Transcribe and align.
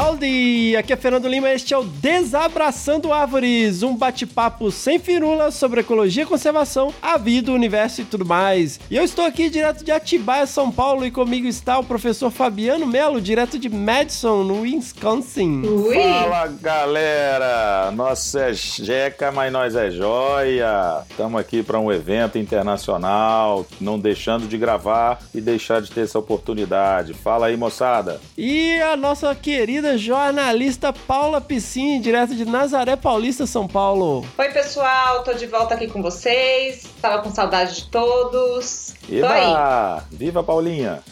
Howdy! 0.00 0.74
Aqui 0.78 0.94
é 0.94 0.96
Fernando 0.96 1.28
Lima 1.28 1.50
este 1.50 1.74
é 1.74 1.76
o 1.76 1.84
Desabraçando 1.84 3.12
Árvores, 3.12 3.82
um 3.82 3.94
bate-papo 3.94 4.70
sem 4.70 4.98
firula 4.98 5.50
sobre 5.50 5.80
ecologia, 5.80 6.24
conservação, 6.24 6.94
a 7.02 7.18
vida, 7.18 7.52
o 7.52 7.54
universo 7.54 8.00
e 8.00 8.04
tudo 8.06 8.24
mais. 8.24 8.80
E 8.90 8.96
eu 8.96 9.04
estou 9.04 9.26
aqui 9.26 9.50
direto 9.50 9.84
de 9.84 9.92
Atibaia, 9.92 10.46
São 10.46 10.72
Paulo, 10.72 11.04
e 11.04 11.10
comigo 11.10 11.46
está 11.46 11.78
o 11.78 11.84
professor 11.84 12.30
Fabiano 12.30 12.86
Melo, 12.86 13.20
direto 13.20 13.58
de 13.58 13.68
Madison, 13.68 14.42
no 14.42 14.62
Wisconsin. 14.62 15.66
Ui. 15.66 15.94
Fala 15.94 16.46
galera! 16.46 17.90
Nós 17.90 18.34
é 18.34 18.54
jeca, 18.54 19.30
mas 19.30 19.52
nós 19.52 19.76
é 19.76 19.90
joia! 19.90 21.04
Estamos 21.10 21.38
aqui 21.38 21.62
para 21.62 21.78
um 21.78 21.92
evento 21.92 22.38
internacional, 22.38 23.66
não 23.78 23.98
deixando 23.98 24.48
de 24.48 24.56
gravar 24.56 25.18
e 25.34 25.42
deixar 25.42 25.82
de 25.82 25.90
ter 25.90 26.02
essa 26.02 26.18
oportunidade. 26.18 27.12
Fala 27.12 27.48
aí, 27.48 27.56
moçada! 27.56 28.18
E 28.38 28.80
a 28.80 28.96
nossa 28.96 29.34
querida 29.34 29.89
querida 29.90 29.98
jornalista 29.98 30.92
Paula 30.92 31.40
Piscine, 31.40 32.00
direto 32.00 32.34
de 32.34 32.44
Nazaré 32.44 32.96
Paulista, 32.96 33.46
São 33.46 33.66
Paulo. 33.66 34.24
Oi, 34.38 34.48
pessoal, 34.50 35.24
tô 35.24 35.32
de 35.32 35.46
volta 35.46 35.74
aqui 35.74 35.88
com 35.88 36.02
vocês. 36.02 36.84
Tava 37.00 37.22
com 37.22 37.30
saudade 37.30 37.76
de 37.76 37.84
todos. 37.88 38.94
Eba! 39.10 40.04
Viva 40.10 40.42
Paulinha! 40.42 41.02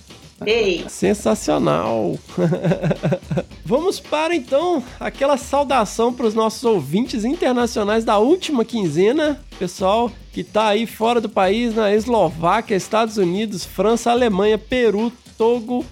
Ei! 0.45 0.85
Sensacional! 0.89 2.17
Vamos 3.65 3.99
para 3.99 4.35
então 4.35 4.83
aquela 5.01 5.37
saudação 5.37 6.13
para 6.13 6.27
os 6.27 6.35
nossos 6.35 6.65
ouvintes 6.65 7.25
internacionais 7.25 8.05
da 8.05 8.19
última 8.19 8.65
quinzena, 8.65 9.41
pessoal 9.59 10.11
que 10.33 10.45
tá 10.45 10.69
aí 10.69 10.87
fora 10.87 11.21
do 11.21 11.29
país, 11.29 11.75
na 11.75 11.93
Eslováquia, 11.93 12.77
Estados 12.77 13.17
Unidos, 13.17 13.65
França, 13.65 14.13
Alemanha, 14.13 14.57
Peru, 14.57 15.13
Togo, 15.37 15.85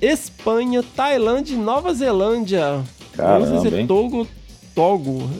Espanha, 0.00 0.82
Tailândia 0.96 1.54
e 1.54 1.58
Nova 1.58 1.92
Zelândia. 1.94 2.82
Caramba, 3.12 3.58
dizer 3.58 3.86
Togo, 3.86 4.26
Togo. 4.74 5.30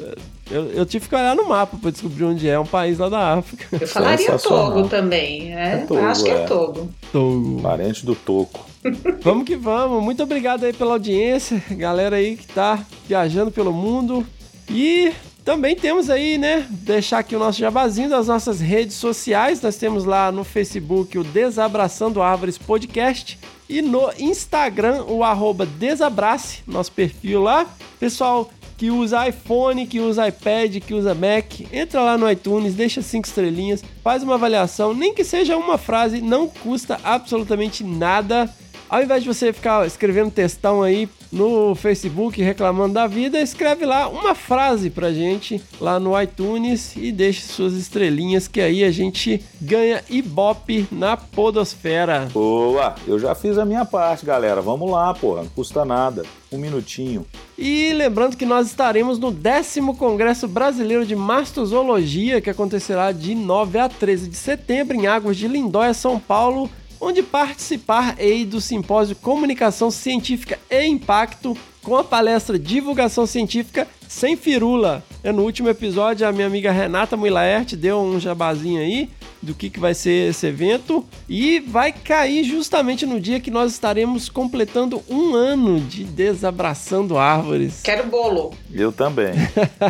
Eu, 0.50 0.64
eu, 0.72 0.84
tive 0.84 1.08
que 1.08 1.14
olhar 1.14 1.36
no 1.36 1.48
mapa 1.48 1.76
para 1.80 1.92
descobrir 1.92 2.24
onde 2.24 2.48
é 2.48 2.58
um 2.58 2.66
país 2.66 2.98
lá 2.98 3.08
da 3.08 3.34
África. 3.34 3.66
Eu 3.80 3.86
falaria 3.86 4.36
Togo 4.36 4.88
também, 4.88 5.54
é? 5.54 5.74
é 5.74 5.76
Togo, 5.86 6.00
Acho 6.00 6.24
que 6.24 6.30
é, 6.30 6.34
é 6.34 6.44
Togo. 6.44 6.90
Togo. 7.12 7.62
Parente 7.62 8.04
do 8.04 8.16
Toco. 8.16 8.66
vamos 9.22 9.44
que 9.44 9.54
vamos. 9.54 10.02
Muito 10.02 10.22
obrigado 10.22 10.64
aí 10.64 10.72
pela 10.72 10.94
audiência, 10.94 11.62
galera 11.70 12.16
aí 12.16 12.36
que 12.36 12.48
tá 12.48 12.84
viajando 13.06 13.52
pelo 13.52 13.72
mundo. 13.72 14.26
E 14.68 15.12
também 15.44 15.76
temos 15.76 16.10
aí, 16.10 16.36
né, 16.36 16.66
deixar 16.68 17.20
aqui 17.20 17.36
o 17.36 17.38
nosso 17.38 17.58
jabazinho 17.58 18.10
das 18.10 18.26
nossas 18.26 18.60
redes 18.60 18.96
sociais. 18.96 19.62
Nós 19.62 19.76
temos 19.76 20.04
lá 20.04 20.32
no 20.32 20.42
Facebook 20.42 21.16
o 21.16 21.22
Desabraçando 21.22 22.20
Árvores 22.20 22.58
Podcast 22.58 23.38
e 23.70 23.80
no 23.80 24.10
Instagram 24.18 25.04
o 25.04 25.22
arroba 25.22 25.64
Desabrace, 25.64 26.58
nosso 26.66 26.90
perfil 26.90 27.40
lá. 27.40 27.64
Pessoal 28.00 28.50
que 28.76 28.90
usa 28.90 29.28
iPhone, 29.28 29.86
que 29.86 30.00
usa 30.00 30.26
iPad, 30.26 30.78
que 30.78 30.92
usa 30.92 31.14
Mac, 31.14 31.60
entra 31.72 32.00
lá 32.00 32.18
no 32.18 32.28
iTunes, 32.28 32.74
deixa 32.74 33.00
cinco 33.00 33.28
estrelinhas, 33.28 33.84
faz 34.02 34.24
uma 34.24 34.34
avaliação, 34.34 34.92
nem 34.92 35.14
que 35.14 35.22
seja 35.22 35.56
uma 35.56 35.78
frase, 35.78 36.20
não 36.20 36.48
custa 36.48 36.98
absolutamente 37.04 37.84
nada. 37.84 38.52
Ao 38.88 39.00
invés 39.00 39.22
de 39.22 39.28
você 39.28 39.52
ficar 39.52 39.86
escrevendo 39.86 40.32
textão 40.32 40.82
aí 40.82 41.08
no 41.32 41.74
Facebook 41.74 42.42
reclamando 42.42 42.94
da 42.94 43.06
vida, 43.06 43.40
escreve 43.40 43.86
lá 43.86 44.08
uma 44.08 44.34
frase 44.34 44.90
pra 44.90 45.12
gente 45.12 45.62
lá 45.80 46.00
no 46.00 46.20
iTunes 46.20 46.96
e 46.96 47.12
deixe 47.12 47.42
suas 47.42 47.74
estrelinhas 47.74 48.48
que 48.48 48.60
aí 48.60 48.84
a 48.84 48.90
gente 48.90 49.42
ganha 49.60 50.02
ibope 50.08 50.86
na 50.90 51.16
podosfera. 51.16 52.28
Boa, 52.32 52.94
eu 53.06 53.18
já 53.18 53.34
fiz 53.34 53.58
a 53.58 53.64
minha 53.64 53.84
parte, 53.84 54.26
galera. 54.26 54.60
Vamos 54.60 54.90
lá, 54.90 55.12
porra, 55.14 55.42
não 55.42 55.50
custa 55.50 55.84
nada. 55.84 56.22
Um 56.52 56.58
minutinho. 56.58 57.24
E 57.56 57.92
lembrando 57.92 58.36
que 58.36 58.44
nós 58.44 58.66
estaremos 58.66 59.18
no 59.18 59.30
décimo 59.30 59.96
Congresso 59.96 60.48
Brasileiro 60.48 61.06
de 61.06 61.14
Mastozoologia, 61.14 62.40
que 62.40 62.50
acontecerá 62.50 63.12
de 63.12 63.34
9 63.34 63.78
a 63.78 63.88
13 63.88 64.28
de 64.28 64.36
setembro 64.36 64.96
em 64.96 65.06
Águas 65.06 65.36
de 65.36 65.46
Lindóia, 65.46 65.94
São 65.94 66.18
Paulo 66.18 66.68
onde 67.00 67.22
participar 67.22 68.16
aí 68.18 68.44
do 68.44 68.60
simpósio 68.60 69.16
Comunicação 69.16 69.90
Científica 69.90 70.58
e 70.70 70.86
Impacto 70.86 71.56
com 71.82 71.96
a 71.96 72.04
palestra 72.04 72.58
Divulgação 72.58 73.26
Científica 73.26 73.88
sem 74.10 74.36
firula. 74.36 75.04
É, 75.22 75.30
no 75.30 75.44
último 75.44 75.68
episódio, 75.68 76.26
a 76.26 76.32
minha 76.32 76.46
amiga 76.46 76.72
Renata 76.72 77.16
Muilaert 77.16 77.76
deu 77.76 78.00
um 78.00 78.18
jabazinho 78.18 78.80
aí 78.80 79.08
do 79.40 79.54
que, 79.54 79.70
que 79.70 79.80
vai 79.80 79.94
ser 79.94 80.30
esse 80.30 80.46
evento 80.46 81.04
e 81.28 81.60
vai 81.60 81.92
cair 81.92 82.44
justamente 82.44 83.06
no 83.06 83.20
dia 83.20 83.40
que 83.40 83.50
nós 83.50 83.72
estaremos 83.72 84.28
completando 84.28 85.02
um 85.08 85.34
ano 85.34 85.80
de 85.80 86.04
Desabraçando 86.04 87.16
Árvores. 87.16 87.80
Quero 87.82 88.06
bolo. 88.08 88.52
Eu 88.72 88.92
também. 88.92 89.32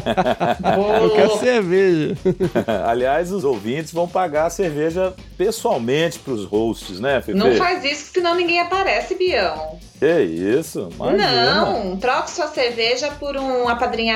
bolo. 0.76 1.04
Eu 1.04 1.10
quero 1.10 1.38
cerveja. 1.38 2.16
Aliás, 2.86 3.32
os 3.32 3.42
ouvintes 3.42 3.92
vão 3.92 4.06
pagar 4.06 4.46
a 4.46 4.50
cerveja 4.50 5.14
pessoalmente 5.36 6.18
para 6.18 6.34
os 6.34 6.44
hosts, 6.44 7.00
né? 7.00 7.22
Não 7.28 7.56
faz 7.56 7.82
isso, 7.84 8.12
senão 8.12 8.34
ninguém 8.34 8.60
aparece, 8.60 9.14
Bião. 9.14 9.78
Que 9.98 10.22
isso? 10.22 10.88
Imagina. 10.94 11.54
Não, 11.54 11.96
troque 11.96 12.30
sua 12.30 12.48
cerveja 12.48 13.10
por 13.18 13.36
um 13.36 13.68
apadrinhamento. 13.68 14.09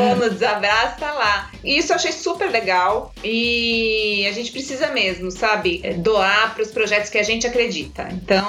ou 0.00 0.16
no 0.16 0.30
desabraço, 0.30 1.00
tá 1.00 1.12
lá. 1.12 1.50
Isso 1.64 1.92
eu 1.92 1.96
achei 1.96 2.12
super 2.12 2.50
legal 2.50 3.12
e 3.22 4.26
a 4.28 4.32
gente 4.32 4.52
precisa 4.52 4.88
mesmo, 4.88 5.30
sabe, 5.30 5.78
doar 5.98 6.54
para 6.54 6.62
os 6.62 6.70
projetos 6.70 7.10
que 7.10 7.18
a 7.18 7.22
gente 7.22 7.46
acredita. 7.46 8.08
Então, 8.12 8.46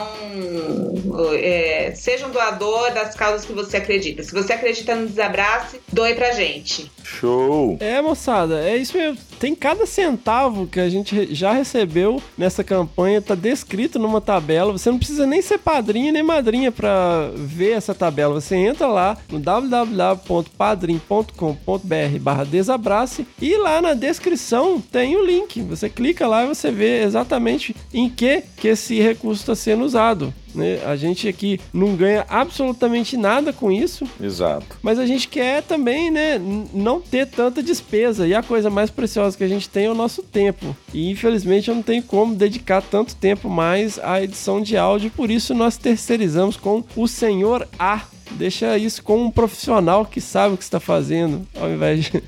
é, 1.36 1.94
seja 1.96 2.28
um 2.28 2.32
doador 2.32 2.92
das 2.94 3.16
causas 3.16 3.46
que 3.46 3.54
você 3.54 3.78
acredita. 3.78 4.24
Se 4.24 4.34
você 4.36 4.52
acredita 4.52 4.96
no 4.96 5.08
desabrace, 5.08 5.80
doe 5.92 6.14
pra 6.14 6.34
gente. 6.34 6.92
Show! 7.06 7.78
É, 7.80 8.02
moçada, 8.02 8.68
é 8.68 8.76
isso 8.76 8.98
mesmo. 8.98 9.20
Tem 9.40 9.54
cada 9.54 9.86
centavo 9.86 10.66
que 10.66 10.80
a 10.80 10.90
gente 10.90 11.36
já 11.36 11.54
recebeu 11.54 12.20
nessa 12.36 12.64
campanha, 12.64 13.22
tá 13.22 13.36
descrito 13.36 14.00
numa 14.00 14.20
tabela. 14.20 14.72
Você 14.72 14.90
não 14.90 14.98
precisa 14.98 15.28
nem 15.28 15.42
ser 15.42 15.60
padrinho 15.60 16.12
nem 16.12 16.24
madrinha 16.24 16.72
para 16.72 17.30
ver 17.36 17.74
essa 17.74 17.94
tabela. 17.94 18.42
Você 18.42 18.56
entra 18.56 18.88
lá 18.88 19.16
no 19.30 19.40
www.padrim.com.br 19.40 22.20
barra 22.20 22.44
desabrace 22.44 23.28
e 23.40 23.56
lá 23.56 23.80
na 23.82 23.94
descrição 23.94 24.82
tem 24.82 25.16
o 25.16 25.24
link. 25.24 25.62
Você 25.62 25.88
clica 25.90 26.26
lá 26.26 26.44
e 26.44 26.48
você 26.48 26.72
vê 26.72 27.04
exatamente 27.04 27.76
em 27.94 28.10
que, 28.10 28.42
que 28.58 28.70
esse 28.70 29.00
recurso 29.00 29.42
está 29.42 29.54
sendo 29.54 29.86
usado. 29.86 30.34
Né? 30.56 30.82
A 30.86 30.96
gente 30.96 31.28
aqui 31.28 31.60
não 31.74 31.96
ganha 31.96 32.26
absolutamente 32.30 33.18
nada 33.18 33.52
com 33.52 33.72
isso. 33.72 34.08
Exato. 34.22 34.78
Mas 34.82 34.98
a 34.98 35.06
gente 35.06 35.28
quer 35.28 35.62
também, 35.62 36.10
né, 36.10 36.40
não 36.74 36.95
ter 37.00 37.28
tanta 37.28 37.62
despesa. 37.62 38.28
E 38.28 38.34
a 38.34 38.44
coisa 38.44 38.70
mais 38.70 38.90
preciosa 38.90 39.38
que 39.38 39.44
a 39.44 39.48
gente 39.48 39.70
tem 39.70 39.86
é 39.86 39.92
o 39.92 39.96
nosso 39.96 40.22
tempo. 40.22 40.76
E 40.94 41.10
infelizmente 41.10 41.70
eu 41.70 41.76
não 41.76 41.84
tenho 41.84 42.04
como 42.04 42.36
dedicar 42.36 42.82
tanto 42.82 43.16
tempo 43.16 43.50
mais 43.50 44.00
à 44.00 44.22
edição 44.22 44.62
de 44.62 44.78
áudio, 44.78 45.12
por 45.12 45.30
isso 45.30 45.54
nós 45.54 45.78
terceirizamos 45.78 46.58
com 46.58 46.84
o 46.96 47.08
senhor 47.08 47.68
A 47.78 48.02
Deixa 48.32 48.78
isso 48.78 49.04
com 49.04 49.26
um 49.26 49.32
profissional 49.32 50.06
que 50.06 50.20
sabe 50.20 50.56
o 50.56 50.58
que 50.58 50.64
está 50.64 50.80
fazendo, 50.80 51.48
ao 51.60 51.70
invés 51.70 52.06
de, 52.06 52.24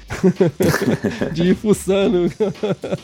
de 1.34 1.44
ir 1.50 1.56
fuçando. 1.56 2.32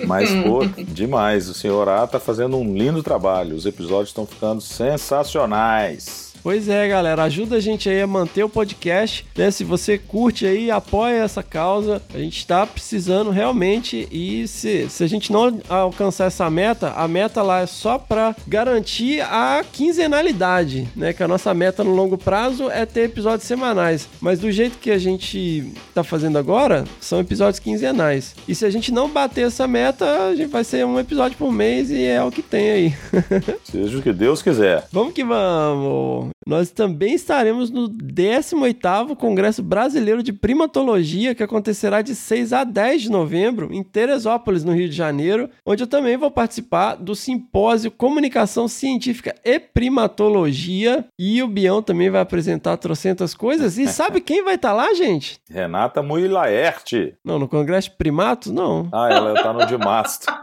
Mas, 0.06 0.30
pô, 0.44 0.66
demais. 0.88 1.50
O 1.50 1.54
senhor 1.54 1.90
A 1.90 2.08
tá 2.08 2.20
fazendo 2.20 2.56
um 2.58 2.78
lindo 2.78 3.04
trabalho. 3.04 3.56
Os 3.56 3.66
episódios 3.66 4.10
estão 4.10 4.26
ficando 4.26 4.62
sensacionais. 4.62 6.33
Pois 6.44 6.68
é, 6.68 6.90
galera, 6.90 7.24
ajuda 7.24 7.56
a 7.56 7.60
gente 7.62 7.88
aí 7.88 8.02
a 8.02 8.06
manter 8.06 8.44
o 8.44 8.50
podcast, 8.50 9.26
né? 9.34 9.50
Se 9.50 9.64
você 9.64 9.98
curte 9.98 10.46
aí, 10.46 10.70
apoia 10.70 11.24
essa 11.24 11.42
causa, 11.42 12.02
a 12.14 12.18
gente 12.18 12.38
está 12.38 12.68
precisando 12.68 13.30
realmente 13.30 14.10
e 14.12 14.46
se, 14.46 14.90
se 14.90 15.06
a 15.06 15.08
gente 15.08 15.32
não 15.32 15.62
alcançar 15.70 16.26
essa 16.26 16.50
meta, 16.50 16.92
a 16.98 17.08
meta 17.08 17.42
lá 17.42 17.62
é 17.62 17.66
só 17.66 17.98
para 17.98 18.36
garantir 18.46 19.22
a 19.22 19.64
quinzenalidade, 19.72 20.86
né? 20.98 21.14
Que 21.14 21.24
a 21.24 21.30
nossa 21.30 21.54
meta 21.54 21.82
no 21.82 21.96
longo 21.96 22.18
prazo 22.18 22.70
é 22.70 22.86
ter 22.86 23.06
episódios 23.06 23.48
semanais, 23.48 24.10
mas 24.20 24.40
do 24.40 24.52
jeito 24.52 24.80
que 24.80 24.92
a 24.92 24.98
gente 24.98 25.72
tá 25.96 26.04
fazendo 26.04 26.38
agora, 26.38 26.84
são 27.00 27.22
episódios 27.22 27.60
quinzenais. 27.60 28.36
E 28.46 28.54
se 28.54 28.66
a 28.66 28.70
gente 28.70 28.92
não 28.92 29.08
bater 29.08 29.48
essa 29.48 29.66
meta, 29.66 30.28
a 30.28 30.36
gente 30.36 30.50
vai 30.50 30.66
ser 30.66 30.86
um 30.86 31.00
episódio 31.00 31.38
por 31.38 31.54
mês 31.54 31.90
e 31.90 32.04
é 32.04 32.22
o 32.22 32.30
que 32.30 32.42
tem 32.42 32.70
aí. 32.70 32.94
Seja 33.64 33.98
o 33.98 34.02
que 34.02 34.12
Deus 34.12 34.42
quiser. 34.42 34.86
Vamos 34.92 35.14
que 35.14 35.24
vamos. 35.24 36.33
Nós 36.48 36.72
também 36.72 37.14
estaremos 37.14 37.70
no 37.70 37.90
18º 37.90 39.16
Congresso 39.16 39.64
Brasileiro 39.64 40.22
de 40.22 40.34
Primatologia, 40.34 41.34
que 41.34 41.44
acontecerá 41.44 42.02
de 42.02 42.16
6 42.16 42.54
a 42.54 42.64
10 42.64 43.04
de 43.04 43.12
novembro 43.12 43.74
em 43.74 43.84
Teresópolis, 43.84 44.64
no 44.64 44.74
Rio 44.74 44.90
de 44.90 44.96
Janeiro, 44.96 45.50
onde 45.66 45.84
eu 45.84 45.88
também 45.88 46.18
vou 46.18 46.30
participar 46.32 46.96
do 46.96 47.16
simpósio 47.16 47.92
Comunicação 47.92 48.68
Científica 48.68 49.36
e 49.44 49.60
Primatologia, 49.60 51.06
e 51.18 51.42
o 51.42 51.48
Bião 51.48 51.82
também 51.82 52.10
vai 52.10 52.22
apresentar 52.22 52.78
trocentas 52.78 53.34
coisas. 53.34 53.78
E 53.78 53.88
sabe 53.88 54.22
quem 54.22 54.44
vai 54.44 54.56
estar 54.56 54.70
tá 54.70 54.76
lá, 54.76 54.94
gente? 54.94 55.38
Renata 55.50 56.02
Muilaerte. 56.02 57.16
Não, 57.24 57.40
no 57.40 57.48
Congresso 57.48 57.90
de 57.90 57.98
Primatos, 57.98 58.52
não. 58.52 58.90
Ah, 58.92 59.10
ela 59.12 59.34
está 59.34 59.54
no 59.54 59.66
de 59.66 59.78
Masto. 59.78 60.28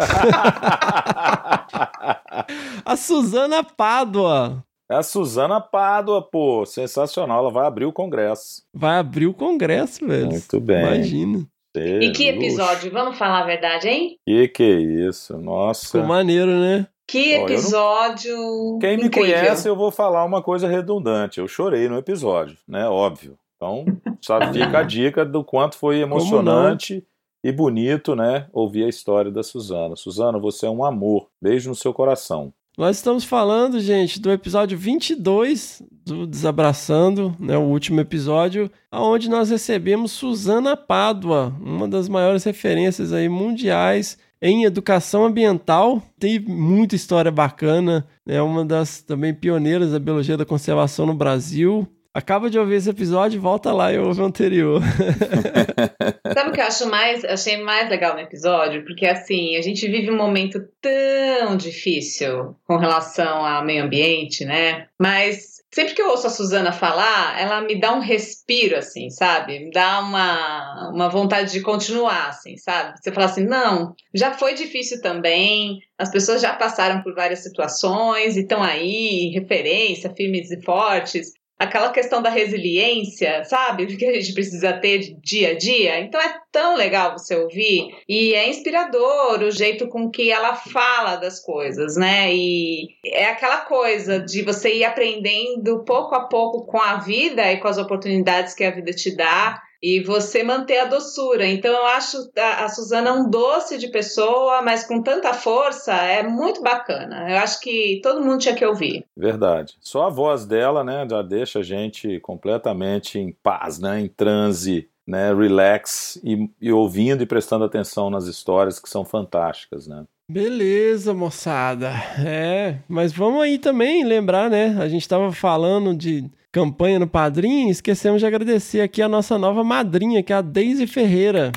a 2.84 2.96
Suzana 2.96 3.62
Pádua. 3.62 4.64
É 4.90 4.96
a 4.96 5.04
Suzana 5.04 5.60
Pádua, 5.60 6.20
pô. 6.20 6.66
Sensacional. 6.66 7.38
Ela 7.38 7.52
vai 7.52 7.64
abrir 7.64 7.84
o 7.84 7.92
congresso. 7.92 8.64
Vai 8.74 8.98
abrir 8.98 9.28
o 9.28 9.32
congresso, 9.32 10.04
velho. 10.04 10.30
Muito 10.30 10.60
bem. 10.60 10.84
Imagina. 10.84 11.46
E 11.76 12.10
que 12.10 12.26
episódio? 12.26 12.90
Vamos 12.90 13.16
falar 13.16 13.42
a 13.42 13.46
verdade, 13.46 13.88
hein? 13.88 14.18
Que 14.26 14.48
que 14.48 14.64
é 14.64 14.80
isso? 14.80 15.38
Nossa. 15.38 15.86
Ficou 15.86 16.02
maneiro, 16.02 16.50
né? 16.50 16.88
Que 17.06 17.34
episódio. 17.34 18.36
Não... 18.36 18.78
Quem 18.80 18.96
me 18.96 19.04
incrível. 19.04 19.32
conhece, 19.32 19.68
eu 19.68 19.76
vou 19.76 19.92
falar 19.92 20.24
uma 20.24 20.42
coisa 20.42 20.66
redundante. 20.66 21.38
Eu 21.38 21.46
chorei 21.46 21.88
no 21.88 21.96
episódio, 21.96 22.58
né? 22.66 22.88
Óbvio. 22.88 23.38
Então, 23.56 23.84
só 24.20 24.40
fica 24.52 24.80
a 24.80 24.82
dica 24.82 25.24
do 25.24 25.44
quanto 25.44 25.76
foi 25.76 26.00
emocionante 26.00 27.06
e 27.44 27.52
bonito, 27.52 28.16
né? 28.16 28.48
Ouvir 28.52 28.86
a 28.86 28.88
história 28.88 29.30
da 29.30 29.44
Suzana. 29.44 29.94
Suzana, 29.94 30.36
você 30.36 30.66
é 30.66 30.70
um 30.70 30.84
amor. 30.84 31.28
Beijo 31.40 31.68
no 31.68 31.76
seu 31.76 31.94
coração. 31.94 32.52
Nós 32.78 32.96
estamos 32.96 33.24
falando, 33.24 33.80
gente, 33.80 34.20
do 34.20 34.30
episódio 34.30 34.78
22 34.78 35.82
do 36.04 36.26
Desabraçando, 36.26 37.34
né, 37.38 37.56
o 37.58 37.62
último 37.62 38.00
episódio, 38.00 38.70
onde 38.92 39.28
nós 39.28 39.50
recebemos 39.50 40.12
Suzana 40.12 40.76
Pádua, 40.76 41.54
uma 41.60 41.86
das 41.86 42.08
maiores 42.08 42.44
referências 42.44 43.12
aí 43.12 43.28
mundiais 43.28 44.16
em 44.40 44.64
educação 44.64 45.24
ambiental. 45.24 46.02
Tem 46.18 46.38
muita 46.38 46.94
história 46.94 47.30
bacana, 47.30 48.06
é 48.26 48.34
né, 48.34 48.42
uma 48.42 48.64
das 48.64 49.02
também 49.02 49.34
pioneiras 49.34 49.90
da 49.92 49.98
biologia 49.98 50.36
da 50.36 50.46
conservação 50.46 51.04
no 51.04 51.14
Brasil. 51.14 51.86
Acaba 52.12 52.50
de 52.50 52.58
ouvir 52.58 52.74
esse 52.74 52.90
episódio, 52.90 53.40
volta 53.40 53.72
lá 53.72 53.92
e 53.92 53.98
ouve 53.98 54.20
o 54.20 54.24
anterior. 54.24 54.82
Sabe 56.34 56.50
o 56.50 56.52
que 56.52 56.60
eu 56.60 56.64
acho 56.64 56.88
mais, 56.90 57.24
achei 57.24 57.56
mais 57.58 57.88
legal 57.88 58.14
no 58.14 58.20
episódio? 58.20 58.84
Porque 58.84 59.06
assim, 59.06 59.54
a 59.54 59.62
gente 59.62 59.86
vive 59.86 60.10
um 60.10 60.16
momento 60.16 60.60
tão 60.80 61.56
difícil 61.56 62.56
com 62.66 62.76
relação 62.76 63.46
ao 63.46 63.64
meio 63.64 63.84
ambiente, 63.84 64.44
né? 64.44 64.88
Mas 64.98 65.60
sempre 65.72 65.94
que 65.94 66.02
eu 66.02 66.08
ouço 66.08 66.26
a 66.26 66.30
Suzana 66.30 66.72
falar, 66.72 67.40
ela 67.40 67.60
me 67.60 67.78
dá 67.78 67.94
um 67.94 68.00
respiro, 68.00 68.76
assim, 68.76 69.08
sabe? 69.08 69.60
Me 69.60 69.70
dá 69.70 70.00
uma, 70.00 70.90
uma 70.92 71.08
vontade 71.08 71.52
de 71.52 71.60
continuar, 71.60 72.30
assim, 72.30 72.56
sabe? 72.56 72.98
Você 73.00 73.12
fala 73.12 73.26
assim, 73.26 73.44
não, 73.44 73.94
já 74.12 74.32
foi 74.32 74.54
difícil 74.54 75.00
também, 75.00 75.78
as 75.96 76.10
pessoas 76.10 76.42
já 76.42 76.54
passaram 76.54 77.02
por 77.02 77.14
várias 77.14 77.44
situações 77.44 78.36
e 78.36 78.40
estão 78.40 78.62
aí, 78.62 79.30
referência, 79.32 80.12
firmes 80.12 80.50
e 80.50 80.60
fortes 80.60 81.38
aquela 81.60 81.90
questão 81.90 82.22
da 82.22 82.30
resiliência, 82.30 83.44
sabe? 83.44 83.86
Que 83.94 84.06
a 84.06 84.14
gente 84.14 84.32
precisa 84.32 84.72
ter 84.72 85.14
dia 85.20 85.50
a 85.50 85.58
dia. 85.58 86.00
Então 86.00 86.18
é 86.18 86.40
tão 86.50 86.74
legal 86.74 87.12
você 87.12 87.36
ouvir 87.36 87.94
e 88.08 88.32
é 88.34 88.48
inspirador 88.48 89.42
o 89.42 89.50
jeito 89.50 89.86
com 89.86 90.10
que 90.10 90.30
ela 90.30 90.54
fala 90.54 91.16
das 91.16 91.38
coisas, 91.38 91.96
né? 91.96 92.34
E 92.34 92.88
é 93.04 93.26
aquela 93.26 93.58
coisa 93.58 94.18
de 94.18 94.42
você 94.42 94.74
ir 94.74 94.84
aprendendo 94.84 95.84
pouco 95.84 96.14
a 96.14 96.26
pouco 96.28 96.64
com 96.64 96.80
a 96.80 96.96
vida 96.96 97.52
e 97.52 97.58
com 97.58 97.68
as 97.68 97.76
oportunidades 97.76 98.54
que 98.54 98.64
a 98.64 98.70
vida 98.70 98.92
te 98.92 99.14
dá 99.14 99.60
e 99.82 100.00
você 100.00 100.42
manter 100.42 100.78
a 100.78 100.84
doçura. 100.84 101.46
Então 101.46 101.72
eu 101.72 101.86
acho 101.86 102.30
a, 102.36 102.64
a 102.64 102.68
Suzana 102.68 103.12
um 103.12 103.30
doce 103.30 103.78
de 103.78 103.88
pessoa, 103.88 104.62
mas 104.62 104.86
com 104.86 105.02
tanta 105.02 105.32
força, 105.32 105.92
é 105.92 106.22
muito 106.22 106.62
bacana. 106.62 107.30
Eu 107.30 107.38
acho 107.38 107.60
que 107.60 108.00
todo 108.02 108.22
mundo 108.22 108.38
tinha 108.38 108.54
que 108.54 108.64
ouvir. 108.64 109.04
Verdade. 109.16 109.74
Só 109.80 110.06
a 110.06 110.10
voz 110.10 110.44
dela, 110.44 110.84
né, 110.84 111.06
já 111.08 111.22
deixa 111.22 111.60
a 111.60 111.62
gente 111.62 112.20
completamente 112.20 113.18
em 113.18 113.32
paz, 113.42 113.78
né, 113.78 114.00
em 114.00 114.08
transe. 114.08 114.88
Né, 115.06 115.34
relax 115.34 116.20
e, 116.22 116.48
e 116.60 116.70
ouvindo 116.70 117.20
e 117.20 117.26
prestando 117.26 117.64
atenção 117.64 118.10
nas 118.10 118.26
histórias 118.26 118.78
que 118.78 118.88
são 118.88 119.04
fantásticas, 119.04 119.88
né? 119.88 120.04
Beleza, 120.30 121.12
moçada. 121.12 121.90
É, 122.24 122.78
mas 122.88 123.12
vamos 123.12 123.42
aí 123.42 123.58
também 123.58 124.04
lembrar, 124.04 124.48
né? 124.48 124.76
A 124.80 124.86
gente 124.86 125.02
estava 125.02 125.32
falando 125.32 125.96
de 125.96 126.30
campanha 126.52 126.98
no 126.98 127.06
Padrim, 127.06 127.68
esquecemos 127.68 128.20
de 128.20 128.26
agradecer 128.26 128.80
aqui 128.80 129.00
a 129.00 129.08
nossa 129.08 129.38
nova 129.38 129.62
madrinha, 129.62 130.22
que 130.22 130.32
é 130.32 130.36
a 130.36 130.42
Deise 130.42 130.86
Ferreira. 130.86 131.52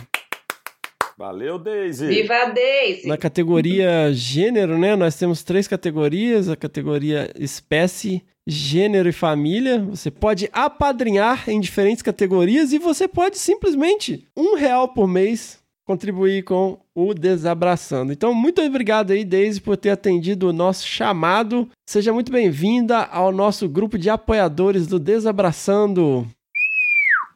Valeu, 1.18 1.58
Deise! 1.58 2.08
Viva 2.08 2.34
a 2.34 2.50
Deise! 2.50 3.08
Na 3.08 3.18
categoria 3.18 4.12
gênero, 4.14 4.78
né? 4.78 4.96
Nós 4.96 5.16
temos 5.16 5.44
três 5.44 5.68
categorias: 5.68 6.50
a 6.50 6.56
categoria 6.56 7.32
espécie, 7.38 8.24
gênero 8.46 9.08
e 9.08 9.14
família. 9.14 9.80
Você 9.80 10.12
pode 10.12 10.50
apadrinhar 10.52 11.50
em 11.50 11.60
diferentes 11.60 12.02
categorias 12.02 12.74
e 12.74 12.80
você 12.80 13.08
pode 13.08 13.38
simplesmente 13.38 14.28
um 14.36 14.56
real 14.56 14.90
por 14.90 15.08
mês 15.08 15.63
contribuir 15.86 16.44
com 16.44 16.80
o 16.96 17.14
Desabraçando. 17.14 18.14
Então, 18.14 18.34
muito 18.34 18.62
obrigado 18.62 19.12
aí, 19.12 19.24
Deise, 19.26 19.60
por 19.60 19.78
ter 19.78 19.90
atendido 19.90 20.50
o 20.50 20.54
nosso 20.54 20.88
chamado. 20.88 21.70
Seja 21.88 22.14
muito 22.14 22.32
bem-vinda 22.32 23.04
ao 23.04 23.32
nosso 23.32 23.68
grupo 23.68 23.98
de 23.98 24.10
apoiadores 24.10 24.88
do 24.88 25.00
Desabraçando. 25.00 26.28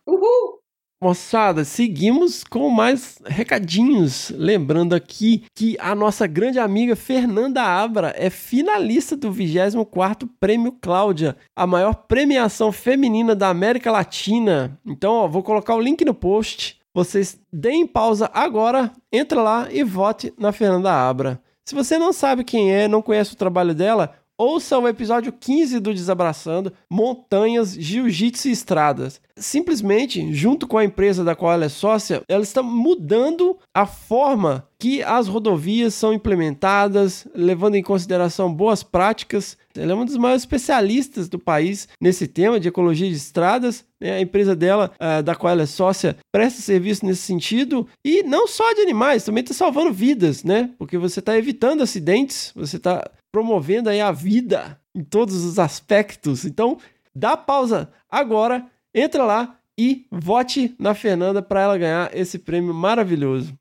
Uhul! 0.05 0.57
Moçada, 0.99 1.63
seguimos 1.63 2.43
com 2.43 2.71
mais 2.71 3.19
recadinhos. 3.23 4.31
Lembrando 4.35 4.95
aqui 4.95 5.43
que 5.55 5.77
a 5.79 5.93
nossa 5.93 6.25
grande 6.25 6.57
amiga 6.57 6.95
Fernanda 6.95 7.61
Abra 7.61 8.15
é 8.17 8.31
finalista 8.31 9.15
do 9.15 9.31
24 9.31 10.27
Prêmio 10.39 10.71
Cláudia, 10.71 11.37
a 11.55 11.67
maior 11.67 11.93
premiação 11.93 12.71
feminina 12.71 13.35
da 13.35 13.49
América 13.49 13.91
Latina. 13.91 14.79
Então, 14.83 15.13
ó, 15.13 15.27
vou 15.27 15.43
colocar 15.43 15.75
o 15.75 15.81
link 15.81 16.03
no 16.03 16.15
post. 16.15 16.76
Vocês 16.97 17.39
deem 17.53 17.85
pausa 17.85 18.27
agora, 18.33 18.91
entra 19.11 19.39
lá 19.39 19.67
e 19.71 19.83
vote 19.83 20.33
na 20.35 20.51
Fernanda 20.51 20.91
Abra. 20.91 21.39
Se 21.63 21.75
você 21.75 21.99
não 21.99 22.11
sabe 22.11 22.43
quem 22.43 22.73
é, 22.73 22.87
não 22.87 23.03
conhece 23.03 23.33
o 23.33 23.37
trabalho 23.37 23.75
dela, 23.75 24.15
Ouça 24.39 24.77
o 24.77 24.87
episódio 24.87 25.33
15 25.33 25.79
do 25.79 25.91
Desabraçando 25.91 26.71
Montanhas, 26.87 27.73
Jiu-Jitsu 27.73 28.49
e 28.49 28.51
Estradas. 28.51 29.19
Simplesmente, 29.35 30.31
junto 30.31 30.67
com 30.67 30.77
a 30.77 30.85
empresa 30.85 31.23
da 31.23 31.35
qual 31.35 31.53
ela 31.53 31.65
é 31.65 31.69
sócia, 31.69 32.21
ela 32.29 32.43
está 32.43 32.61
mudando 32.61 33.57
a 33.73 33.87
forma 33.87 34.67
que 34.79 35.01
as 35.01 35.27
rodovias 35.27 35.95
são 35.95 36.13
implementadas, 36.13 37.27
levando 37.33 37.75
em 37.75 37.83
consideração 37.83 38.53
boas 38.53 38.83
práticas. 38.83 39.57
Ela 39.75 39.91
é 39.91 39.95
uma 39.95 40.05
dos 40.05 40.17
maiores 40.17 40.43
especialistas 40.43 41.27
do 41.27 41.39
país 41.39 41.87
nesse 41.99 42.27
tema 42.27 42.59
de 42.59 42.67
ecologia 42.67 43.09
de 43.09 43.15
estradas. 43.15 43.85
Né? 43.99 44.11
A 44.11 44.21
empresa 44.21 44.55
dela, 44.55 44.91
uh, 45.01 45.23
da 45.23 45.33
qual 45.35 45.51
ela 45.51 45.63
é 45.63 45.67
sócia, 45.67 46.15
presta 46.31 46.61
serviço 46.61 47.05
nesse 47.05 47.21
sentido. 47.21 47.87
E 48.05 48.21
não 48.21 48.47
só 48.47 48.71
de 48.73 48.81
animais, 48.81 49.23
também 49.23 49.41
está 49.41 49.55
salvando 49.55 49.91
vidas, 49.91 50.43
né? 50.43 50.69
Porque 50.77 50.97
você 50.97 51.19
está 51.19 51.35
evitando 51.35 51.81
acidentes, 51.81 52.51
você 52.55 52.77
está 52.77 53.09
promovendo 53.37 53.87
aí 53.87 54.01
a 54.01 54.11
vida 54.11 54.81
em 54.95 55.03
todos 55.03 55.45
os 55.45 55.59
aspectos. 55.59 56.43
Então, 56.43 56.79
dá 57.13 57.37
pausa 57.37 57.87
agora, 58.09 58.65
entra 58.91 59.23
lá 59.23 59.59
e 59.77 60.07
vote 60.11 60.73
na 60.79 60.95
Fernanda 60.95 61.39
para 61.39 61.61
ela 61.61 61.77
ganhar 61.77 62.17
esse 62.17 62.39
prêmio 62.39 62.73
maravilhoso. 62.73 63.53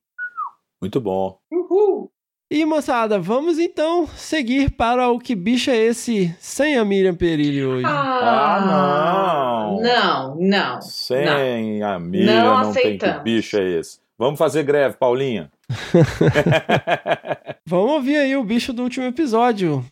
Muito 0.81 0.99
bom. 0.99 1.39
Uhul! 1.53 2.11
E 2.51 2.65
moçada, 2.65 3.19
vamos 3.19 3.59
então 3.59 4.07
seguir 4.07 4.71
para 4.71 5.11
o 5.11 5.19
que 5.19 5.35
bicho 5.35 5.71
é 5.71 5.77
esse 5.77 6.35
sem 6.41 6.79
a 6.79 6.85
Miriam 6.85 7.15
Perilli 7.15 7.63
hoje. 7.63 7.85
Ah, 7.87 9.77
não. 9.77 9.83
Não, 9.83 10.37
não. 10.37 10.81
Sem 10.81 11.83
a 11.83 11.99
Miriam 11.99 12.35
Não 12.35 12.65
não, 12.65 12.73
tem 12.73 12.97
que 12.97 13.11
bicho 13.21 13.59
é 13.59 13.79
esse. 13.79 13.99
Vamos 14.17 14.39
fazer 14.39 14.63
greve, 14.63 14.97
Paulinha. 14.97 15.51
Vamos 17.67 17.93
ouvir 17.93 18.17
aí 18.17 18.37
o 18.37 18.45
bicho 18.45 18.73
do 18.73 18.83
último 18.83 19.07
episódio. 19.07 19.85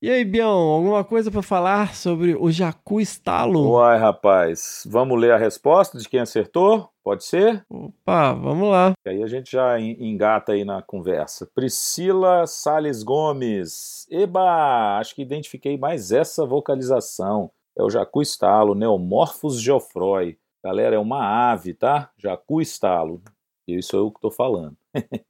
E 0.00 0.08
aí, 0.08 0.24
Bião, 0.24 0.48
alguma 0.48 1.02
coisa 1.02 1.28
para 1.28 1.42
falar 1.42 1.94
sobre 1.96 2.36
o 2.36 2.52
Jacu 2.52 3.00
Estalo? 3.00 3.72
Uai, 3.72 3.98
rapaz. 3.98 4.84
Vamos 4.88 5.20
ler 5.20 5.32
a 5.32 5.36
resposta 5.36 5.98
de 5.98 6.08
quem 6.08 6.20
acertou? 6.20 6.88
Pode 7.08 7.24
ser? 7.24 7.64
Opa, 7.70 8.34
vamos 8.34 8.68
lá. 8.70 8.92
Que 9.02 9.08
aí 9.08 9.22
a 9.22 9.26
gente 9.26 9.52
já 9.52 9.80
en- 9.80 9.96
engata 9.98 10.52
aí 10.52 10.62
na 10.62 10.82
conversa. 10.82 11.48
Priscila 11.54 12.46
Sales 12.46 13.02
Gomes. 13.02 14.06
Eba, 14.10 14.98
acho 14.98 15.14
que 15.14 15.22
identifiquei 15.22 15.78
mais 15.78 16.12
essa 16.12 16.44
vocalização. 16.44 17.50
É 17.74 17.82
o 17.82 17.88
Jacu 17.88 18.20
Estalo, 18.20 18.74
Neomorphos 18.74 19.58
geoffroy. 19.58 20.36
Galera, 20.62 20.96
é 20.96 20.98
uma 20.98 21.50
ave, 21.50 21.72
tá? 21.72 22.10
Jacu 22.18 22.60
Estalo. 22.60 23.22
Isso 23.66 23.96
é 23.96 24.00
o 24.00 24.10
que 24.10 24.20
tô 24.20 24.30
falando. 24.30 24.76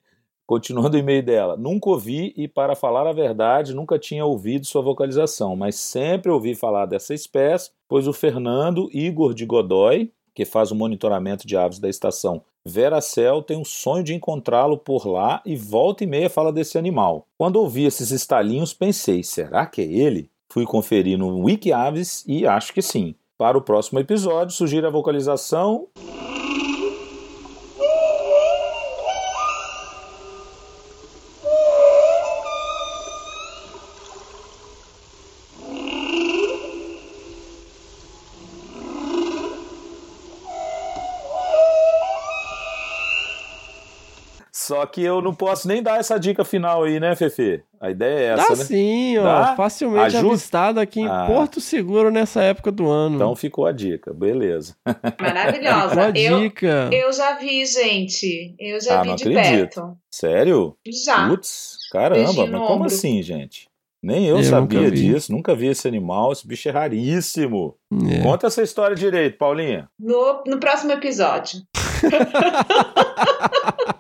Continuando 0.49 0.97
o 0.97 0.99
e-mail 1.01 1.23
dela. 1.23 1.57
Nunca 1.57 1.91
ouvi 1.91 2.35
e, 2.37 2.49
para 2.49 2.75
falar 2.75 3.07
a 3.07 3.13
verdade, 3.13 3.73
nunca 3.73 4.01
tinha 4.01 4.25
ouvido 4.27 4.67
sua 4.67 4.83
vocalização, 4.83 5.55
mas 5.55 5.77
sempre 5.77 6.29
ouvi 6.33 6.57
falar 6.57 6.87
dessa 6.87 7.15
espécie, 7.15 7.71
pois 7.89 8.09
o 8.09 8.13
Fernando 8.13 8.89
Igor 8.93 9.33
de 9.33 9.47
Godoy, 9.47 10.11
que 10.39 10.45
faz 10.45 10.71
o 10.71 10.75
monitoramento 10.77 11.49
de 11.49 11.57
aves 11.57 11.81
da 11.81 11.89
estação 11.89 12.45
Veracel, 12.65 13.43
tem 13.43 13.57
um 13.57 13.65
sonho 13.65 14.05
de 14.05 14.15
encontrá-lo 14.15 14.79
por 14.79 15.05
lá 15.05 15.43
e 15.45 15.57
volta 15.57 16.05
e 16.05 16.07
meia 16.07 16.31
fala 16.31 16.53
desse 16.53 16.79
animal. 16.79 17.27
Quando 17.37 17.57
ouvi 17.57 17.85
esses 17.85 18.13
estalinhos, 18.13 18.73
pensei, 18.73 19.25
será 19.25 19.67
que 19.67 19.81
é 19.81 19.85
ele? 19.85 20.31
Fui 20.49 20.65
conferir 20.65 21.19
no 21.19 21.41
Wiki 21.41 21.73
Aves 21.73 22.25
e 22.25 22.47
acho 22.47 22.73
que 22.73 22.83
sim. 22.83 23.17
Para 23.37 23.59
o 23.59 23.63
próximo 23.63 23.99
episódio, 23.99 24.55
sugiro 24.55 24.87
a 24.87 24.91
vocalização 24.91 25.89
Só 44.79 44.87
que 44.87 45.03
eu 45.03 45.21
não 45.21 45.35
posso 45.35 45.67
nem 45.67 45.83
dar 45.83 45.99
essa 45.99 46.17
dica 46.21 46.45
final 46.45 46.85
aí, 46.85 47.01
né, 47.01 47.17
Fefe? 47.17 47.65
A 47.81 47.91
ideia 47.91 48.19
é 48.19 48.25
essa, 48.35 48.53
Dá 48.53 48.57
né? 48.59 48.65
sim, 48.65 49.19
ó. 49.19 49.25
Dá? 49.25 49.57
Facilmente 49.57 50.17
Ajuda? 50.17 50.29
avistado 50.33 50.79
aqui 50.79 51.01
em 51.01 51.09
Ah. 51.09 51.25
Porto 51.27 51.61
Seguro 51.61 52.13
nessa 52.13 52.43
época 52.43 52.71
do 52.71 52.89
ano. 52.89 53.17
Então 53.17 53.35
ficou 53.35 53.67
a 53.67 53.73
dica, 53.73 54.15
beleza. 54.15 54.77
Maravilhosa. 55.21 56.13
Eu, 56.17 56.39
dica. 56.43 56.89
eu 56.93 57.13
já 57.13 57.37
vi, 57.39 57.67
gente. 57.67 58.55
Eu 58.57 58.81
já 58.81 59.01
Ah, 59.01 59.03
vi 59.03 59.09
não 59.09 59.17
de 59.17 59.23
acredito. 59.25 59.75
perto. 59.75 59.97
Sério? 60.13 60.77
Já. 60.87 61.29
Putz, 61.29 61.77
caramba, 61.91 62.47
mas 62.47 62.61
como 62.61 62.73
ombro. 62.75 62.87
assim, 62.87 63.21
gente? 63.21 63.67
Nem 64.01 64.27
eu, 64.27 64.37
Eu 64.39 64.45
sabia 64.45 64.79
nunca 64.83 64.91
disso, 64.93 65.33
nunca 65.33 65.57
vi 65.57 65.67
esse 65.67 65.89
animal, 65.89 66.31
esse 66.31 66.47
bicho 66.47 66.69
é 66.69 66.73
raríssimo. 66.73 67.75
É. 68.09 68.23
Conta 68.23 68.47
essa 68.47 68.63
história 68.63 68.95
direito, 68.95 69.37
Paulinha. 69.39 69.89
No, 69.99 70.45
no 70.47 70.61
próximo 70.61 70.93
episódio. 70.93 71.63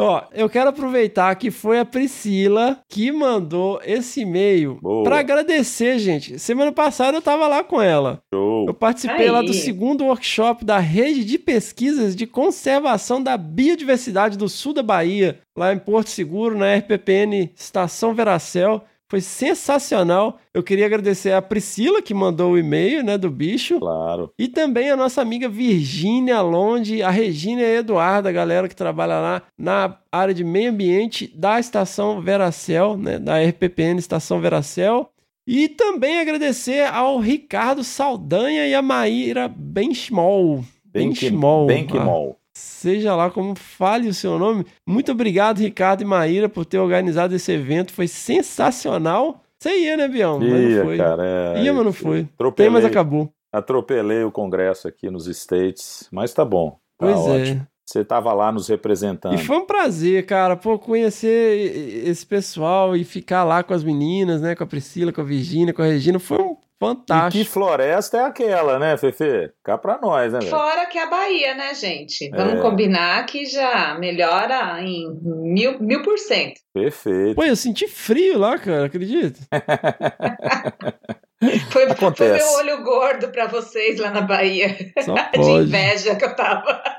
Ó, 0.00 0.22
eu 0.32 0.48
quero 0.48 0.70
aproveitar 0.70 1.34
que 1.36 1.50
foi 1.50 1.78
a 1.78 1.84
Priscila 1.84 2.78
que 2.88 3.12
mandou 3.12 3.80
esse 3.84 4.22
e-mail 4.22 4.78
para 5.04 5.18
agradecer, 5.18 5.98
gente. 5.98 6.38
Semana 6.38 6.72
passada 6.72 7.16
eu 7.16 7.22
tava 7.22 7.46
lá 7.46 7.62
com 7.62 7.80
ela. 7.80 8.22
Eu 8.32 8.64
Show. 8.66 8.74
participei 8.74 9.30
lá 9.30 9.40
Aí. 9.40 9.46
do 9.46 9.52
segundo 9.54 10.04
workshop 10.04 10.64
da 10.64 10.78
Rede 10.78 11.24
de 11.24 11.38
Pesquisas 11.38 12.16
de 12.16 12.26
Conservação 12.26 13.22
da 13.22 13.36
Biodiversidade 13.36 14.38
do 14.38 14.48
Sul 14.48 14.72
da 14.72 14.82
Bahia, 14.82 15.38
lá 15.56 15.72
em 15.72 15.78
Porto 15.78 16.08
Seguro, 16.08 16.56
na 16.56 16.74
RPPN 16.76 17.50
Estação 17.54 18.14
Veracel. 18.14 18.84
Foi 19.10 19.20
sensacional. 19.20 20.38
Eu 20.54 20.62
queria 20.62 20.86
agradecer 20.86 21.32
a 21.32 21.42
Priscila 21.42 22.00
que 22.00 22.14
mandou 22.14 22.52
o 22.52 22.58
e-mail, 22.58 23.02
né, 23.02 23.18
do 23.18 23.28
bicho. 23.28 23.80
Claro. 23.80 24.32
E 24.38 24.46
também 24.46 24.88
a 24.88 24.96
nossa 24.96 25.20
amiga 25.20 25.48
Virgínia 25.48 26.40
Londe, 26.40 27.02
a 27.02 27.10
Regina 27.10 27.60
e 27.60 27.64
a 27.64 27.78
Eduarda, 27.80 28.28
a 28.28 28.32
galera 28.32 28.68
que 28.68 28.76
trabalha 28.76 29.18
lá 29.18 29.42
na 29.58 29.98
área 30.12 30.32
de 30.32 30.44
meio 30.44 30.70
ambiente 30.70 31.26
da 31.36 31.58
Estação 31.58 32.22
Veracel, 32.22 32.96
né, 32.96 33.18
da 33.18 33.42
RPPN 33.42 33.98
Estação 33.98 34.40
Veracel. 34.40 35.10
E 35.44 35.68
também 35.68 36.20
agradecer 36.20 36.86
ao 36.86 37.18
Ricardo 37.18 37.82
Saldanha 37.82 38.68
e 38.68 38.74
a 38.76 38.80
Maíra 38.80 39.48
Benchmol. 39.48 40.64
Benchmol. 40.84 41.66
Benchimol. 41.66 42.39
Seja 42.60 43.14
lá 43.16 43.30
como 43.30 43.54
fale 43.56 44.08
o 44.08 44.14
seu 44.14 44.38
nome. 44.38 44.64
Muito 44.86 45.12
obrigado, 45.12 45.58
Ricardo 45.58 46.02
e 46.02 46.04
Maíra, 46.04 46.48
por 46.48 46.64
ter 46.64 46.78
organizado 46.78 47.34
esse 47.34 47.50
evento. 47.52 47.92
Foi 47.92 48.06
sensacional. 48.08 49.42
Você 49.58 49.76
ia, 49.78 49.96
né, 49.96 50.08
Bião? 50.08 50.38
Mas 50.38 50.48
não 50.50 50.58
Ia, 50.60 50.84
foi. 50.84 50.96
cara. 50.96 51.22
É, 51.56 51.62
Ia, 51.62 51.72
mas 51.74 51.84
não 51.84 51.92
foi. 51.92 52.18
Tem, 52.22 52.30
Atropelei, 52.34 52.70
mas 52.72 52.84
acabou. 52.84 53.30
atropelei 53.52 54.22
o 54.24 54.30
congresso 54.32 54.88
aqui 54.88 55.10
nos 55.10 55.26
States, 55.26 56.08
mas 56.12 56.32
tá 56.32 56.44
bom. 56.44 56.70
Tá 56.98 57.06
Pois 57.06 57.16
ótimo. 57.18 57.60
é. 57.62 57.70
Você 57.84 58.04
tava 58.04 58.32
lá 58.32 58.52
nos 58.52 58.68
representando. 58.68 59.34
E 59.34 59.38
foi 59.38 59.56
um 59.56 59.66
prazer, 59.66 60.24
cara, 60.24 60.56
pô, 60.56 60.78
conhecer 60.78 62.06
esse 62.06 62.24
pessoal 62.24 62.96
e 62.96 63.02
ficar 63.02 63.42
lá 63.42 63.62
com 63.64 63.74
as 63.74 63.82
meninas, 63.82 64.40
né? 64.40 64.54
Com 64.54 64.62
a 64.62 64.66
Priscila, 64.66 65.12
com 65.12 65.20
a 65.20 65.24
Virgínia, 65.24 65.74
com 65.74 65.82
a 65.82 65.86
Regina. 65.86 66.18
Foi 66.20 66.38
um 66.38 66.56
E 66.82 66.86
fantástico. 66.86 67.44
que 67.44 67.50
floresta 67.50 68.16
é 68.16 68.24
aquela, 68.24 68.78
né, 68.78 68.96
Fefe? 68.96 69.50
Cá 69.62 69.76
pra 69.76 69.98
nós, 70.00 70.32
né, 70.32 70.38
velho? 70.38 70.50
Fora 70.50 70.86
que 70.86 70.98
a 70.98 71.10
Bahia, 71.10 71.54
né, 71.54 71.74
gente? 71.74 72.30
Vamos 72.30 72.54
É. 72.54 72.60
combinar 72.62 73.26
que 73.26 73.44
já 73.44 73.98
melhora 73.98 74.80
em 74.80 75.06
mil, 75.22 75.78
mil 75.78 76.00
por 76.02 76.16
cento. 76.18 76.58
Perfeito. 76.72 77.34
Pô, 77.34 77.44
eu 77.44 77.54
senti 77.54 77.86
frio 77.86 78.38
lá, 78.38 78.58
cara, 78.58 78.86
acredita? 78.86 79.38
Foi, 81.70 81.84
foi 81.86 81.92
Acontece. 81.92 82.44
meu 82.44 82.52
olho 82.58 82.84
gordo 82.84 83.28
pra 83.28 83.46
vocês 83.46 83.98
lá 83.98 84.10
na 84.10 84.20
Bahia. 84.20 84.76
Só 85.02 85.14
De 85.32 85.50
inveja 85.62 86.14
que 86.14 86.24
eu 86.26 86.36
tava. 86.36 86.82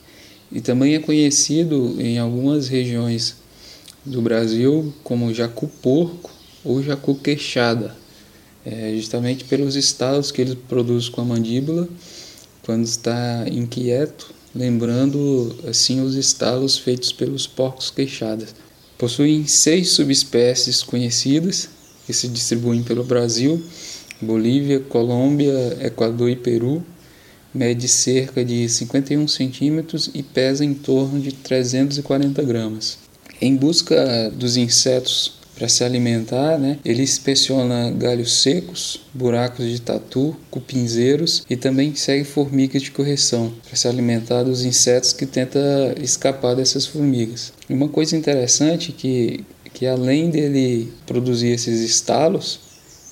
e 0.51 0.60
também 0.60 0.93
é 0.93 1.00
conhecido 1.00 1.96
em 2.00 2.19
algumas 2.19 2.67
regiões 2.67 3.38
do 4.05 4.22
Brasil 4.22 4.93
como 5.03 5.34
jacu-porco 5.34 6.31
ou 6.65 6.84
jacu-queixada 6.84 7.96
é, 8.65 8.93
justamente 8.96 9.46
pelos 9.46 9.77
estalos 9.77 10.31
que 10.31 10.41
ele 10.41 10.55
produz 10.55 11.08
com 11.08 11.22
a 11.22 11.25
mandíbula 11.25 11.88
quando 12.63 12.84
está 12.84 13.46
inquieto, 13.50 14.34
lembrando 14.53 15.55
assim 15.65 16.01
os 16.01 16.15
estalos 16.15 16.77
feitos 16.77 17.13
pelos 17.13 17.48
porcos 17.48 17.89
queixadas. 17.89 18.53
Possuem 19.00 19.48
seis 19.48 19.91
subespécies 19.91 20.84
conhecidas 20.84 21.70
que 22.06 22.12
se 22.12 22.27
distribuem 22.27 22.84
pelo 22.84 23.01
Brasil, 23.01 23.63
Bolívia, 24.20 24.82
Colômbia, 24.82 25.77
Equador 25.82 26.29
e 26.29 26.36
Peru. 26.36 26.84
Mede 27.53 27.88
cerca 27.88 28.44
de 28.44 28.68
51 28.68 29.25
centímetros 29.29 30.12
e 30.13 30.22
pesa 30.22 30.65
em 30.65 30.74
torno 30.74 31.18
de 31.22 31.32
340 31.32 32.44
gramas. 32.44 32.98
Em 33.39 33.56
busca 33.56 34.29
dos 34.32 34.58
insetos 34.58 35.38
para 35.60 35.67
se 35.67 35.84
alimentar, 35.84 36.58
né? 36.58 36.80
Ele 36.86 37.04
inspeciona 37.04 37.91
galhos 37.91 38.41
secos, 38.41 39.02
buracos 39.13 39.69
de 39.69 39.82
tatu, 39.82 40.36
cupinzeiros 40.50 41.43
e 41.50 41.58
também 41.58 41.93
segue 41.93 42.24
formigas 42.24 42.82
de 42.82 42.91
correção 42.91 43.52
para 43.67 43.76
se 43.76 43.88
alimentar 43.88 44.43
dos 44.43 44.63
insetos 44.63 45.12
que 45.12 45.26
tenta 45.26 45.60
escapar 46.02 46.56
dessas 46.56 46.86
formigas. 46.86 47.52
E 47.69 47.74
uma 47.74 47.89
coisa 47.89 48.15
interessante 48.15 48.93
que 48.93 49.45
que 49.74 49.86
além 49.86 50.30
dele 50.30 50.91
produzir 51.06 51.50
esses 51.50 51.82
estalos 51.82 52.60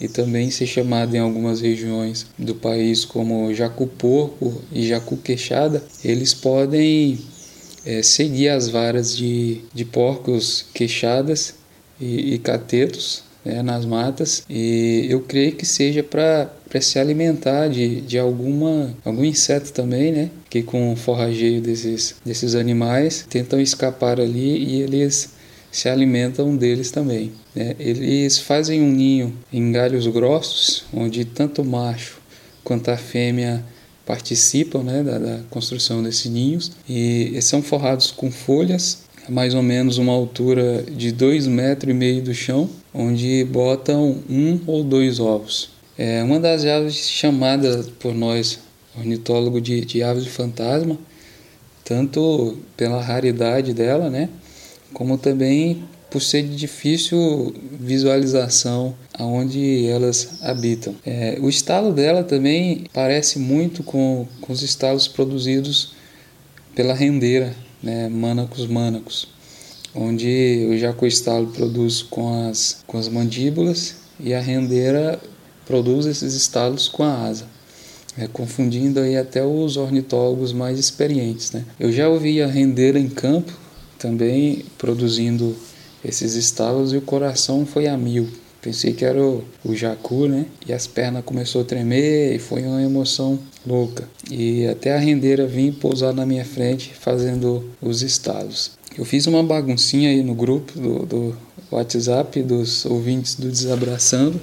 e 0.02 0.08
também 0.08 0.52
ser 0.52 0.68
chamado 0.68 1.16
em 1.16 1.20
algumas 1.20 1.62
regiões 1.62 2.26
do 2.38 2.54
país 2.56 3.06
como 3.06 3.54
jacu-porco 3.54 4.62
e 4.72 4.88
jacu-queixada, 4.88 5.84
eles 6.04 6.34
podem 6.34 7.20
é, 7.86 8.04
seguir 8.04 8.50
as 8.50 8.68
varas 8.68 9.16
de, 9.16 9.62
de 9.74 9.86
porcos 9.86 10.66
queixadas 10.74 11.56
e, 12.00 12.34
e 12.34 12.40
catetos 12.40 13.24
né, 13.44 13.62
nas 13.62 13.86
matas 13.86 14.44
e 14.50 15.08
eu 15.10 15.22
creio 15.22 15.54
que 15.54 15.66
seja 15.66 16.04
para 16.04 16.50
se 16.82 17.00
alimentar 17.00 17.70
de, 17.70 18.02
de 18.02 18.20
alguma 18.20 18.94
algum 19.06 19.24
inseto 19.24 19.72
também, 19.72 20.12
né? 20.12 20.30
Que 20.50 20.62
com 20.62 20.94
o 20.94 20.96
forrageio 20.96 21.62
desses, 21.62 22.16
desses 22.26 22.56
animais 22.56 23.26
tentam 23.30 23.60
escapar 23.60 24.20
ali 24.20 24.58
e 24.58 24.82
eles 24.82 25.30
se 25.72 25.90
alimentam 25.90 26.56
deles 26.56 26.92
também. 26.92 27.32
Né? 27.56 27.76
Eles 27.80 28.40
fazem 28.40 28.82
um 28.82 28.92
ninho 28.92 29.34
em 29.52 29.72
galhos 29.72 30.08
grossos, 30.08 30.86
onde 30.94 31.24
tanto 31.26 31.62
o 31.62 31.66
macho 31.66 32.20
quanto 32.64 32.90
a 32.90 32.98
fêmea 32.98 33.64
participam 34.06 34.84
né, 34.84 35.04
da, 35.04 35.20
da 35.20 35.40
construção 35.50 36.02
desses 36.02 36.32
ninhos 36.32 36.72
e 36.88 37.38
são 37.42 37.62
forrados 37.62 38.10
com 38.12 38.32
folhas 38.32 39.00
mais 39.30 39.54
ou 39.54 39.62
menos 39.62 39.98
uma 39.98 40.14
altura 40.14 40.84
de 40.84 41.12
dois 41.12 41.48
metros 41.48 41.92
e 41.92 41.94
meio 41.94 42.22
do 42.22 42.34
chão, 42.34 42.70
onde 42.94 43.44
botam 43.46 44.18
um 44.30 44.60
ou 44.66 44.84
dois 44.84 45.20
ovos. 45.20 45.70
É 45.98 46.22
uma 46.24 46.40
das 46.40 46.64
aves 46.66 47.10
chamadas 47.10 47.90
por 48.00 48.14
nós 48.14 48.60
ornitólogo 48.98 49.62
de, 49.62 49.82
de 49.82 50.02
aves 50.02 50.24
de 50.24 50.30
fantasma, 50.30 50.98
tanto 51.84 52.58
pela 52.76 53.02
raridade 53.02 53.74
dela, 53.74 54.10
né, 54.10 54.30
como 54.94 55.18
também 55.18 55.84
por 56.10 56.22
ser 56.22 56.44
de 56.44 56.56
difícil 56.56 57.54
visualização 57.80 58.96
aonde 59.14 59.86
elas 59.88 60.42
habitam. 60.42 60.96
É, 61.06 61.38
o 61.42 61.50
estalo 61.50 61.92
dela 61.92 62.24
também 62.24 62.86
parece 62.94 63.40
muito 63.40 63.84
com, 63.84 64.26
com 64.42 64.54
os 64.54 64.62
estalos 64.62 65.08
produzidos 65.08 65.94
pela 66.74 66.94
rendeira, 66.94 67.54
né, 67.82 68.10
Manacus 68.10 68.68
manacus, 68.68 69.28
onde 69.94 70.68
o 70.70 70.78
jacoestalo 70.78 71.48
produz 71.48 72.02
com 72.02 72.48
as, 72.48 72.84
com 72.86 72.98
as 72.98 73.08
mandíbulas 73.08 73.96
e 74.20 74.34
a 74.34 74.42
rendeira 74.42 75.20
produz 75.66 76.06
esses 76.06 76.34
estalos 76.34 76.88
com 76.88 77.04
a 77.04 77.26
asa. 77.26 77.46
É, 78.20 78.28
confundindo 78.28 79.00
aí 79.00 79.16
até 79.16 79.46
os 79.46 79.78
ornitólogos 79.78 80.52
mais 80.52 80.80
experientes. 80.80 81.52
Né? 81.52 81.64
Eu 81.80 81.92
já 81.92 82.10
ouvi 82.10 82.42
a 82.42 82.48
rendeira 82.48 82.98
em 82.98 83.08
campo 83.08 83.54
também 84.00 84.66
produzindo 84.76 85.56
esses 86.04 86.34
estalos 86.34 86.94
e 86.94 86.98
o 86.98 87.02
coração 87.02 87.64
foi 87.64 87.88
a 87.88 87.96
mil. 87.96 88.28
Pensei 88.68 88.92
que 88.92 89.06
era 89.06 89.24
o, 89.24 89.46
o 89.64 89.74
jacu, 89.74 90.28
né? 90.28 90.46
E 90.68 90.74
as 90.74 90.86
pernas 90.86 91.24
começou 91.24 91.62
a 91.62 91.64
tremer 91.64 92.36
e 92.36 92.38
foi 92.38 92.64
uma 92.64 92.82
emoção 92.82 93.40
louca. 93.66 94.04
E 94.30 94.68
até 94.68 94.94
a 94.94 95.00
rendeira 95.00 95.48
vir 95.48 95.72
pousar 95.76 96.14
na 96.14 96.26
minha 96.26 96.44
frente 96.44 96.94
fazendo 96.94 97.64
os 97.82 98.02
estalos. 98.02 98.72
Eu 98.98 99.06
fiz 99.06 99.26
uma 99.26 99.42
baguncinha 99.42 100.10
aí 100.10 100.22
no 100.22 100.36
grupo 100.36 100.78
do, 100.78 101.06
do 101.06 101.38
WhatsApp 101.72 102.44
dos 102.44 102.84
ouvintes 102.84 103.36
do 103.36 103.50
Desabraçando, 103.50 104.38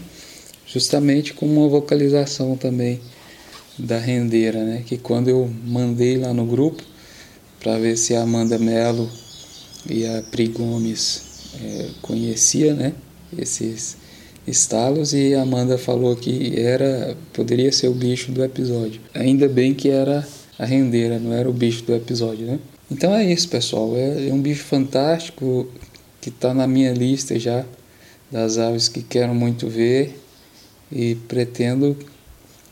justamente 0.66 1.34
com 1.34 1.44
uma 1.44 1.68
vocalização 1.68 2.56
também 2.56 3.02
da 3.78 3.98
rendeira, 3.98 4.64
né? 4.64 4.82
Que 4.86 4.96
quando 4.96 5.28
eu 5.28 5.50
mandei 5.66 6.16
lá 6.16 6.32
no 6.32 6.46
grupo 6.46 6.82
para 7.60 7.78
ver 7.78 7.98
se 7.98 8.16
a 8.16 8.22
Amanda 8.22 8.58
Mello 8.58 9.06
e 9.86 10.06
a 10.06 10.22
Pri 10.22 10.48
Gomes 10.48 11.24
é, 11.62 11.88
conhecia, 12.00 12.72
né? 12.72 12.94
Esses 13.36 14.02
estalos 14.46 15.12
e 15.12 15.34
a 15.34 15.42
Amanda 15.42 15.78
falou 15.78 16.14
que 16.16 16.58
era 16.58 17.16
poderia 17.32 17.72
ser 17.72 17.88
o 17.88 17.94
bicho 17.94 18.30
do 18.32 18.44
episódio. 18.44 19.00
Ainda 19.14 19.48
bem 19.48 19.74
que 19.74 19.88
era 19.88 20.26
a 20.58 20.64
rendeira, 20.64 21.18
não 21.18 21.32
era 21.32 21.48
o 21.48 21.52
bicho 21.52 21.84
do 21.84 21.94
episódio, 21.94 22.46
né? 22.46 22.58
Então 22.90 23.14
é 23.14 23.24
isso, 23.24 23.48
pessoal. 23.48 23.96
É, 23.96 24.28
é 24.28 24.32
um 24.32 24.40
bicho 24.40 24.64
fantástico 24.64 25.66
que 26.20 26.28
está 26.28 26.54
na 26.54 26.66
minha 26.66 26.92
lista 26.92 27.38
já 27.38 27.64
das 28.30 28.58
aves 28.58 28.88
que 28.88 29.02
quero 29.02 29.34
muito 29.34 29.68
ver 29.68 30.20
e 30.90 31.14
pretendo 31.14 31.96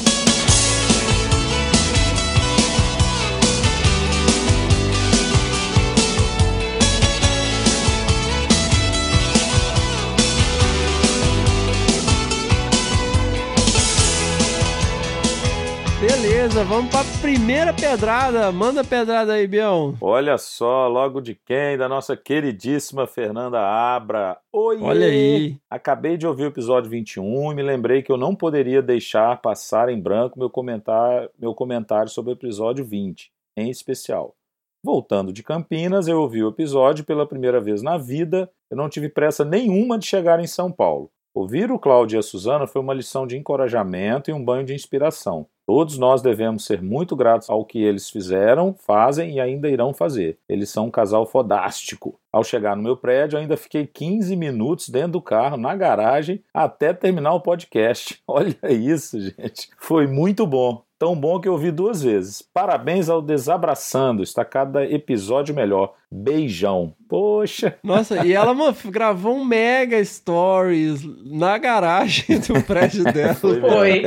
Beleza, 16.07 16.63
vamos 16.63 16.89
pra 16.93 17.01
primeira 17.21 17.75
pedrada. 17.75 18.53
Manda 18.53 18.83
a 18.83 18.85
pedrada 18.85 19.33
aí, 19.33 19.45
Bião. 19.45 19.97
Olha 20.01 20.39
só, 20.39 20.87
logo 20.87 21.21
de 21.21 21.35
quem? 21.35 21.77
Da 21.77 21.89
nossa 21.89 22.17
queridíssima 22.17 23.09
Fernanda 23.09 23.59
Abra. 23.59 24.39
Oi! 24.53 24.79
Olha 24.81 25.09
aí. 25.09 25.57
Acabei 25.69 26.17
de 26.17 26.25
ouvir 26.25 26.45
o 26.45 26.47
episódio 26.47 26.89
21 26.89 27.51
e 27.51 27.55
me 27.57 27.63
lembrei 27.65 28.03
que 28.03 28.13
eu 28.13 28.17
não 28.17 28.37
poderia 28.37 28.81
deixar 28.81 29.41
passar 29.43 29.89
em 29.89 30.01
branco 30.01 30.39
meu 30.39 30.49
comentário, 30.49 31.29
meu 31.37 31.53
comentário 31.53 32.09
sobre 32.09 32.31
o 32.31 32.35
episódio 32.35 32.85
20, 32.85 33.33
em 33.57 33.69
especial. 33.69 34.37
Voltando 34.85 35.33
de 35.33 35.43
Campinas, 35.43 36.07
eu 36.07 36.21
ouvi 36.21 36.41
o 36.45 36.51
episódio 36.51 37.05
pela 37.05 37.27
primeira 37.27 37.61
vez 37.61 37.83
na 37.83 37.99
vida. 37.99 38.49
Eu 38.71 38.77
não 38.77 38.89
tive 38.89 39.09
pressa 39.09 39.45
nenhuma 39.45 39.99
de 39.99 40.07
chegar 40.07 40.39
em 40.39 40.47
São 40.47 40.71
Paulo. 40.71 41.11
Ouvir 41.37 41.71
o 41.71 41.79
Cláudio 41.79 42.17
e 42.17 42.19
a 42.19 42.23
Suzana 42.23 42.67
foi 42.67 42.81
uma 42.81 42.95
lição 42.95 43.27
de 43.27 43.37
encorajamento 43.37 44.31
e 44.31 44.33
um 44.33 44.43
banho 44.43 44.65
de 44.65 44.73
inspiração. 44.73 45.47
Todos 45.67 45.99
nós 45.99 46.23
devemos 46.23 46.65
ser 46.65 46.81
muito 46.81 47.15
gratos 47.15 47.51
ao 47.51 47.63
que 47.63 47.79
eles 47.79 48.09
fizeram, 48.09 48.73
fazem 48.73 49.35
e 49.35 49.39
ainda 49.39 49.69
irão 49.69 49.93
fazer. 49.93 50.39
Eles 50.49 50.71
são 50.71 50.87
um 50.87 50.91
casal 50.91 51.27
fodástico. 51.27 52.19
Ao 52.33 52.43
chegar 52.43 52.75
no 52.75 52.83
meu 52.83 52.97
prédio, 52.97 53.39
ainda 53.39 53.55
fiquei 53.55 53.87
15 53.87 54.35
minutos 54.35 54.89
dentro 54.89 55.13
do 55.13 55.21
carro, 55.21 55.59
na 55.59 55.77
garagem, 55.77 56.43
até 56.55 56.95
terminar 56.95 57.35
o 57.35 57.43
podcast. 57.43 58.19
Olha 58.27 58.57
isso, 58.71 59.21
gente. 59.21 59.69
Foi 59.77 60.07
muito 60.07 60.47
bom. 60.47 60.86
Tão 60.99 61.15
bom 61.15 61.39
que 61.39 61.47
eu 61.47 61.53
ouvi 61.53 61.71
duas 61.71 62.03
vezes. 62.03 62.41
Parabéns 62.41 63.11
ao 63.11 63.21
Desabraçando. 63.21 64.23
Está 64.23 64.45
cada 64.47 64.83
episódio 64.85 65.55
melhor. 65.55 65.95
Beijão. 66.11 66.95
Poxa. 67.07 67.79
Nossa, 67.83 68.25
e 68.25 68.33
ela 68.33 68.55
mano, 68.55 68.75
gravou 68.87 69.37
um 69.37 69.45
mega 69.45 70.03
stories 70.03 71.03
na 71.25 71.59
garagem 71.59 72.41
do 72.41 72.63
prédio 72.65 73.05
dela. 73.05 73.35
Foi 73.35 73.61
mesmo, 73.61 73.69
Foi. 73.69 74.03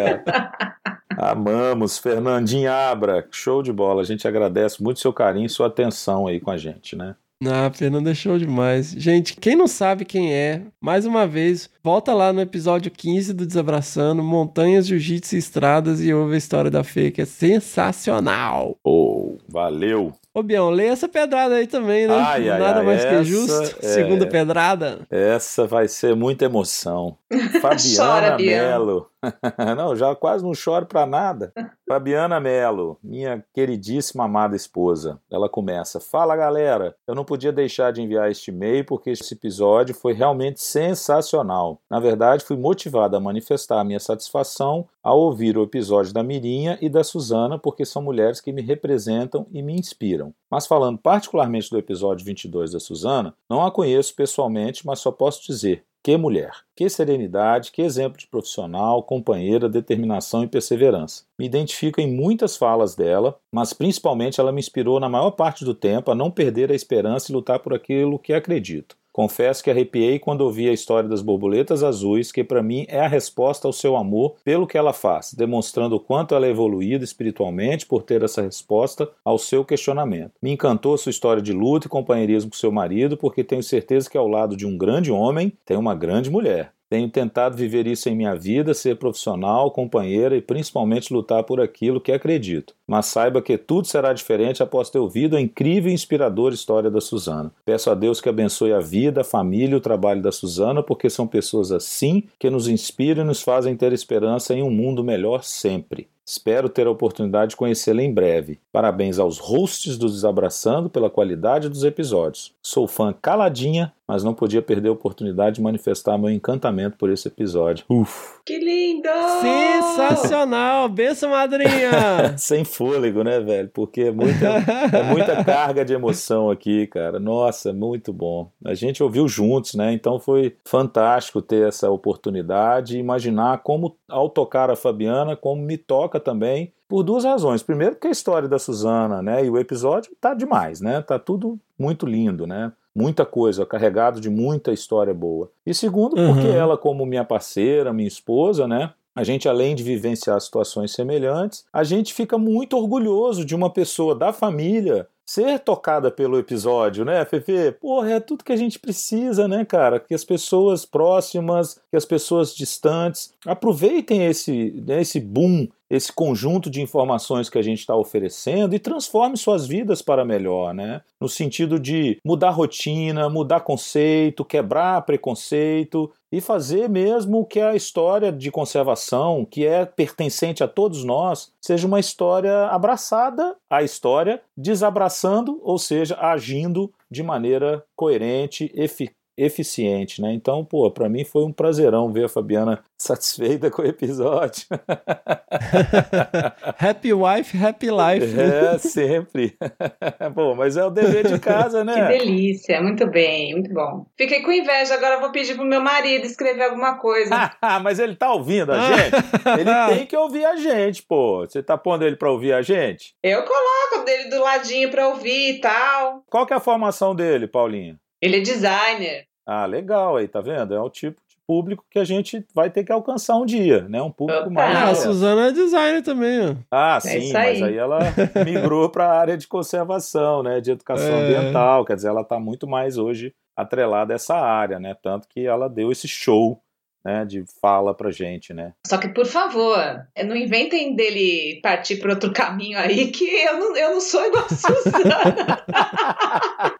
Amamos, 1.15 1.99
Fernandinha 1.99 2.73
Abra. 2.73 3.27
Show 3.29 3.61
de 3.61 3.71
bola. 3.71 4.01
A 4.01 4.05
gente 4.05 4.27
agradece 4.27 4.81
muito 4.81 4.99
seu 4.99 5.13
carinho 5.13 5.45
e 5.45 5.49
sua 5.49 5.67
atenção 5.67 6.25
aí 6.25 6.39
com 6.39 6.49
a 6.49 6.57
gente, 6.57 6.95
né? 6.95 7.15
Ah, 7.45 7.71
Fernanda 7.73 8.13
show 8.13 8.37
demais. 8.37 8.91
Gente, 8.91 9.37
quem 9.37 9.55
não 9.55 9.65
sabe 9.65 10.03
quem 10.03 10.33
é, 10.33 10.61
mais 10.81 11.05
uma 11.05 11.25
vez, 11.25 11.69
volta 11.81 12.13
lá 12.13 12.33
no 12.33 12.41
episódio 12.41 12.91
15 12.91 13.33
do 13.33 13.45
Desabraçando, 13.45 14.21
Montanhas, 14.21 14.85
Jiu-Jitsu 14.85 15.35
e 15.35 15.37
Estradas 15.37 16.01
e 16.03 16.13
ouve 16.13 16.35
a 16.35 16.37
história 16.37 16.69
da 16.69 16.83
Fê, 16.83 17.11
que 17.11 17.21
é 17.21 17.25
sensacional. 17.25 18.77
Oh, 18.83 19.37
valeu. 19.47 20.13
Ô, 20.39 20.43
Bião, 20.43 20.69
lê 20.69 20.85
essa 20.85 21.09
pedrada 21.09 21.55
aí 21.55 21.67
também, 21.67 22.07
né? 22.07 22.15
Ai, 22.15 22.49
ai, 22.49 22.59
Nada 22.59 22.79
ai, 22.79 22.85
mais 22.85 23.03
que 23.03 23.23
justo. 23.25 23.75
é- 23.85 23.87
Segunda 23.89 24.25
pedrada. 24.25 24.99
Essa 25.11 25.67
vai 25.67 25.89
ser 25.89 26.15
muita 26.15 26.45
emoção. 26.45 27.17
Fabiana 27.61 28.37
Bian. 28.37 28.69
Melo. 28.69 29.09
não, 29.75 29.97
já 29.97 30.15
quase 30.15 30.45
não 30.45 30.53
choro 30.53 30.85
pra 30.85 31.05
nada. 31.05 31.51
Fabiana 31.85 32.39
Melo, 32.39 32.97
minha 33.03 33.43
queridíssima 33.53 34.23
amada 34.23 34.55
esposa. 34.55 35.19
Ela 35.29 35.49
começa: 35.49 35.99
Fala 35.99 36.37
galera, 36.37 36.95
eu 37.05 37.13
não 37.13 37.25
podia 37.25 37.51
deixar 37.51 37.91
de 37.91 38.01
enviar 38.01 38.31
este 38.31 38.49
e-mail 38.49 38.85
porque 38.85 39.09
esse 39.09 39.33
episódio 39.33 39.93
foi 39.93 40.13
realmente 40.13 40.61
sensacional. 40.61 41.81
Na 41.89 41.99
verdade, 41.99 42.45
fui 42.45 42.55
motivado 42.55 43.17
a 43.17 43.19
manifestar 43.19 43.81
a 43.81 43.83
minha 43.83 43.99
satisfação 43.99 44.87
ao 45.03 45.19
ouvir 45.19 45.57
o 45.57 45.63
episódio 45.63 46.13
da 46.13 46.23
Mirinha 46.23 46.77
e 46.81 46.87
da 46.87 47.03
Suzana, 47.03 47.59
porque 47.59 47.83
são 47.83 48.01
mulheres 48.01 48.39
que 48.39 48.53
me 48.53 48.61
representam 48.61 49.45
e 49.51 49.61
me 49.61 49.73
inspiram. 49.73 50.28
Mas 50.49 50.67
falando 50.67 50.97
particularmente 50.97 51.69
do 51.69 51.77
episódio 51.77 52.25
22 52.25 52.71
da 52.71 52.79
Suzana, 52.79 53.33
não 53.49 53.65
a 53.65 53.71
conheço 53.71 54.15
pessoalmente, 54.15 54.85
mas 54.85 54.99
só 54.99 55.11
posso 55.11 55.45
dizer 55.45 55.83
que 56.01 56.15
mulher, 56.15 56.51
que 56.75 56.89
serenidade, 56.89 57.71
que 57.71 57.81
exemplo 57.81 58.17
de 58.17 58.27
profissional, 58.27 59.03
companheira, 59.03 59.67
determinação 59.67 60.43
e 60.43 60.47
perseverança. 60.47 61.23
Me 61.37 61.45
identifico 61.45 61.99
em 61.99 62.11
muitas 62.11 62.55
falas 62.55 62.95
dela, 62.95 63.37
mas 63.51 63.73
principalmente 63.73 64.39
ela 64.39 64.51
me 64.51 64.59
inspirou 64.59 64.99
na 64.99 65.09
maior 65.09 65.31
parte 65.31 65.65
do 65.65 65.75
tempo 65.75 66.09
a 66.09 66.15
não 66.15 66.31
perder 66.31 66.71
a 66.71 66.75
esperança 66.75 67.31
e 67.31 67.35
lutar 67.35 67.59
por 67.59 67.73
aquilo 67.73 68.17
que 68.17 68.33
acredito. 68.33 68.95
Confesso 69.19 69.61
que 69.61 69.69
arrepiei 69.69 70.17
quando 70.17 70.45
ouvi 70.45 70.69
a 70.69 70.71
história 70.71 71.09
das 71.09 71.21
borboletas 71.21 71.83
azuis, 71.83 72.31
que 72.31 72.41
para 72.41 72.63
mim 72.63 72.85
é 72.87 73.01
a 73.01 73.07
resposta 73.09 73.67
ao 73.67 73.73
seu 73.73 73.97
amor 73.97 74.37
pelo 74.45 74.65
que 74.65 74.77
ela 74.77 74.93
faz, 74.93 75.33
demonstrando 75.33 75.97
o 75.97 75.99
quanto 75.99 76.33
ela 76.33 76.47
é 76.47 76.51
evoluída 76.51 77.03
espiritualmente 77.03 77.85
por 77.85 78.01
ter 78.01 78.23
essa 78.23 78.41
resposta 78.41 79.09
ao 79.25 79.37
seu 79.37 79.65
questionamento. 79.65 80.31
Me 80.41 80.51
encantou 80.51 80.97
sua 80.97 81.09
história 81.09 81.41
de 81.41 81.51
luta 81.51 81.87
e 81.87 81.89
companheirismo 81.89 82.51
com 82.51 82.55
seu 82.55 82.71
marido, 82.71 83.17
porque 83.17 83.43
tenho 83.43 83.61
certeza 83.61 84.09
que 84.09 84.17
ao 84.17 84.25
lado 84.25 84.55
de 84.55 84.65
um 84.65 84.77
grande 84.77 85.11
homem 85.11 85.51
tem 85.65 85.75
uma 85.75 85.93
grande 85.93 86.29
mulher. 86.29 86.71
Tenho 86.89 87.07
tentado 87.07 87.55
viver 87.55 87.85
isso 87.85 88.09
em 88.09 88.15
minha 88.15 88.35
vida, 88.35 88.73
ser 88.73 88.95
profissional, 88.95 89.69
companheira 89.69 90.35
e 90.35 90.41
principalmente 90.41 91.13
lutar 91.13 91.43
por 91.43 91.61
aquilo 91.61 92.01
que 92.01 92.11
acredito. 92.11 92.73
Mas 92.87 93.05
saiba 93.05 93.43
que 93.43 93.59
tudo 93.59 93.85
será 93.85 94.11
diferente 94.11 94.63
após 94.63 94.89
ter 94.89 94.97
ouvido 94.97 95.37
a 95.37 95.41
incrível 95.41 95.91
e 95.91 95.93
inspiradora 95.93 96.55
história 96.55 96.89
da 96.89 96.99
Suzana. 96.99 97.51
Peço 97.63 97.91
a 97.91 97.93
Deus 97.93 98.19
que 98.19 98.27
abençoe 98.27 98.73
a 98.73 98.79
vida, 98.79 99.21
a 99.21 99.23
família 99.23 99.75
e 99.75 99.77
o 99.77 99.81
trabalho 99.81 100.21
da 100.21 100.31
Suzana, 100.31 100.81
porque 100.81 101.09
são 101.11 101.27
pessoas 101.27 101.71
assim 101.71 102.23
que 102.39 102.49
nos 102.49 102.67
inspiram 102.67 103.23
e 103.23 103.27
nos 103.27 103.43
fazem 103.43 103.75
ter 103.75 103.93
esperança 103.93 104.55
em 104.55 104.63
um 104.63 104.71
mundo 104.71 105.03
melhor 105.03 105.43
sempre. 105.43 106.07
Espero 106.25 106.69
ter 106.69 106.85
a 106.85 106.91
oportunidade 106.91 107.51
de 107.51 107.55
conhecê-la 107.55 108.03
em 108.03 108.13
breve. 108.13 108.59
Parabéns 108.71 109.17
aos 109.17 109.39
hosts 109.39 109.97
do 109.97 110.07
Desabraçando 110.07 110.87
pela 110.87 111.09
qualidade 111.09 111.67
dos 111.67 111.83
episódios. 111.83 112.53
Sou 112.61 112.87
fã 112.87 113.11
caladinha, 113.19 113.91
mas 114.09 114.23
não 114.23 114.33
podia 114.33 114.59
perder 114.59 114.89
a 114.89 114.93
oportunidade 114.93 115.57
de 115.57 115.61
manifestar 115.61 116.17
meu 116.17 116.31
encantamento 116.31 116.97
por 116.97 117.11
esse 117.11 117.27
episódio. 117.27 117.85
Uf. 117.87 118.39
Que 118.43 118.57
lindo! 118.57 119.07
Sensacional! 119.39 120.89
Benção, 120.89 121.29
madrinha! 121.29 122.33
Sem 122.35 122.65
fôlego, 122.65 123.23
né, 123.23 123.39
velho? 123.39 123.69
Porque 123.71 124.01
é 124.01 124.11
muita, 124.11 124.47
é 124.91 125.03
muita 125.03 125.43
carga 125.45 125.85
de 125.85 125.93
emoção 125.93 126.49
aqui, 126.49 126.87
cara. 126.87 127.19
Nossa, 127.19 127.71
muito 127.71 128.11
bom. 128.11 128.49
A 128.65 128.73
gente 128.73 129.03
ouviu 129.03 129.27
juntos, 129.27 129.75
né? 129.75 129.93
Então 129.93 130.19
foi 130.19 130.55
fantástico 130.65 131.39
ter 131.39 131.67
essa 131.67 131.91
oportunidade 131.91 132.97
e 132.97 132.99
imaginar 132.99 133.59
como, 133.59 133.95
ao 134.07 134.27
tocar 134.27 134.71
a 134.71 134.75
Fabiana, 134.75 135.35
como 135.35 135.61
me 135.61 135.77
toca 135.77 136.19
também, 136.19 136.73
por 136.87 137.03
duas 137.03 137.23
razões. 137.23 137.61
Primeiro, 137.61 137.93
porque 137.93 138.07
a 138.07 138.11
história 138.11 138.49
da 138.49 138.57
Suzana, 138.57 139.21
né? 139.21 139.45
E 139.45 139.51
o 139.51 139.59
episódio 139.59 140.11
tá 140.19 140.33
demais, 140.33 140.81
né? 140.81 140.99
Tá 140.99 141.19
tudo 141.19 141.59
muito 141.77 142.07
lindo, 142.07 142.47
né? 142.47 142.71
Muita 142.95 143.25
coisa, 143.25 143.65
carregado 143.65 144.19
de 144.19 144.29
muita 144.29 144.71
história 144.71 145.13
boa. 145.13 145.49
E 145.65 145.73
segundo, 145.73 146.15
porque 146.15 146.47
Uhum. 146.47 146.53
ela, 146.53 146.77
como 146.77 147.05
minha 147.05 147.23
parceira, 147.23 147.93
minha 147.93 148.07
esposa, 148.07 148.67
né? 148.67 148.91
A 149.15 149.23
gente, 149.23 149.49
além 149.49 149.75
de 149.75 149.83
vivenciar 149.83 150.39
situações 150.39 150.91
semelhantes, 150.91 151.65
a 151.73 151.83
gente 151.83 152.13
fica 152.13 152.37
muito 152.37 152.77
orgulhoso 152.77 153.43
de 153.43 153.53
uma 153.55 153.69
pessoa 153.69 154.15
da 154.15 154.31
família 154.31 155.07
ser 155.29 155.59
tocada 155.59 156.09
pelo 156.09 156.39
episódio, 156.39 157.05
né, 157.05 157.23
Fefe? 157.23 157.71
Porra, 157.73 158.13
é 158.13 158.19
tudo 158.19 158.43
que 158.43 158.51
a 158.51 158.55
gente 158.57 158.79
precisa, 158.79 159.47
né, 159.47 159.63
cara? 159.63 159.99
Que 159.99 160.15
as 160.15 160.23
pessoas 160.23 160.85
próximas, 160.85 161.79
que 161.91 161.95
as 161.95 162.03
pessoas 162.03 162.55
distantes 162.55 163.31
aproveitem 163.45 164.25
esse, 164.25 164.71
né, 164.87 165.01
esse 165.01 165.19
boom 165.19 165.67
esse 165.89 166.13
conjunto 166.13 166.69
de 166.69 166.81
informações 166.81 167.49
que 167.49 167.57
a 167.57 167.61
gente 167.61 167.79
está 167.79 167.95
oferecendo 167.95 168.75
e 168.75 168.79
transforme 168.79 169.35
suas 169.35 169.65
vidas 169.65 170.01
para 170.01 170.23
melhor, 170.23 170.73
né? 170.73 171.01
No 171.19 171.27
sentido 171.27 171.79
de 171.79 172.19
mudar 172.23 172.51
rotina, 172.51 173.27
mudar 173.27 173.61
conceito, 173.61 174.45
quebrar 174.45 175.01
preconceito 175.01 176.11
e 176.31 176.39
fazer 176.39 176.87
mesmo 176.87 177.45
que 177.45 177.59
a 177.59 177.75
história 177.75 178.31
de 178.31 178.51
conservação, 178.51 179.45
que 179.45 179.65
é 179.65 179.85
pertencente 179.85 180.63
a 180.63 180.67
todos 180.67 181.03
nós, 181.03 181.51
seja 181.61 181.87
uma 181.87 181.99
história 181.99 182.67
abraçada 182.67 183.55
à 183.69 183.83
história, 183.83 184.41
desabraçando, 184.55 185.59
ou 185.63 185.77
seja, 185.77 186.17
agindo 186.19 186.91
de 187.09 187.23
maneira 187.23 187.83
coerente, 187.95 188.71
eficaz 188.75 189.18
eficiente, 189.39 190.21
né? 190.21 190.33
Então, 190.33 190.65
pô, 190.65 190.91
para 190.91 191.07
mim 191.07 191.23
foi 191.23 191.43
um 191.43 191.51
prazerão 191.51 192.11
ver 192.11 192.25
a 192.25 192.29
Fabiana 192.29 192.83
satisfeita 192.97 193.71
com 193.71 193.81
o 193.81 193.87
episódio. 193.87 194.65
happy 196.77 197.13
wife, 197.13 197.57
happy 197.57 197.87
life. 197.87 198.39
É, 198.39 198.77
sempre. 198.77 199.57
Bom, 200.35 200.55
mas 200.55 200.75
é 200.75 200.83
o 200.83 200.89
dever 200.89 201.27
de 201.27 201.39
casa, 201.39 201.83
né? 201.83 201.93
Que 201.93 202.19
delícia, 202.19 202.81
muito 202.81 203.07
bem, 203.07 203.53
muito 203.53 203.73
bom. 203.73 204.05
Fiquei 204.17 204.41
com 204.41 204.51
inveja, 204.51 204.93
agora 204.93 205.19
vou 205.19 205.31
pedir 205.31 205.55
pro 205.55 205.65
meu 205.65 205.81
marido 205.81 206.25
escrever 206.25 206.63
alguma 206.63 206.97
coisa. 206.97 207.51
mas 207.81 207.99
ele 207.99 208.15
tá 208.15 208.33
ouvindo 208.33 208.71
a 208.71 208.89
gente? 208.89 209.15
Ele 209.59 209.97
tem 209.97 210.05
que 210.05 210.17
ouvir 210.17 210.45
a 210.45 210.55
gente, 210.55 211.03
pô. 211.03 211.45
Você 211.45 211.63
tá 211.63 211.77
pondo 211.77 212.05
ele 212.05 212.15
pra 212.15 212.31
ouvir 212.31 212.53
a 212.53 212.61
gente? 212.61 213.13
Eu 213.23 213.43
coloco 213.43 214.05
dele 214.05 214.29
do 214.29 214.41
ladinho 214.41 214.91
pra 214.91 215.07
ouvir 215.07 215.55
e 215.55 215.61
tal. 215.61 216.23
Qual 216.29 216.45
que 216.45 216.53
é 216.53 216.57
a 216.57 216.59
formação 216.59 217.15
dele, 217.15 217.47
Paulinha? 217.47 217.97
Ele 218.21 218.37
é 218.37 218.41
designer. 218.41 219.28
Ah, 219.51 219.65
legal 219.65 220.17
aí, 220.17 220.27
tá 220.27 220.41
vendo? 220.41 220.75
É 220.75 220.79
o 220.79 220.91
tipo 220.91 221.19
de 221.27 221.35
público 221.47 221.83
que 221.89 221.97
a 221.97 222.03
gente 222.03 222.45
vai 222.53 222.69
ter 222.69 222.83
que 222.83 222.91
alcançar 222.91 223.35
um 223.35 223.47
dia, 223.47 223.81
né? 223.89 223.99
Um 223.99 224.11
público 224.11 224.51
mais. 224.51 224.77
Ah, 224.77 224.89
a 224.91 224.95
Suzana 224.95 225.47
é 225.47 225.51
designer 225.51 226.03
também, 226.03 226.51
ó. 226.51 226.55
Ah, 226.69 226.97
é 226.97 226.99
sim, 226.99 227.17
aí. 227.17 227.33
mas 227.33 227.63
aí 227.63 227.75
ela 227.75 227.97
migrou 228.45 228.87
para 228.89 229.07
a 229.07 229.19
área 229.19 229.35
de 229.35 229.47
conservação, 229.47 230.43
né? 230.43 230.61
De 230.61 230.69
educação 230.69 231.15
é. 231.15 231.23
ambiental. 231.23 231.83
Quer 231.83 231.95
dizer, 231.95 232.09
ela 232.09 232.21
está 232.21 232.39
muito 232.39 232.67
mais 232.67 232.99
hoje 232.99 233.33
atrelada 233.55 234.13
a 234.13 234.17
essa 234.17 234.35
área, 234.35 234.79
né? 234.79 234.95
Tanto 235.01 235.27
que 235.27 235.47
ela 235.47 235.67
deu 235.67 235.91
esse 235.91 236.07
show 236.07 236.61
né, 237.03 237.25
de 237.25 237.43
fala 237.61 237.93
pra 237.93 238.11
gente, 238.11 238.53
né? 238.53 238.73
Só 238.85 238.97
que, 238.97 239.07
por 239.09 239.25
favor, 239.25 239.77
não 240.25 240.35
inventem 240.35 240.95
dele 240.95 241.59
partir 241.61 241.97
por 241.97 242.09
outro 242.09 242.31
caminho 242.33 242.77
aí, 242.77 243.07
que 243.11 243.25
eu 243.25 243.57
não, 243.57 243.75
eu 243.75 243.93
não 243.93 244.01
sou 244.01 244.25
igual 244.25 244.45
a 244.45 244.49
Suzana. 244.49 245.63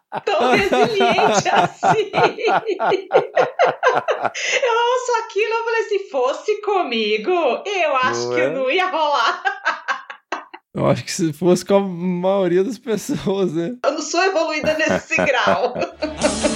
Tão 0.24 0.50
resiliente 0.50 1.48
assim. 1.48 2.10
eu 4.62 4.74
ouço 4.92 5.12
aquilo, 5.24 5.54
eu 5.54 5.64
falei, 5.64 5.82
se 5.84 5.98
fosse 6.10 6.60
comigo, 6.62 7.30
eu 7.30 7.96
acho 7.96 8.28
não 8.28 8.34
que 8.34 8.40
é? 8.40 8.50
não 8.50 8.70
ia 8.70 8.88
rolar. 8.88 9.42
Eu 10.72 10.86
acho 10.86 11.04
que 11.04 11.12
se 11.12 11.32
fosse 11.32 11.64
com 11.64 11.74
a 11.74 11.80
maioria 11.80 12.62
das 12.62 12.78
pessoas, 12.78 13.52
né? 13.52 13.76
Eu 13.84 13.92
não 13.92 14.02
sou 14.02 14.22
evoluída 14.22 14.74
nesse 14.74 15.16
grau. 15.16 15.74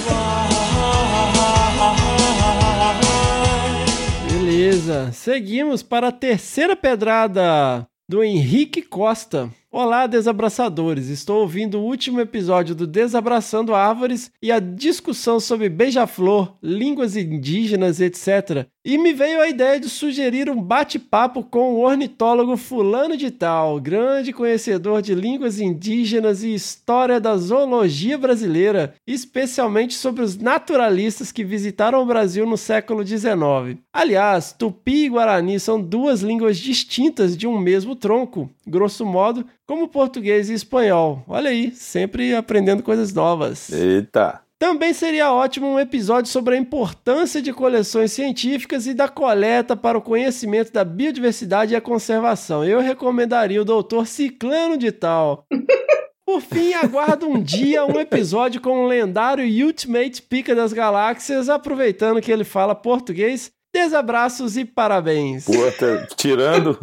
Beleza, 4.85 5.11
seguimos 5.11 5.81
para 5.81 6.09
a 6.09 6.11
terceira 6.11 6.75
pedrada 6.75 7.87
do 8.07 8.23
Henrique 8.23 8.83
Costa. 8.83 9.49
Olá, 9.77 10.07
desabraçadores! 10.07 11.09
Estou 11.09 11.41
ouvindo 11.41 11.77
o 11.77 11.83
último 11.83 12.21
episódio 12.21 12.73
do 12.73 12.87
Desabraçando 12.87 13.75
Árvores 13.75 14.31
e 14.41 14.49
a 14.49 14.57
discussão 14.57 15.37
sobre 15.37 15.67
beija-flor, 15.67 16.55
línguas 16.63 17.17
indígenas, 17.17 17.99
etc. 17.99 18.67
E 18.85 18.97
me 18.97 19.11
veio 19.11 19.41
a 19.41 19.49
ideia 19.49 19.77
de 19.77 19.89
sugerir 19.89 20.49
um 20.49 20.61
bate-papo 20.61 21.43
com 21.43 21.73
o 21.73 21.81
ornitólogo 21.81 22.55
Fulano 22.55 23.17
de 23.17 23.31
Tal, 23.31 23.81
grande 23.81 24.31
conhecedor 24.31 25.01
de 25.01 25.13
línguas 25.13 25.59
indígenas 25.59 26.41
e 26.41 26.53
história 26.53 27.19
da 27.19 27.35
zoologia 27.35 28.17
brasileira, 28.17 28.93
especialmente 29.05 29.95
sobre 29.95 30.23
os 30.23 30.37
naturalistas 30.37 31.33
que 31.33 31.43
visitaram 31.43 32.01
o 32.01 32.05
Brasil 32.05 32.45
no 32.45 32.55
século 32.57 33.05
XIX. 33.05 33.77
Aliás, 33.91 34.53
tupi 34.53 35.05
e 35.05 35.09
guarani 35.09 35.59
são 35.59 35.81
duas 35.81 36.21
línguas 36.21 36.57
distintas 36.57 37.35
de 37.35 37.45
um 37.45 37.59
mesmo 37.59 37.93
tronco. 37.93 38.49
Grosso 38.67 39.05
modo, 39.05 39.45
como 39.67 39.87
português 39.87 40.49
e 40.49 40.53
espanhol. 40.53 41.23
Olha 41.27 41.49
aí, 41.49 41.71
sempre 41.71 42.35
aprendendo 42.35 42.83
coisas 42.83 43.13
novas. 43.13 43.71
Eita! 43.71 44.41
Também 44.57 44.93
seria 44.93 45.33
ótimo 45.33 45.67
um 45.67 45.79
episódio 45.79 46.31
sobre 46.31 46.55
a 46.55 46.57
importância 46.57 47.41
de 47.41 47.51
coleções 47.51 48.13
científicas 48.13 48.87
e 48.87 48.93
da 48.93 49.07
coleta 49.07 49.75
para 49.75 49.97
o 49.97 50.01
conhecimento 50.01 50.71
da 50.71 50.83
biodiversidade 50.85 51.73
e 51.73 51.75
a 51.75 51.81
conservação. 51.81 52.63
Eu 52.63 52.79
recomendaria 52.79 53.61
o 53.61 53.65
doutor 53.65 54.07
Ciclano 54.07 54.77
de 54.77 54.91
Tal. 54.93 55.45
Por 56.25 56.41
fim, 56.41 56.73
aguardo 56.73 57.27
um 57.27 57.39
dia 57.39 57.85
um 57.85 57.99
episódio 57.99 58.59
com 58.59 58.83
o 58.83 58.87
lendário 58.87 59.45
Ultimate 59.65 60.23
Pica 60.23 60.55
das 60.55 60.73
Galáxias, 60.73 61.49
aproveitando 61.49 62.19
que 62.19 62.31
ele 62.31 62.43
fala 62.43 62.73
português 62.73 63.51
Desabraços 63.75 64.55
e 64.55 64.63
parabéns. 64.63 65.43
Puta, 65.43 66.07
tirando 66.15 66.79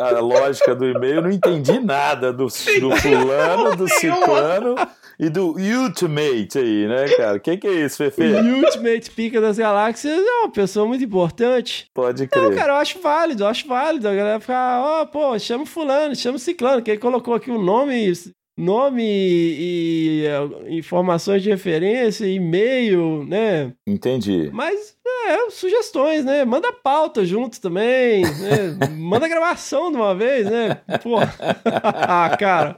a 0.00 0.20
lógica 0.20 0.72
do 0.72 0.84
e-mail, 0.84 1.20
não 1.20 1.32
entendi 1.32 1.80
nada 1.80 2.32
do, 2.32 2.44
do 2.44 2.96
fulano, 2.96 3.74
do 3.74 3.88
ciclano 3.88 4.76
e 5.18 5.28
do 5.28 5.56
Ultimate 5.58 6.58
aí, 6.60 6.86
né, 6.86 7.08
cara? 7.16 7.38
O 7.38 7.40
que, 7.40 7.56
que 7.56 7.66
é 7.66 7.84
isso, 7.84 7.96
Fefe? 7.96 8.22
O 8.22 8.64
Ultimate 8.64 9.10
Pica 9.10 9.40
das 9.40 9.58
Galáxias 9.58 10.16
é 10.16 10.30
uma 10.42 10.52
pessoa 10.52 10.86
muito 10.86 11.02
importante. 11.02 11.86
Pode 11.92 12.28
crer. 12.28 12.44
Não, 12.44 12.54
cara, 12.54 12.74
eu 12.74 12.76
acho 12.76 13.00
válido, 13.00 13.42
eu 13.42 13.48
acho 13.48 13.66
válido. 13.66 14.06
A 14.06 14.14
galera 14.14 14.38
ficar, 14.38 14.80
ó, 14.80 15.02
oh, 15.02 15.06
pô, 15.08 15.36
chama 15.40 15.66
fulano, 15.66 16.14
chama 16.14 16.38
ciclano, 16.38 16.80
que 16.82 16.92
ele 16.92 17.00
colocou 17.00 17.34
aqui 17.34 17.50
o 17.50 17.58
um 17.58 17.64
nome 17.64 18.12
nome 18.58 19.04
e, 19.04 20.26
e, 20.26 20.78
informações 20.78 21.42
de 21.42 21.48
referência, 21.48 22.26
e-mail, 22.26 23.24
né? 23.24 23.72
Entendi. 23.86 24.50
Mas 24.52 24.97
é, 25.26 25.50
sugestões, 25.50 26.24
né? 26.24 26.44
Manda 26.44 26.72
pauta 26.72 27.24
junto 27.24 27.60
também, 27.60 28.22
né? 28.22 28.78
Manda 28.96 29.28
gravação 29.28 29.90
de 29.90 29.96
uma 29.96 30.14
vez, 30.14 30.46
né? 30.46 30.80
Pô. 31.02 31.16
ah, 31.82 32.36
cara. 32.38 32.76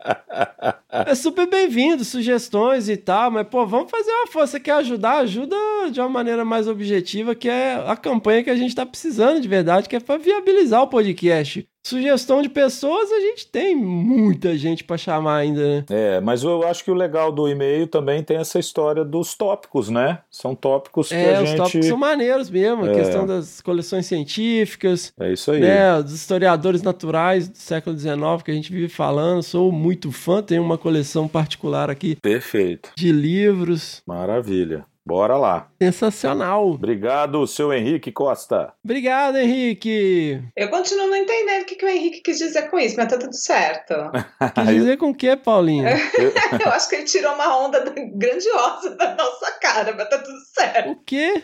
É 1.06 1.14
super 1.14 1.48
bem-vindo, 1.48 2.04
sugestões 2.04 2.88
e 2.88 2.96
tal, 2.96 3.30
mas, 3.30 3.46
pô, 3.46 3.66
vamos 3.66 3.90
fazer 3.90 4.10
uma 4.10 4.26
força. 4.26 4.52
Você 4.52 4.60
quer 4.60 4.72
ajudar? 4.72 5.18
Ajuda 5.18 5.56
de 5.90 6.00
uma 6.00 6.08
maneira 6.08 6.44
mais 6.44 6.66
objetiva, 6.66 7.34
que 7.34 7.48
é 7.48 7.74
a 7.86 7.96
campanha 7.96 8.42
que 8.42 8.50
a 8.50 8.56
gente 8.56 8.74
tá 8.74 8.84
precisando 8.84 9.40
de 9.40 9.48
verdade, 9.48 9.88
que 9.88 9.96
é 9.96 10.00
para 10.00 10.18
viabilizar 10.18 10.82
o 10.82 10.88
podcast. 10.88 11.66
Sugestão 11.82 12.42
de 12.42 12.48
pessoas, 12.50 13.10
a 13.10 13.20
gente 13.20 13.46
tem 13.46 13.74
muita 13.74 14.56
gente 14.56 14.84
para 14.84 14.98
chamar 14.98 15.36
ainda, 15.36 15.62
né? 15.62 15.84
É, 15.88 16.20
mas 16.20 16.42
eu 16.42 16.62
acho 16.66 16.84
que 16.84 16.90
o 16.90 16.94
legal 16.94 17.32
do 17.32 17.48
e-mail 17.48 17.86
também 17.86 18.22
tem 18.22 18.36
essa 18.36 18.58
história 18.58 19.02
dos 19.02 19.34
tópicos, 19.34 19.88
né? 19.88 20.18
São 20.30 20.54
tópicos 20.54 21.08
que 21.08 21.14
é, 21.14 21.36
a 21.36 21.44
gente... 21.44 21.82
maneiros 22.20 22.50
mesmo, 22.50 22.86
é. 22.86 22.90
a 22.90 22.94
questão 22.94 23.26
das 23.26 23.60
coleções 23.62 24.04
científicas. 24.06 25.12
É 25.18 25.32
isso 25.32 25.50
aí. 25.50 25.60
Né, 25.60 26.02
dos 26.02 26.12
historiadores 26.12 26.82
naturais 26.82 27.48
do 27.48 27.56
século 27.56 27.98
XIX 27.98 28.42
que 28.44 28.50
a 28.50 28.54
gente 28.54 28.70
vive 28.70 28.88
falando. 28.88 29.42
Sou 29.42 29.72
muito 29.72 30.12
fã, 30.12 30.42
tenho 30.42 30.62
uma 30.62 30.76
coleção 30.76 31.26
particular 31.26 31.88
aqui. 31.90 32.16
Perfeito. 32.16 32.90
De 32.96 33.10
livros. 33.10 34.02
Maravilha. 34.06 34.84
Bora 35.04 35.36
lá. 35.36 35.68
Sensacional. 35.82 36.70
Obrigado, 36.70 37.46
seu 37.46 37.72
Henrique 37.72 38.12
Costa. 38.12 38.72
Obrigado, 38.84 39.38
Henrique. 39.38 40.40
Eu 40.54 40.68
continuo 40.68 41.08
não 41.08 41.16
entendendo 41.16 41.62
o 41.62 41.64
que, 41.64 41.74
que 41.74 41.84
o 41.84 41.88
Henrique 41.88 42.20
quis 42.20 42.38
dizer 42.38 42.70
com 42.70 42.78
isso, 42.78 42.96
mas 42.96 43.08
tá 43.08 43.18
tudo 43.18 43.34
certo. 43.34 43.94
quis 44.54 44.68
dizer 44.68 44.98
com 44.98 45.10
o 45.10 45.14
que, 45.14 45.34
Paulinho? 45.36 45.88
Eu 46.64 46.70
acho 46.70 46.88
que 46.88 46.96
ele 46.96 47.04
tirou 47.04 47.34
uma 47.34 47.58
onda 47.58 47.82
grandiosa 48.14 48.94
da 48.94 49.16
nossa 49.16 49.50
cara, 49.58 49.94
mas 49.96 50.08
tá 50.08 50.18
tudo 50.18 50.38
certo. 50.54 50.90
O 50.90 50.96
quê? 51.04 51.42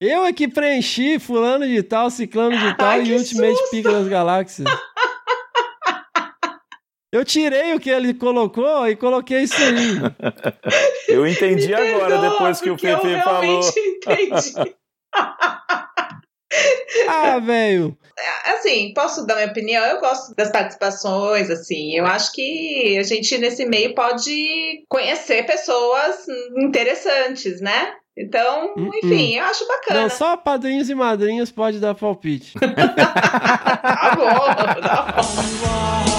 Eu 0.00 0.26
é 0.26 0.32
que 0.32 0.46
preenchi 0.46 1.18
fulano 1.18 1.66
de 1.66 1.82
tal, 1.82 2.10
ciclano 2.10 2.56
de 2.56 2.76
tal 2.76 2.88
Ai, 2.88 3.04
e 3.04 3.14
Ultimate 3.14 3.70
Pica 3.70 3.90
das 3.90 4.08
Galáxias. 4.08 4.68
Eu 7.10 7.24
tirei 7.24 7.72
o 7.72 7.80
que 7.80 7.88
ele 7.88 8.12
colocou 8.12 8.86
e 8.86 8.94
coloquei 8.94 9.44
isso 9.44 9.56
aí. 9.56 9.96
Eu 11.08 11.26
entendi 11.26 11.72
agora, 11.72 12.18
depois 12.18 12.60
que 12.60 12.68
o 12.68 12.76
Fefe 12.76 13.22
falou. 13.22 13.60
Entendi. 13.60 14.76
ah, 17.08 17.38
velho. 17.38 17.96
É, 18.18 18.50
assim, 18.50 18.92
posso 18.92 19.24
dar 19.24 19.36
minha 19.36 19.46
opinião? 19.46 19.82
Eu 19.86 20.00
gosto 20.00 20.34
das 20.34 20.50
participações, 20.50 21.48
assim. 21.48 21.94
Eu 21.96 22.04
acho 22.04 22.32
que 22.32 22.98
a 22.98 23.02
gente, 23.02 23.38
nesse 23.38 23.64
meio, 23.64 23.94
pode 23.94 24.84
conhecer 24.88 25.46
pessoas 25.46 26.26
interessantes, 26.58 27.62
né? 27.62 27.94
Então, 28.16 28.74
-uh. 28.74 28.90
enfim, 28.94 29.34
eu 29.34 29.44
acho 29.44 29.68
bacana. 29.68 30.02
Não, 30.02 30.10
só 30.10 30.36
padrinhos 30.36 30.88
e 30.88 30.94
madrinhas 30.94 31.50
pode 31.50 31.78
dar 31.78 31.94
palpite. 31.94 32.54
tá 32.58 34.16
bom, 34.16 34.54
tá 34.54 34.74
bom. 34.74 36.16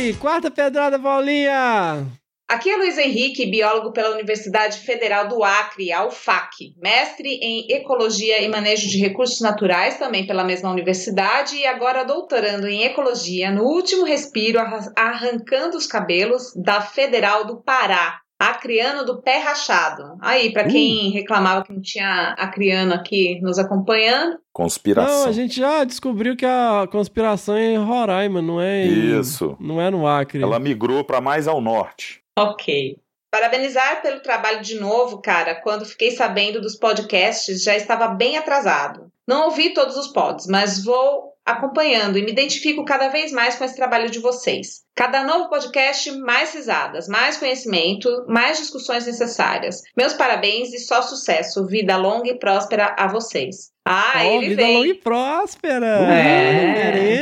aí, 0.00 0.14
quarta 0.14 0.50
pedrada, 0.50 0.98
Paulinha! 0.98 2.06
Aqui 2.50 2.68
é 2.68 2.76
Luiz 2.76 2.98
Henrique, 2.98 3.46
biólogo 3.46 3.92
pela 3.92 4.12
Universidade 4.12 4.80
Federal 4.80 5.28
do 5.28 5.44
Acre, 5.44 5.92
a 5.92 6.04
UFAC, 6.04 6.74
mestre 6.82 7.38
em 7.40 7.70
Ecologia 7.70 8.42
e 8.42 8.48
Manejo 8.48 8.88
de 8.88 8.98
Recursos 8.98 9.40
Naturais, 9.40 10.00
também 10.00 10.26
pela 10.26 10.42
mesma 10.42 10.68
universidade, 10.68 11.54
e 11.54 11.64
agora 11.64 12.02
doutorando 12.02 12.66
em 12.66 12.82
Ecologia, 12.82 13.52
no 13.52 13.62
último 13.62 14.04
respiro, 14.04 14.58
arrancando 14.96 15.76
os 15.76 15.86
cabelos 15.86 16.52
da 16.56 16.80
Federal 16.80 17.46
do 17.46 17.58
Pará, 17.58 18.18
acriano 18.36 19.04
do 19.04 19.22
pé 19.22 19.38
rachado. 19.38 20.18
Aí, 20.20 20.52
para 20.52 20.64
quem 20.64 21.10
uh. 21.10 21.12
reclamava 21.12 21.62
que 21.62 21.72
não 21.72 21.80
tinha 21.80 22.34
acriano 22.36 22.94
aqui 22.94 23.38
nos 23.40 23.60
acompanhando. 23.60 24.38
Conspiração. 24.52 25.20
Não, 25.20 25.28
a 25.28 25.32
gente 25.32 25.54
já 25.56 25.84
descobriu 25.84 26.34
que 26.34 26.44
a 26.44 26.88
conspiração 26.90 27.54
é 27.54 27.74
em 27.74 27.78
Roraima, 27.78 28.42
não 28.42 28.60
é 28.60 28.86
em, 28.86 29.20
Isso. 29.20 29.56
Não 29.60 29.80
é 29.80 29.88
no 29.88 30.04
Acre. 30.04 30.42
Ela 30.42 30.58
migrou 30.58 31.04
para 31.04 31.20
mais 31.20 31.46
ao 31.46 31.60
norte. 31.60 32.19
Ok. 32.38 32.96
Parabenizar 33.30 34.02
pelo 34.02 34.20
trabalho 34.20 34.60
de 34.60 34.78
novo, 34.80 35.20
cara. 35.22 35.54
Quando 35.54 35.86
fiquei 35.86 36.10
sabendo 36.10 36.60
dos 36.60 36.76
podcasts, 36.76 37.62
já 37.62 37.76
estava 37.76 38.08
bem 38.08 38.36
atrasado. 38.36 39.10
Não 39.26 39.44
ouvi 39.44 39.72
todos 39.72 39.96
os 39.96 40.08
pods, 40.08 40.46
mas 40.48 40.84
vou 40.84 41.30
acompanhando 41.44 42.18
e 42.18 42.22
me 42.22 42.32
identifico 42.32 42.84
cada 42.84 43.08
vez 43.08 43.32
mais 43.32 43.56
com 43.56 43.64
esse 43.64 43.76
trabalho 43.76 44.10
de 44.10 44.18
vocês. 44.18 44.82
Cada 44.94 45.24
novo 45.24 45.48
podcast, 45.48 46.10
mais 46.18 46.54
risadas, 46.54 47.08
mais 47.08 47.36
conhecimento, 47.36 48.08
mais 48.28 48.58
discussões 48.58 49.06
necessárias. 49.06 49.82
Meus 49.96 50.12
parabéns 50.12 50.72
e 50.72 50.78
só 50.78 51.00
sucesso. 51.02 51.66
Vida 51.66 51.96
longa 51.96 52.30
e 52.30 52.38
próspera 52.38 52.94
a 52.98 53.06
vocês. 53.08 53.70
Ah, 53.86 54.12
oh, 54.16 54.20
ele 54.20 54.48
vida 54.50 54.62
vem. 54.62 54.76
longa 54.76 54.88
e 54.88 54.94
próspera. 54.94 55.86
É. 55.86 57.19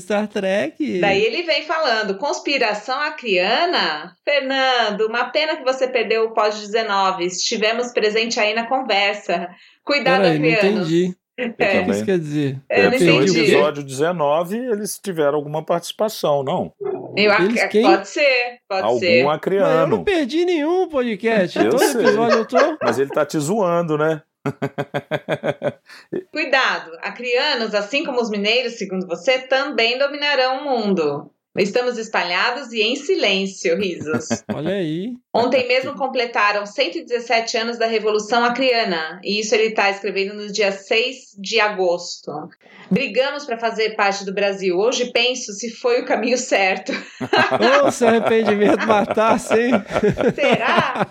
Star 0.00 0.26
Trek. 0.28 1.00
Daí 1.00 1.22
ele 1.24 1.42
vem 1.42 1.62
falando, 1.62 2.16
conspiração 2.18 3.00
acriana? 3.00 4.16
Fernando, 4.24 5.06
uma 5.06 5.24
pena 5.26 5.56
que 5.56 5.64
você 5.64 5.88
perdeu 5.88 6.24
o 6.24 6.34
pós-19. 6.34 7.20
Estivemos 7.22 7.92
presente 7.92 8.38
aí 8.40 8.54
na 8.54 8.66
conversa. 8.66 9.48
Cuidado, 9.84 10.22
Peraí, 10.22 10.36
acrianos. 10.36 10.64
Não 10.64 10.80
entendi. 10.82 11.16
Eu 11.36 11.48
O 11.48 11.54
que 11.56 11.90
isso 11.90 12.04
quer 12.04 12.18
dizer? 12.18 12.60
Eu 12.70 12.84
não 12.84 12.90
Deve 12.92 12.98
ser 13.04 13.10
o 13.10 13.22
entendi. 13.22 13.40
episódio 13.40 13.82
19 13.82 14.56
eles 14.56 15.00
tiveram 15.02 15.34
alguma 15.34 15.64
participação, 15.64 16.44
não? 16.44 16.72
Eu 17.16 17.32
Eles 17.40 17.64
quem? 17.64 17.82
Pode 17.82 18.08
ser, 18.08 18.58
pode 18.68 18.86
Algum 18.86 18.98
ser. 19.00 19.16
Mas 19.16 19.22
eu 19.24 19.30
acriano. 19.30 19.96
não 19.96 20.04
perdi 20.04 20.44
nenhum 20.44 20.88
podcast. 20.88 21.58
Eu 21.58 21.70
Todo 21.70 21.80
sei. 21.80 22.00
episódio 22.02 22.38
eu 22.38 22.44
tô. 22.46 22.78
Mas 22.80 23.00
ele 23.00 23.10
tá 23.10 23.26
te 23.26 23.36
zoando, 23.38 23.98
né? 23.98 24.22
Cuidado, 26.30 26.92
acrianos, 27.00 27.74
assim 27.74 28.04
como 28.04 28.20
os 28.20 28.30
mineiros, 28.30 28.74
segundo 28.74 29.06
você, 29.06 29.38
também 29.38 29.98
dominarão 29.98 30.60
o 30.60 30.64
mundo. 30.64 31.30
Estamos 31.56 31.96
espalhados 31.98 32.72
e 32.72 32.82
em 32.82 32.96
silêncio, 32.96 33.78
risos. 33.78 34.26
Olha 34.52 34.74
aí. 34.74 35.12
Ontem 35.32 35.68
mesmo 35.68 35.94
completaram 35.94 36.66
117 36.66 37.56
anos 37.56 37.78
da 37.78 37.86
Revolução 37.86 38.44
Acriana, 38.44 39.20
e 39.22 39.38
isso 39.38 39.54
ele 39.54 39.68
está 39.68 39.88
escrevendo 39.88 40.34
no 40.34 40.50
dia 40.50 40.72
6 40.72 41.36
de 41.38 41.60
agosto. 41.60 42.32
Brigamos 42.90 43.44
para 43.44 43.56
fazer 43.56 43.94
parte 43.94 44.24
do 44.24 44.34
Brasil. 44.34 44.76
Hoje 44.76 45.12
penso 45.12 45.52
se 45.52 45.70
foi 45.70 46.00
o 46.00 46.04
caminho 46.04 46.36
certo. 46.36 46.92
Ô, 47.86 47.90
se 47.92 48.04
arrependimento 48.04 48.84
matasse, 48.84 49.54
hein? 49.54 49.72
Será? 50.34 51.06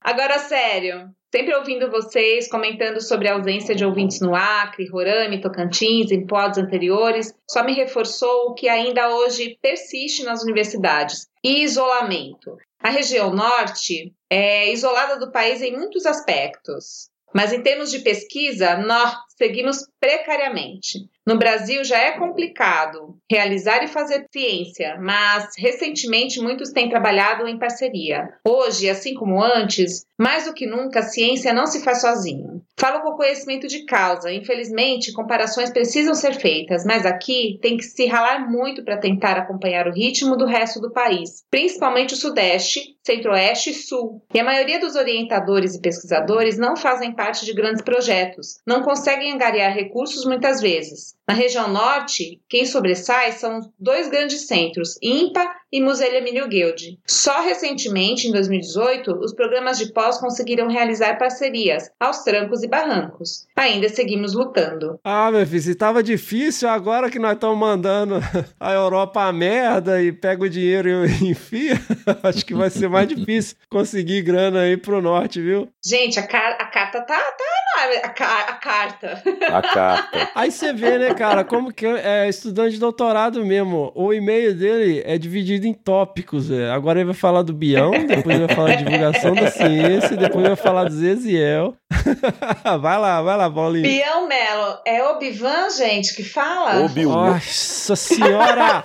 Agora, 0.00 0.38
sério. 0.38 1.10
Sempre 1.34 1.54
ouvindo 1.54 1.90
vocês 1.90 2.46
comentando 2.46 3.00
sobre 3.00 3.26
a 3.26 3.32
ausência 3.32 3.74
de 3.74 3.86
ouvintes 3.86 4.20
no 4.20 4.34
Acre, 4.34 4.86
Roraima, 4.86 5.40
Tocantins, 5.40 6.10
em 6.10 6.26
pods 6.26 6.58
anteriores, 6.58 7.34
só 7.50 7.64
me 7.64 7.72
reforçou 7.72 8.50
o 8.50 8.54
que 8.54 8.68
ainda 8.68 9.08
hoje 9.08 9.56
persiste 9.62 10.24
nas 10.24 10.42
universidades: 10.42 11.28
isolamento. 11.42 12.58
A 12.78 12.90
região 12.90 13.34
norte 13.34 14.12
é 14.28 14.70
isolada 14.72 15.18
do 15.18 15.32
país 15.32 15.62
em 15.62 15.72
muitos 15.74 16.04
aspectos, 16.04 17.08
mas 17.34 17.50
em 17.50 17.62
termos 17.62 17.90
de 17.90 18.00
pesquisa, 18.00 18.76
nós 18.76 19.16
seguimos 19.42 19.88
precariamente. 19.98 21.00
No 21.26 21.38
Brasil 21.38 21.84
já 21.84 21.98
é 21.98 22.18
complicado 22.18 23.16
realizar 23.30 23.82
e 23.84 23.88
fazer 23.88 24.26
ciência, 24.32 24.98
mas 25.00 25.50
recentemente 25.56 26.40
muitos 26.40 26.70
têm 26.70 26.88
trabalhado 26.88 27.46
em 27.46 27.58
parceria. 27.58 28.28
Hoje, 28.46 28.90
assim 28.90 29.14
como 29.14 29.42
antes, 29.42 30.04
mais 30.18 30.46
do 30.46 30.54
que 30.54 30.66
nunca, 30.66 30.98
a 30.98 31.04
ciência 31.04 31.52
não 31.52 31.66
se 31.66 31.82
faz 31.82 32.00
sozinho. 32.00 32.62
Falo 32.78 33.02
com 33.02 33.16
conhecimento 33.16 33.68
de 33.68 33.84
causa. 33.84 34.32
Infelizmente, 34.32 35.12
comparações 35.12 35.70
precisam 35.70 36.14
ser 36.14 36.34
feitas, 36.34 36.84
mas 36.84 37.06
aqui 37.06 37.58
tem 37.62 37.76
que 37.76 37.84
se 37.84 38.06
ralar 38.06 38.50
muito 38.50 38.84
para 38.84 38.96
tentar 38.96 39.36
acompanhar 39.36 39.86
o 39.86 39.92
ritmo 39.92 40.36
do 40.36 40.46
resto 40.46 40.80
do 40.80 40.92
país, 40.92 41.44
principalmente 41.48 42.14
o 42.14 42.16
Sudeste, 42.16 42.96
Centro-Oeste 43.04 43.70
e 43.70 43.74
Sul. 43.74 44.24
E 44.34 44.40
a 44.40 44.44
maioria 44.44 44.80
dos 44.80 44.96
orientadores 44.96 45.76
e 45.76 45.80
pesquisadores 45.80 46.58
não 46.58 46.76
fazem 46.76 47.12
parte 47.12 47.44
de 47.44 47.52
grandes 47.52 47.82
projetos, 47.82 48.60
não 48.66 48.82
conseguem 48.82 49.31
angariar 49.32 49.74
recursos 49.74 50.24
muitas 50.24 50.60
vezes. 50.60 51.14
Na 51.28 51.34
região 51.34 51.68
norte, 51.68 52.40
quem 52.48 52.66
sobressai 52.66 53.32
são 53.32 53.60
dois 53.78 54.08
grandes 54.08 54.46
centros, 54.46 54.98
IMPA 55.00 55.50
e 55.72 55.80
Museu 55.80 56.12
Emílio 56.12 56.46
Guild. 56.48 56.98
Só 57.06 57.40
recentemente, 57.40 58.28
em 58.28 58.32
2018, 58.32 59.12
os 59.18 59.32
programas 59.32 59.78
de 59.78 59.92
pós 59.92 60.18
conseguiram 60.18 60.68
realizar 60.68 61.16
parcerias, 61.16 61.88
aos 61.98 62.22
trancos 62.24 62.62
e 62.62 62.68
barrancos. 62.68 63.46
Ainda 63.56 63.88
seguimos 63.88 64.34
lutando. 64.34 64.98
Ah, 65.04 65.30
meu 65.30 65.46
filho, 65.46 65.62
se 65.62 65.74
tava 65.74 66.02
difícil, 66.02 66.68
agora 66.68 67.10
que 67.10 67.18
nós 67.18 67.34
estamos 67.34 67.58
mandando 67.58 68.16
a 68.60 68.72
Europa 68.72 69.22
a 69.22 69.32
merda 69.32 70.02
e 70.02 70.12
pega 70.12 70.44
o 70.44 70.50
dinheiro 70.50 71.06
e 71.06 71.30
enfia, 71.30 71.80
acho 72.22 72.44
que 72.44 72.54
vai 72.54 72.68
ser 72.68 72.88
mais 72.88 73.08
difícil 73.08 73.56
conseguir 73.70 74.22
grana 74.22 74.62
aí 74.62 74.76
pro 74.76 75.00
norte, 75.00 75.40
viu? 75.40 75.68
Gente, 75.82 76.18
a, 76.18 76.22
a 76.22 76.66
carta 77.00 77.00
tá, 77.00 77.14
tá 77.14 77.44
na- 77.88 77.96
a, 78.04 78.08
ca- 78.10 78.46
a 78.48 78.52
carta. 78.54 79.22
A 79.50 79.62
carta. 79.62 80.28
Aí 80.34 80.50
você 80.50 80.72
vê, 80.72 80.98
né, 80.98 81.14
cara, 81.14 81.42
como 81.44 81.72
que 81.72 81.86
é 81.86 82.28
estudante 82.28 82.74
de 82.74 82.80
doutorado 82.80 83.44
mesmo. 83.44 83.90
O 83.94 84.12
e-mail 84.12 84.54
dele 84.54 85.02
é 85.06 85.16
dividido 85.16 85.66
em 85.66 85.72
tópicos. 85.72 86.50
é. 86.50 86.70
Agora 86.70 86.98
ele 86.98 87.06
vai 87.06 87.14
falar 87.14 87.42
do 87.42 87.52
Bião, 87.52 87.90
depois 88.06 88.36
ele 88.36 88.46
vai 88.46 88.54
falar 88.56 88.74
de 88.76 88.84
divulgação 88.84 89.34
da 89.34 89.50
ciência, 89.50 90.16
depois 90.16 90.44
ele 90.44 90.54
vai 90.54 90.64
falar 90.64 90.84
do 90.84 90.92
Zeziel. 90.94 91.74
vai 92.80 92.98
lá, 92.98 93.22
vai 93.22 93.36
lá, 93.36 93.50
Paulinho. 93.50 93.82
Bião 93.84 94.28
Melo, 94.28 94.78
é 94.86 95.02
Obivan, 95.04 95.70
gente, 95.70 96.14
que 96.14 96.22
fala? 96.24 96.84
Obi-Wan. 96.84 97.30
Nossa 97.34 97.96
senhora! 97.96 98.82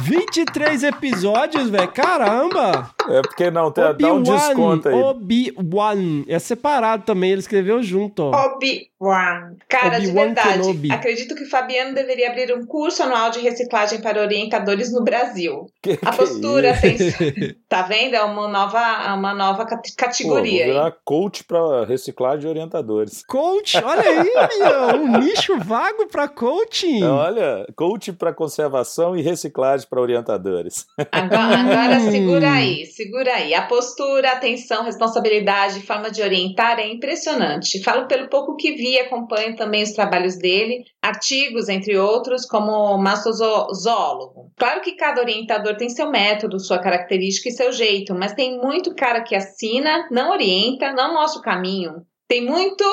23 0.00 0.82
episódios, 0.84 1.70
velho. 1.70 1.88
Caramba! 1.92 2.90
É 3.08 3.22
porque 3.22 3.50
não, 3.50 3.70
tá- 3.70 3.92
dá 3.92 4.12
um 4.12 4.22
desconto 4.22 4.88
aí. 4.88 4.94
Obi-Wan. 4.94 6.24
É 6.26 6.38
separado 6.38 7.04
também, 7.04 7.30
ele 7.30 7.40
escreveu 7.40 7.82
junto, 7.82 8.24
ó. 8.24 8.46
Obi-Wan. 8.54 9.54
Cara, 9.68 9.98
de 10.00 10.06
Obi-Wan 10.08 10.24
verdade, 10.26 10.58
Kenobi. 10.62 10.92
acredito 10.92 11.34
que 11.36 11.44
o 11.44 11.48
Fabiano 11.48 11.94
deveria 11.94 12.30
abrir 12.30 12.52
um 12.52 12.66
curso 12.66 13.02
anual 13.02 13.30
de 13.30 13.38
reciclagem 13.40 14.00
para 14.00 14.20
orientadores 14.20 14.92
no 14.92 15.04
Brasil. 15.04 15.66
Que, 15.82 15.92
A 16.02 16.10
que 16.10 16.16
postura 16.16 16.70
isso? 16.84 17.18
tem. 17.18 17.56
Tá 17.68 17.82
vendo? 17.82 18.14
É 18.14 18.22
uma 18.22 18.46
nova, 18.46 19.14
uma 19.14 19.34
nova 19.34 19.66
cate- 19.66 19.90
Pô, 19.90 19.96
vou 19.96 20.06
categoria. 20.08 20.64
aí. 20.66 20.70
virar 20.70 20.92
coach 21.04 21.42
pra 21.44 21.84
reciclagem 21.84 22.40
de 22.40 22.46
orientadores. 22.46 23.24
Coach, 23.26 23.76
olha 23.84 24.02
aí, 24.02 24.32
meu, 24.58 25.00
um 25.02 25.18
nicho 25.18 25.58
vago 25.58 26.06
pra 26.06 26.28
coaching. 26.28 27.02
Olha, 27.04 27.66
coach 27.74 28.12
para 28.12 28.32
conservação 28.32 29.16
e 29.16 29.20
reciclagem 29.22 29.75
para 29.84 30.00
orientadores. 30.00 30.86
Agora, 31.12 31.58
agora 31.58 31.96
Hum. 31.98 32.10
segura 32.10 32.52
aí, 32.52 32.86
segura 32.86 33.34
aí. 33.34 33.54
A 33.54 33.62
postura, 33.66 34.32
atenção, 34.32 34.84
responsabilidade, 34.84 35.84
forma 35.86 36.10
de 36.10 36.22
orientar 36.22 36.78
é 36.78 36.86
impressionante. 36.88 37.82
Falo 37.82 38.06
pelo 38.06 38.28
pouco 38.28 38.56
que 38.56 38.72
vi, 38.72 38.98
acompanho 38.98 39.56
também 39.56 39.82
os 39.82 39.92
trabalhos 39.92 40.36
dele, 40.38 40.84
artigos, 41.02 41.68
entre 41.68 41.96
outros, 41.96 42.46
como 42.46 42.96
mastozoólogo. 42.98 44.50
Claro 44.56 44.80
que 44.80 44.92
cada 44.96 45.20
orientador 45.20 45.76
tem 45.76 45.88
seu 45.88 46.10
método, 46.10 46.58
sua 46.60 46.78
característica 46.78 47.48
e 47.48 47.52
seu 47.52 47.72
jeito, 47.72 48.14
mas 48.14 48.32
tem 48.34 48.58
muito 48.58 48.94
cara 48.94 49.22
que 49.22 49.34
assina, 49.34 50.06
não 50.10 50.30
orienta, 50.30 50.92
não 50.92 51.14
mostra 51.14 51.40
o 51.40 51.44
caminho. 51.44 52.02
Tem 52.28 52.44
muito 52.44 52.84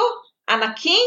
Anakin, 0.45 0.99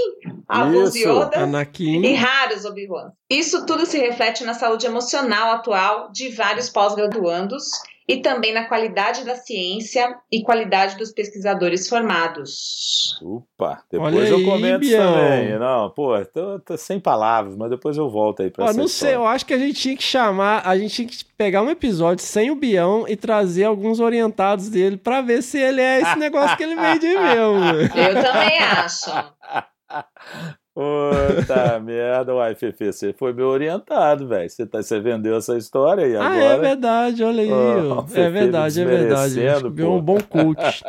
alguns 0.48 0.94
Isso. 0.94 1.06
Yodas, 1.06 1.40
e 1.40 1.42
Anakin. 1.42 2.14
raros 2.14 2.64
Obi-Wan. 2.64 3.12
Isso 3.28 3.66
tudo 3.66 3.84
se 3.84 3.98
reflete 3.98 4.44
na 4.44 4.54
saúde 4.54 4.86
emocional 4.86 5.52
atual 5.52 6.10
de 6.10 6.30
vários 6.30 6.70
pós-graduandos 6.70 7.64
e 8.08 8.18
também 8.18 8.52
na 8.54 8.66
qualidade 8.66 9.24
da 9.24 9.34
ciência 9.34 10.16
e 10.30 10.42
qualidade 10.42 10.96
dos 10.96 11.10
pesquisadores 11.10 11.88
formados. 11.88 13.18
Opa, 13.20 13.82
depois 13.90 14.14
Olha 14.14 14.28
eu 14.28 14.36
aí, 14.36 14.44
comento 14.44 14.78
Bião. 14.80 15.14
também. 15.14 15.58
Não, 15.58 15.90
pô, 15.90 16.24
tô, 16.26 16.60
tô 16.60 16.76
sem 16.76 17.00
palavras, 17.00 17.56
mas 17.56 17.70
depois 17.70 17.96
eu 17.96 18.08
volto 18.08 18.42
aí 18.42 18.50
pra 18.50 18.66
Ó, 18.66 18.68
não 18.68 18.86
sei, 18.86 19.10
história. 19.10 19.14
eu 19.14 19.26
acho 19.26 19.44
que 19.46 19.54
a 19.54 19.58
gente 19.58 19.80
tinha 19.80 19.96
que 19.96 20.02
chamar, 20.04 20.62
a 20.64 20.78
gente 20.78 20.94
tinha 20.94 21.08
que 21.08 21.24
pegar 21.36 21.62
um 21.62 21.70
episódio 21.70 22.24
sem 22.24 22.50
o 22.50 22.54
Bião 22.54 23.06
e 23.08 23.16
trazer 23.16 23.64
alguns 23.64 23.98
orientados 23.98 24.68
dele 24.68 24.96
pra 24.96 25.20
ver 25.20 25.42
se 25.42 25.58
ele 25.58 25.80
é 25.80 26.00
esse 26.00 26.14
negócio 26.18 26.56
que 26.56 26.62
ele 26.62 26.76
vende 26.76 27.06
mesmo. 27.06 27.64
Eu 27.96 28.22
também 28.22 28.58
acho. 28.58 29.10
Puta 30.76 31.80
merda, 31.80 32.34
uai, 32.34 32.54
Fefe, 32.54 32.92
você 32.92 33.14
foi 33.14 33.32
bem 33.32 33.46
orientado, 33.46 34.28
velho. 34.28 34.50
Você, 34.50 34.66
tá, 34.66 34.82
você 34.82 35.00
vendeu 35.00 35.34
essa 35.38 35.56
história 35.56 36.04
aí 36.04 36.14
agora. 36.14 36.34
Ah, 36.34 36.52
é 36.52 36.58
verdade, 36.58 37.24
olha 37.24 37.42
aí. 37.42 38.08
Fefe 38.08 38.20
é 38.20 38.30
verdade, 38.30 38.82
é 38.82 38.84
verdade. 38.84 39.34
Viu 39.72 39.92
um 39.92 40.02
bom 40.02 40.18
coach. 40.20 40.84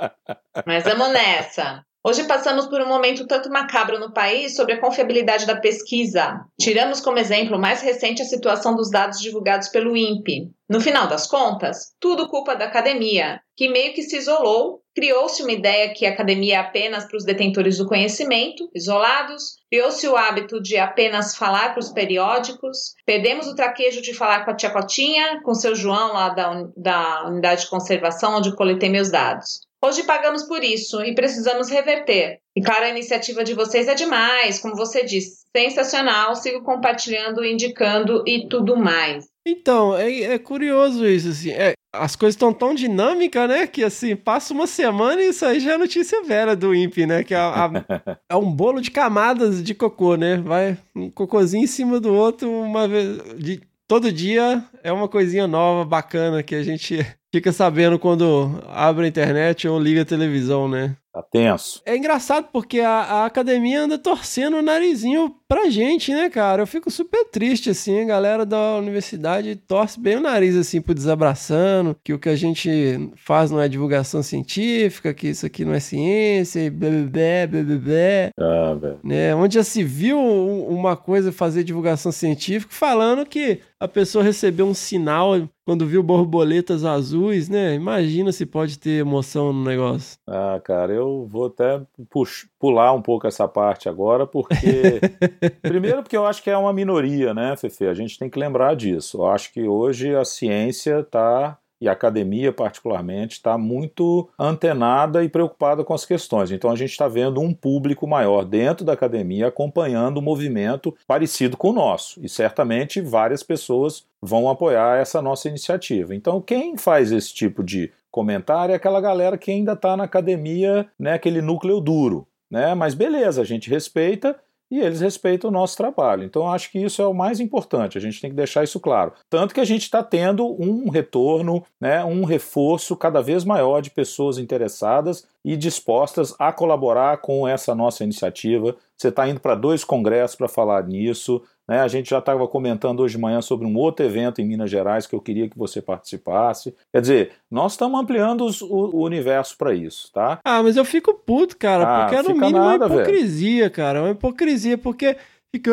Mas 0.64 0.84
vamos 0.84 1.12
nessa. 1.12 1.84
Hoje 2.02 2.24
passamos 2.24 2.66
por 2.66 2.80
um 2.80 2.88
momento 2.88 3.26
tanto 3.26 3.50
macabro 3.50 3.98
no 3.98 4.10
país 4.10 4.56
sobre 4.56 4.72
a 4.72 4.80
confiabilidade 4.80 5.44
da 5.44 5.56
pesquisa. 5.56 6.40
Tiramos 6.58 7.00
como 7.00 7.18
exemplo 7.18 7.58
mais 7.58 7.82
recente 7.82 8.22
a 8.22 8.24
situação 8.24 8.74
dos 8.74 8.90
dados 8.90 9.20
divulgados 9.20 9.68
pelo 9.68 9.94
INPE. 9.94 10.50
No 10.66 10.80
final 10.80 11.08
das 11.08 11.26
contas, 11.26 11.92
tudo 12.00 12.28
culpa 12.28 12.54
da 12.54 12.64
academia, 12.64 13.40
que 13.54 13.68
meio 13.68 13.92
que 13.92 14.02
se 14.02 14.16
isolou, 14.16 14.80
criou-se 14.96 15.42
uma 15.42 15.52
ideia 15.52 15.92
que 15.92 16.06
a 16.06 16.10
academia 16.10 16.54
é 16.54 16.58
apenas 16.58 17.04
para 17.04 17.18
os 17.18 17.24
detentores 17.24 17.76
do 17.76 17.86
conhecimento, 17.86 18.70
isolados, 18.74 19.58
criou-se 19.70 20.08
o 20.08 20.16
hábito 20.16 20.58
de 20.58 20.78
apenas 20.78 21.36
falar 21.36 21.74
para 21.74 21.80
os 21.80 21.90
periódicos, 21.90 22.94
perdemos 23.04 23.46
o 23.46 23.54
traquejo 23.54 24.00
de 24.00 24.14
falar 24.14 24.46
com 24.46 24.52
a 24.52 24.56
tia 24.56 24.70
Cotinha, 24.70 25.42
com 25.42 25.54
seu 25.54 25.74
João 25.74 26.14
lá 26.14 26.30
da, 26.30 26.66
da 26.74 27.26
unidade 27.26 27.62
de 27.62 27.70
conservação 27.70 28.38
onde 28.38 28.56
coletei 28.56 28.88
meus 28.88 29.10
dados. 29.10 29.60
Hoje 29.84 30.02
pagamos 30.04 30.44
por 30.44 30.64
isso 30.64 31.02
e 31.02 31.14
precisamos 31.14 31.68
reverter. 31.68 32.40
E 32.56 32.62
claro, 32.62 32.86
a 32.86 32.88
iniciativa 32.88 33.44
de 33.44 33.52
vocês 33.52 33.86
é 33.86 33.94
demais, 33.94 34.58
como 34.58 34.74
você 34.74 35.04
disse, 35.04 35.44
sensacional. 35.54 36.34
Sigo 36.34 36.64
compartilhando, 36.64 37.44
indicando 37.44 38.24
e 38.26 38.48
tudo 38.48 38.74
mais. 38.74 39.26
Então, 39.46 39.96
é, 39.96 40.22
é 40.22 40.38
curioso 40.38 41.06
isso, 41.06 41.28
assim. 41.28 41.50
é, 41.50 41.74
as 41.94 42.16
coisas 42.16 42.34
estão 42.34 42.52
tão 42.52 42.74
dinâmicas, 42.74 43.48
né? 43.48 43.66
Que 43.66 43.84
assim, 43.84 44.16
passa 44.16 44.52
uma 44.52 44.66
semana 44.66 45.22
e 45.22 45.28
isso 45.28 45.46
aí 45.46 45.60
já 45.60 45.74
é 45.74 45.78
notícia 45.78 46.22
velha 46.24 46.56
do 46.56 46.74
INPE, 46.74 47.06
né? 47.06 47.22
Que 47.24 47.32
é, 47.32 47.38
a- 47.38 47.66
a- 47.66 47.70
é 48.28 48.36
um 48.36 48.50
bolo 48.50 48.80
de 48.80 48.90
camadas 48.90 49.62
de 49.62 49.72
cocô, 49.74 50.16
né? 50.16 50.36
Vai 50.38 50.76
um 50.94 51.08
cocôzinho 51.10 51.64
em 51.64 51.68
cima 51.68 52.00
do 52.00 52.12
outro, 52.12 52.50
uma 52.50 52.88
vez. 52.88 53.18
De, 53.38 53.60
todo 53.88 54.10
dia 54.12 54.62
é 54.82 54.90
uma 54.92 55.08
coisinha 55.08 55.46
nova, 55.46 55.84
bacana, 55.84 56.42
que 56.42 56.54
a 56.56 56.62
gente 56.62 56.98
fica 57.32 57.52
sabendo 57.52 57.98
quando 57.98 58.60
abre 58.68 59.04
a 59.04 59.08
internet 59.08 59.66
ou 59.68 59.78
liga 59.78 60.02
a 60.02 60.06
televisão, 60.06 60.68
né? 60.68 60.96
Tá 61.14 61.22
tenso. 61.22 61.80
É 61.86 61.96
engraçado 61.96 62.48
porque 62.52 62.80
a, 62.80 62.90
a 62.90 63.24
academia 63.26 63.82
anda 63.82 63.96
torcendo 63.96 64.58
o 64.58 64.62
narizinho 64.62 65.34
pra 65.48 65.68
gente, 65.70 66.12
né, 66.12 66.28
cara? 66.30 66.62
Eu 66.62 66.66
fico 66.66 66.90
super 66.90 67.24
triste, 67.30 67.70
assim, 67.70 68.00
a 68.00 68.04
galera 68.04 68.44
da 68.44 68.76
universidade 68.76 69.56
torce 69.56 69.98
bem 70.00 70.16
o 70.16 70.20
nariz, 70.20 70.56
assim, 70.56 70.80
pro 70.80 70.94
desabraçando, 70.94 71.96
que 72.02 72.12
o 72.12 72.18
que 72.18 72.28
a 72.28 72.36
gente 72.36 73.10
faz 73.16 73.50
não 73.50 73.60
é 73.60 73.68
divulgação 73.68 74.22
científica, 74.22 75.14
que 75.14 75.28
isso 75.28 75.46
aqui 75.46 75.64
não 75.64 75.74
é 75.74 75.80
ciência, 75.80 76.60
e 76.60 76.70
blá, 76.70 76.88
blá, 76.90 77.46
blá, 77.48 77.62
blá, 77.62 77.78
blá, 77.78 78.30
Ah, 78.38 78.74
velho. 78.74 78.98
né? 79.02 79.34
Onde 79.34 79.54
já 79.54 79.62
se 79.64 79.82
viu 79.84 80.18
um- 80.18 80.66
uma 80.68 80.96
coisa 80.96 81.30
fazer 81.32 81.62
divulgação 81.64 82.10
científica 82.12 82.72
falando 82.74 83.24
que 83.26 83.60
a 83.78 83.86
pessoa 83.86 84.24
recebeu 84.24 84.66
um 84.66 84.72
sinal 84.74 85.32
quando 85.66 85.86
viu 85.86 86.02
borboletas 86.02 86.84
azuis, 86.84 87.48
né? 87.48 87.74
Imagina 87.74 88.32
se 88.32 88.46
pode 88.46 88.78
ter 88.78 89.00
emoção 89.00 89.52
no 89.52 89.64
negócio. 89.64 90.16
Ah, 90.26 90.60
cara, 90.64 90.92
eu 90.92 91.26
vou 91.30 91.46
até 91.46 91.82
pux- 92.08 92.46
pular 92.58 92.92
um 92.92 93.02
pouco 93.02 93.26
essa 93.26 93.46
parte 93.48 93.88
agora, 93.88 94.26
porque. 94.26 95.00
Primeiro, 95.62 96.02
porque 96.02 96.16
eu 96.16 96.26
acho 96.26 96.42
que 96.42 96.50
é 96.50 96.56
uma 96.56 96.72
minoria, 96.72 97.32
né, 97.34 97.56
Fefe? 97.56 97.86
A 97.86 97.94
gente 97.94 98.18
tem 98.18 98.28
que 98.28 98.38
lembrar 98.38 98.74
disso. 98.74 99.18
Eu 99.18 99.26
acho 99.26 99.52
que 99.52 99.62
hoje 99.62 100.14
a 100.14 100.24
ciência 100.24 101.00
está. 101.00 101.58
E 101.78 101.90
a 101.90 101.92
academia, 101.92 102.54
particularmente, 102.54 103.34
está 103.34 103.58
muito 103.58 104.30
antenada 104.38 105.22
e 105.22 105.28
preocupada 105.28 105.84
com 105.84 105.92
as 105.92 106.06
questões. 106.06 106.50
Então, 106.50 106.70
a 106.70 106.74
gente 106.74 106.92
está 106.92 107.06
vendo 107.06 107.38
um 107.38 107.52
público 107.52 108.06
maior 108.06 108.46
dentro 108.46 108.82
da 108.82 108.94
academia 108.94 109.48
acompanhando 109.48 110.18
um 110.18 110.22
movimento 110.22 110.96
parecido 111.06 111.54
com 111.54 111.68
o 111.68 111.74
nosso. 111.74 112.18
E 112.24 112.30
certamente 112.30 113.02
várias 113.02 113.42
pessoas 113.42 114.06
vão 114.22 114.48
apoiar 114.48 114.96
essa 114.96 115.20
nossa 115.20 115.50
iniciativa. 115.50 116.14
Então, 116.14 116.40
quem 116.40 116.78
faz 116.78 117.12
esse 117.12 117.34
tipo 117.34 117.62
de 117.62 117.92
comentário 118.10 118.72
é 118.72 118.76
aquela 118.76 118.98
galera 118.98 119.36
que 119.36 119.50
ainda 119.50 119.74
está 119.74 119.98
na 119.98 120.04
academia, 120.04 120.88
né, 120.98 121.12
aquele 121.12 121.42
núcleo 121.42 121.78
duro. 121.78 122.26
Né? 122.50 122.74
Mas 122.74 122.94
beleza, 122.94 123.42
a 123.42 123.44
gente 123.44 123.68
respeita 123.68 124.36
e 124.70 124.80
eles 124.80 125.00
respeitam 125.00 125.50
o 125.50 125.52
nosso 125.52 125.76
trabalho. 125.76 126.24
Então, 126.24 126.50
acho 126.50 126.70
que 126.70 126.78
isso 126.78 127.00
é 127.00 127.06
o 127.06 127.14
mais 127.14 127.40
importante, 127.40 127.96
a 127.96 128.00
gente 128.00 128.20
tem 128.20 128.30
que 128.30 128.36
deixar 128.36 128.64
isso 128.64 128.80
claro. 128.80 129.12
Tanto 129.30 129.54
que 129.54 129.60
a 129.60 129.64
gente 129.64 129.82
está 129.82 130.02
tendo 130.02 130.44
um 130.60 130.88
retorno, 130.90 131.64
né, 131.80 132.04
um 132.04 132.24
reforço 132.24 132.96
cada 132.96 133.20
vez 133.20 133.44
maior 133.44 133.80
de 133.80 133.90
pessoas 133.90 134.38
interessadas 134.38 135.26
e 135.44 135.56
dispostas 135.56 136.34
a 136.38 136.52
colaborar 136.52 137.18
com 137.18 137.46
essa 137.46 137.74
nossa 137.74 138.02
iniciativa. 138.02 138.76
Você 138.98 139.08
está 139.08 139.28
indo 139.28 139.40
para 139.40 139.54
dois 139.54 139.84
congressos 139.84 140.36
para 140.36 140.48
falar 140.48 140.82
nisso. 140.84 141.42
Né? 141.68 141.80
A 141.80 141.88
gente 141.88 142.08
já 142.10 142.18
estava 142.18 142.46
comentando 142.48 143.00
hoje 143.00 143.16
de 143.16 143.20
manhã 143.20 143.42
sobre 143.42 143.66
um 143.66 143.76
outro 143.76 144.06
evento 144.06 144.40
em 144.40 144.46
Minas 144.46 144.70
Gerais 144.70 145.06
que 145.06 145.14
eu 145.14 145.20
queria 145.20 145.48
que 145.50 145.58
você 145.58 145.82
participasse. 145.82 146.74
Quer 146.92 147.00
dizer, 147.00 147.32
nós 147.50 147.72
estamos 147.72 148.00
ampliando 148.00 148.44
os- 148.44 148.62
o, 148.62 148.68
o 148.96 149.02
universo 149.04 149.56
para 149.58 149.74
isso, 149.74 150.10
tá? 150.12 150.38
Ah, 150.44 150.62
mas 150.62 150.76
eu 150.76 150.84
fico 150.84 151.12
puto, 151.12 151.56
cara, 151.58 151.84
Ah, 151.84 152.00
porque 152.06 152.14
é 152.16 152.22
no 152.22 152.28
mínimo 152.40 152.58
nada, 152.58 152.86
uma 152.86 152.94
hipocrisia, 152.94 153.68
cara. 153.68 153.98
É 153.98 154.02
uma 154.02 154.10
hipocrisia, 154.12 154.78
porque 154.78 155.16
fica, 155.54 155.70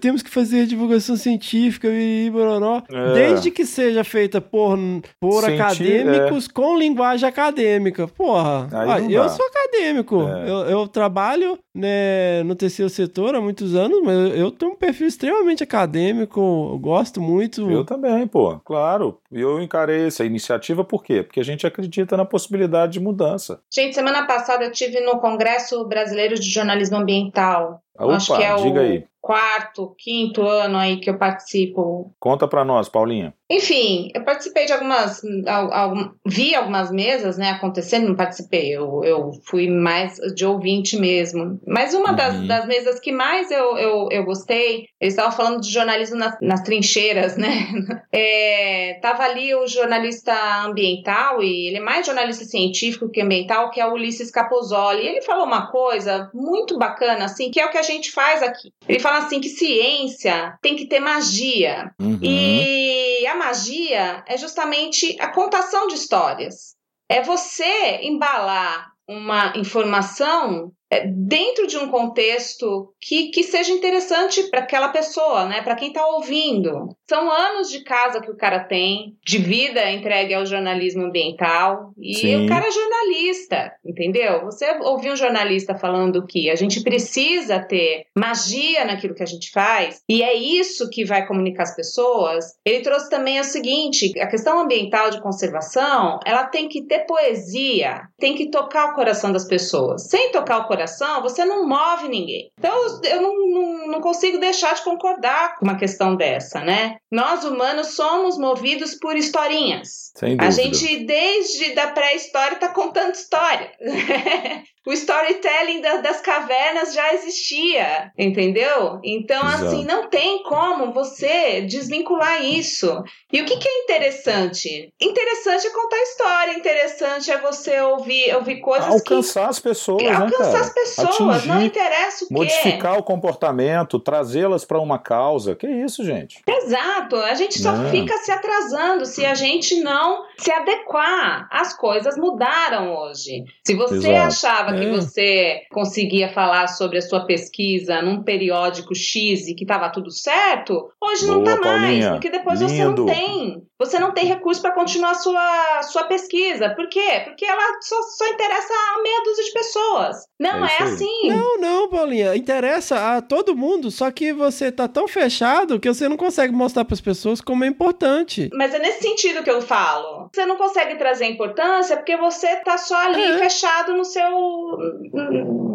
temos 0.00 0.22
que 0.22 0.30
fazer 0.30 0.66
divulgação 0.66 1.14
científica 1.16 1.88
e 1.88 2.30
bororó. 2.30 2.82
É. 2.90 3.12
Desde 3.12 3.50
que 3.50 3.66
seja 3.66 4.02
feita 4.02 4.40
por, 4.40 4.78
por 5.20 5.44
Cienti- 5.44 5.60
acadêmicos 5.60 6.48
com 6.48 6.78
linguagem 6.78 7.28
acadêmica. 7.28 8.08
Porra, 8.08 8.68
ah, 8.72 9.00
eu 9.00 9.28
sou 9.28 9.44
acadêmico. 9.46 10.22
É. 10.22 10.48
Eu, 10.50 10.56
eu 10.70 10.88
trabalho 10.88 11.58
né, 11.74 12.42
no 12.44 12.54
terceiro 12.54 12.88
setor 12.88 13.34
há 13.34 13.40
muitos 13.40 13.74
anos, 13.74 14.00
mas 14.02 14.16
eu, 14.16 14.28
eu 14.28 14.50
tenho 14.50 14.72
um 14.72 14.76
perfil 14.76 15.06
extremamente 15.06 15.62
acadêmico, 15.62 16.40
eu 16.72 16.78
gosto 16.78 17.20
muito. 17.20 17.70
Eu 17.70 17.84
também, 17.84 18.26
pô, 18.26 18.58
claro. 18.64 19.18
E 19.30 19.40
eu 19.40 19.60
encarei 19.60 20.06
essa 20.06 20.24
iniciativa 20.24 20.84
por 20.84 21.02
quê? 21.02 21.22
Porque 21.22 21.40
a 21.40 21.44
gente 21.44 21.66
acredita 21.66 22.16
na 22.16 22.24
possibilidade 22.24 22.92
de 22.94 23.00
mudança. 23.00 23.60
Gente, 23.72 23.94
semana 23.94 24.26
passada 24.26 24.64
eu 24.64 24.72
tive 24.72 25.00
no 25.00 25.18
Congresso 25.18 25.84
Brasileiro 25.86 26.36
de 26.36 26.48
Jornalismo 26.48 26.96
Ambiental. 26.96 27.80
Opa, 27.98 28.16
Acho 28.16 28.36
que 28.36 28.42
é 28.42 28.54
diga 28.56 28.80
o 28.80 28.82
aí. 28.82 29.04
Quarto, 29.24 29.94
quinto 29.96 30.46
ano 30.46 30.76
aí 30.76 30.98
que 30.98 31.08
eu 31.08 31.16
participo. 31.16 32.12
Conta 32.20 32.46
pra 32.46 32.62
nós, 32.62 32.90
Paulinha. 32.90 33.32
Enfim, 33.50 34.10
eu 34.14 34.24
participei 34.24 34.64
de 34.66 34.72
algumas. 34.72 35.20
al- 35.46 35.72
algum- 35.72 36.10
vi 36.26 36.54
algumas 36.54 36.90
mesas 36.90 37.36
né, 37.36 37.50
acontecendo, 37.50 38.08
não 38.08 38.14
participei, 38.16 38.70
eu, 38.74 39.02
eu 39.04 39.30
fui 39.46 39.68
mais 39.68 40.16
de 40.34 40.46
ouvinte 40.46 40.96
mesmo. 40.98 41.60
Mas 41.66 41.92
uma 41.92 42.12
das, 42.12 42.34
Uhum. 42.36 42.46
das 42.46 42.66
mesas 42.66 42.98
que 42.98 43.12
mais 43.12 43.50
eu, 43.50 43.76
eu, 43.76 44.08
eu 44.10 44.24
gostei, 44.24 44.86
eles 45.00 45.12
estavam 45.14 45.32
falando 45.32 45.60
de 45.60 45.70
jornalismo 45.70 46.16
nas, 46.16 46.36
nas 46.40 46.62
trincheiras, 46.62 47.36
né? 47.36 47.48
É, 48.16 48.98
tava 49.02 49.24
ali 49.24 49.52
o 49.56 49.66
jornalista 49.66 50.32
ambiental, 50.64 51.42
e 51.42 51.66
ele 51.68 51.78
é 51.78 51.80
mais 51.80 52.06
jornalista 52.06 52.44
científico 52.44 53.10
que 53.10 53.20
ambiental, 53.20 53.70
que 53.70 53.80
é 53.80 53.86
o 53.86 53.92
Ulisses 53.94 54.30
Capozoli. 54.30 55.02
E 55.02 55.08
ele 55.08 55.22
falou 55.22 55.44
uma 55.44 55.66
coisa 55.70 56.30
muito 56.32 56.78
bacana, 56.78 57.24
assim, 57.24 57.50
que 57.50 57.58
é 57.60 57.66
o 57.66 57.70
que 57.70 57.76
a 57.78 57.82
gente 57.82 58.12
faz 58.12 58.40
aqui. 58.40 58.70
Ele 58.88 59.00
fala 59.00 59.18
assim 59.18 59.40
que 59.40 59.48
ciência 59.48 60.56
tem 60.62 60.76
que 60.76 60.86
ter 60.86 61.00
magia. 61.00 61.90
Uhum. 62.00 62.18
E 62.22 63.26
a 63.34 63.36
magia 63.36 64.24
é 64.26 64.36
justamente 64.38 65.16
a 65.20 65.28
contação 65.32 65.88
de 65.88 65.96
histórias. 65.96 66.76
É 67.08 67.20
você 67.20 68.00
embalar 68.02 68.92
uma 69.08 69.52
informação 69.56 70.72
dentro 71.06 71.66
de 71.66 71.76
um 71.76 71.88
contexto 71.88 72.92
que, 73.00 73.30
que 73.30 73.42
seja 73.42 73.72
interessante 73.72 74.44
para 74.50 74.60
aquela 74.60 74.88
pessoa, 74.88 75.46
né? 75.46 75.62
Para 75.62 75.76
quem 75.76 75.88
está 75.88 76.06
ouvindo. 76.06 76.96
São 77.08 77.30
anos 77.30 77.70
de 77.70 77.82
casa 77.82 78.20
que 78.20 78.30
o 78.30 78.36
cara 78.36 78.60
tem, 78.60 79.16
de 79.24 79.38
vida 79.38 79.90
entregue 79.90 80.34
ao 80.34 80.46
jornalismo 80.46 81.04
ambiental. 81.04 81.92
E 81.98 82.14
Sim. 82.14 82.44
o 82.44 82.48
cara 82.48 82.66
é 82.66 82.70
jornalista, 82.70 83.72
entendeu? 83.84 84.44
Você 84.44 84.66
ouvir 84.82 85.10
um 85.10 85.16
jornalista 85.16 85.74
falando 85.74 86.26
que 86.26 86.50
a 86.50 86.54
gente 86.54 86.82
precisa 86.82 87.58
ter 87.60 88.06
magia 88.16 88.84
naquilo 88.84 89.14
que 89.14 89.22
a 89.22 89.26
gente 89.26 89.50
faz, 89.50 90.02
e 90.08 90.22
é 90.22 90.34
isso 90.34 90.90
que 90.90 91.04
vai 91.04 91.26
comunicar 91.26 91.64
as 91.64 91.76
pessoas. 91.76 92.54
Ele 92.64 92.80
trouxe 92.80 93.08
também 93.10 93.40
o 93.40 93.44
seguinte: 93.44 94.12
a 94.20 94.26
questão 94.26 94.60
ambiental 94.60 95.10
de 95.10 95.20
conservação, 95.20 96.18
ela 96.24 96.44
tem 96.44 96.68
que 96.68 96.82
ter 96.82 97.00
poesia, 97.00 98.02
tem 98.18 98.34
que 98.34 98.50
tocar 98.50 98.90
o 98.90 98.94
coração 98.94 99.32
das 99.32 99.46
pessoas. 99.46 100.08
Sem 100.08 100.30
tocar 100.30 100.58
o 100.58 100.66
coração, 100.66 100.83
você 101.22 101.44
não 101.44 101.66
move 101.68 102.08
ninguém. 102.08 102.50
Então, 102.58 102.74
eu 103.04 103.22
não, 103.22 103.48
não, 103.48 103.86
não 103.88 104.00
consigo 104.00 104.38
deixar 104.38 104.74
de 104.74 104.82
concordar 104.82 105.56
com 105.56 105.64
uma 105.64 105.76
questão 105.76 106.16
dessa, 106.16 106.60
né? 106.60 106.96
Nós 107.10 107.44
humanos 107.44 107.88
somos 107.94 108.38
movidos 108.38 108.94
por 108.94 109.16
historinhas. 109.16 110.12
A 110.38 110.50
gente, 110.50 111.04
desde 111.04 111.74
da 111.74 111.88
pré-história, 111.88 112.54
está 112.54 112.68
contando 112.68 113.14
história. 113.14 113.70
o 114.86 114.92
storytelling 114.92 115.80
da, 115.80 115.96
das 115.98 116.20
cavernas 116.20 116.92
já 116.92 117.14
existia, 117.14 118.12
entendeu? 118.18 119.00
Então, 119.02 119.40
Exato. 119.46 119.64
assim, 119.64 119.84
não 119.84 120.08
tem 120.08 120.42
como 120.42 120.92
você 120.92 121.62
desvincular 121.62 122.44
isso. 122.44 123.02
E 123.32 123.40
o 123.40 123.44
que, 123.44 123.56
que 123.56 123.68
é 123.68 123.82
interessante? 123.84 124.92
Interessante 125.00 125.66
é 125.66 125.70
contar 125.70 125.96
história, 126.02 126.52
interessante 126.52 127.30
é 127.30 127.40
você 127.40 127.80
ouvir, 127.80 128.34
ouvir 128.36 128.60
coisas 128.60 128.88
Alcançar 128.88 129.48
as 129.48 129.58
pessoas, 129.58 130.02
que. 130.02 130.08
né, 130.08 130.14
Alcançar 130.14 130.44
cara? 130.44 130.60
as 130.60 130.74
pessoas, 130.74 131.36
Atingir, 131.36 131.48
não 131.48 131.62
interessa 131.62 132.24
o 132.24 132.28
quê. 132.28 132.34
Modificar 132.34 132.98
o 132.98 133.02
comportamento, 133.02 133.98
trazê-las 133.98 134.64
para 134.64 134.78
uma 134.78 134.98
causa. 134.98 135.54
Que 135.54 135.66
isso, 135.66 136.04
gente? 136.04 136.42
Exato, 136.46 137.16
a 137.16 137.34
gente 137.34 137.58
só 137.58 137.74
fica 137.90 138.16
se 138.18 138.30
atrasando 138.30 139.06
se 139.06 139.24
a 139.24 139.34
gente 139.34 139.80
não 139.80 140.24
se 140.38 140.50
adequar. 140.52 141.48
As 141.50 141.76
coisas 141.76 142.16
mudaram 142.16 142.94
hoje. 142.94 143.44
Se 143.66 143.74
você 143.74 143.96
Exato. 143.96 144.16
achava 144.16 144.73
que 144.74 144.84
É. 144.84 144.88
você 144.90 145.60
conseguia 145.70 146.28
falar 146.32 146.66
sobre 146.68 146.98
a 146.98 147.02
sua 147.02 147.24
pesquisa 147.26 148.02
num 148.02 148.22
periódico 148.22 148.94
X 148.94 149.48
e 149.48 149.54
que 149.54 149.64
estava 149.64 149.88
tudo 149.90 150.10
certo, 150.10 150.88
hoje 151.02 151.26
não 151.26 151.42
Boa, 151.42 151.56
tá 151.56 151.60
mais, 151.60 151.80
Paulinha. 151.80 152.10
porque 152.12 152.30
depois 152.30 152.60
você 152.60 152.84
Lindo. 152.84 153.04
não 153.04 153.12
tem. 153.14 153.62
Você 153.78 153.98
não 153.98 154.12
tem 154.14 154.24
recurso 154.26 154.62
para 154.62 154.72
continuar 154.72 155.10
a 155.10 155.14
sua, 155.14 155.82
sua 155.82 156.04
pesquisa. 156.04 156.70
Por 156.70 156.88
quê? 156.88 157.22
Porque 157.24 157.44
ela 157.44 157.60
só, 157.82 157.96
só 158.16 158.26
interessa 158.28 158.72
a 158.72 159.02
meia 159.02 159.22
dúzia 159.24 159.44
de 159.44 159.52
pessoas. 159.52 160.16
Não 160.40 160.64
É 160.64 160.76
é, 160.78 160.82
assim. 160.84 161.28
Não, 161.28 161.58
não, 161.58 161.88
Paulinha. 161.88 162.34
Interessa 162.36 163.16
a 163.16 163.20
todo 163.20 163.56
mundo, 163.56 163.90
só 163.90 164.10
que 164.10 164.32
você 164.32 164.70
tá 164.70 164.86
tão 164.88 165.08
fechado 165.08 165.78
que 165.80 165.88
você 165.92 166.08
não 166.08 166.16
consegue 166.16 166.52
mostrar 166.52 166.84
pras 166.84 167.00
pessoas 167.00 167.40
como 167.40 167.64
é 167.64 167.66
importante. 167.66 168.48
Mas 168.54 168.72
é 168.72 168.78
nesse 168.78 169.02
sentido 169.02 169.42
que 169.42 169.50
eu 169.50 169.60
falo. 169.60 170.30
Você 170.32 170.46
não 170.46 170.56
consegue 170.56 170.94
trazer 170.96 171.26
importância 171.26 171.96
porque 171.96 172.16
você 172.16 172.56
tá 172.56 172.78
só 172.78 172.96
ali 172.96 173.22
É. 173.22 173.38
fechado 173.38 173.92
no 173.94 174.04
seu. 174.04 174.30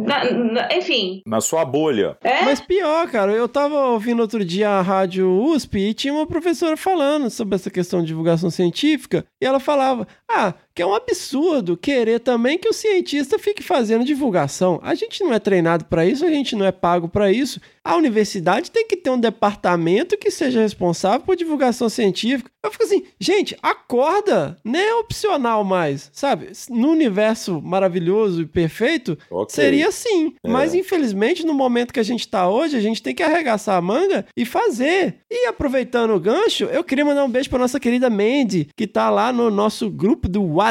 Na- 0.05 0.31
na- 0.31 0.67
enfim. 0.75 1.21
Na 1.25 1.41
sua 1.41 1.63
bolha. 1.65 2.17
É? 2.23 2.43
Mas 2.43 2.59
pior, 2.59 3.07
cara, 3.09 3.31
eu 3.31 3.47
tava 3.47 3.75
ouvindo 3.87 4.21
outro 4.21 4.43
dia 4.43 4.69
a 4.69 4.81
rádio 4.81 5.29
USP 5.29 5.77
e 5.79 5.93
tinha 5.93 6.13
uma 6.13 6.25
professora 6.27 6.75
falando 6.77 7.29
sobre 7.29 7.55
essa 7.55 7.69
questão 7.69 8.01
de 8.01 8.07
divulgação 8.07 8.49
científica 8.49 9.25
e 9.41 9.45
ela 9.45 9.59
falava: 9.59 10.07
ah, 10.29 10.53
que 10.79 10.83
é 10.83 10.85
um 10.85 10.95
absurdo 10.95 11.75
querer 11.75 12.21
também 12.21 12.57
que 12.57 12.69
o 12.69 12.71
cientista 12.71 13.37
fique 13.37 13.61
fazendo 13.61 14.05
divulgação. 14.05 14.79
A 14.81 14.95
gente 14.95 15.21
não 15.21 15.33
é 15.33 15.37
treinado 15.37 15.83
para 15.83 16.05
isso, 16.05 16.25
a 16.25 16.29
gente 16.29 16.55
não 16.55 16.65
é 16.65 16.71
pago 16.71 17.09
para 17.09 17.29
isso. 17.29 17.59
A 17.83 17.97
universidade 17.97 18.71
tem 18.71 18.87
que 18.87 18.95
ter 18.95 19.09
um 19.09 19.19
departamento 19.19 20.17
que 20.17 20.31
seja 20.31 20.61
responsável 20.61 21.19
por 21.19 21.35
divulgação 21.35 21.89
científica. 21.89 22.49
Eu 22.63 22.71
fico 22.71 22.83
assim, 22.83 23.03
gente, 23.19 23.57
acorda, 23.61 24.57
nem 24.63 24.81
é 24.81 24.95
opcional 24.95 25.63
mais, 25.63 26.09
sabe? 26.13 26.49
No 26.69 26.91
universo 26.91 27.61
maravilhoso 27.61 28.41
e 28.43 28.45
perfeito, 28.45 29.17
Ok. 29.31 29.55
seria 29.55 29.87
assim. 29.87 30.33
É. 30.43 30.49
Mas 30.49 30.73
infelizmente, 30.73 31.45
no 31.45 31.53
momento 31.53 31.93
que 31.93 31.99
a 31.99 32.03
gente 32.03 32.27
tá 32.27 32.49
hoje, 32.49 32.77
a 32.77 32.81
gente 32.81 33.01
tem 33.01 33.15
que 33.15 33.23
arregaçar 33.23 33.75
a 33.75 33.81
manga 33.81 34.25
e 34.37 34.45
fazer. 34.45 35.15
E 35.29 35.47
aproveitando 35.47 36.11
o 36.13 36.19
gancho, 36.19 36.65
eu 36.65 36.83
queria 36.83 37.03
mandar 37.05 37.23
um 37.25 37.29
beijo 37.29 37.49
pra 37.49 37.59
nossa 37.59 37.79
querida 37.79 38.09
Mandy, 38.09 38.69
que 38.77 38.85
tá 38.87 39.09
lá 39.09 39.33
no 39.33 39.49
nosso 39.49 39.89
grupo 39.89 40.27
do 40.29 40.43
WhatsApp 40.43 40.68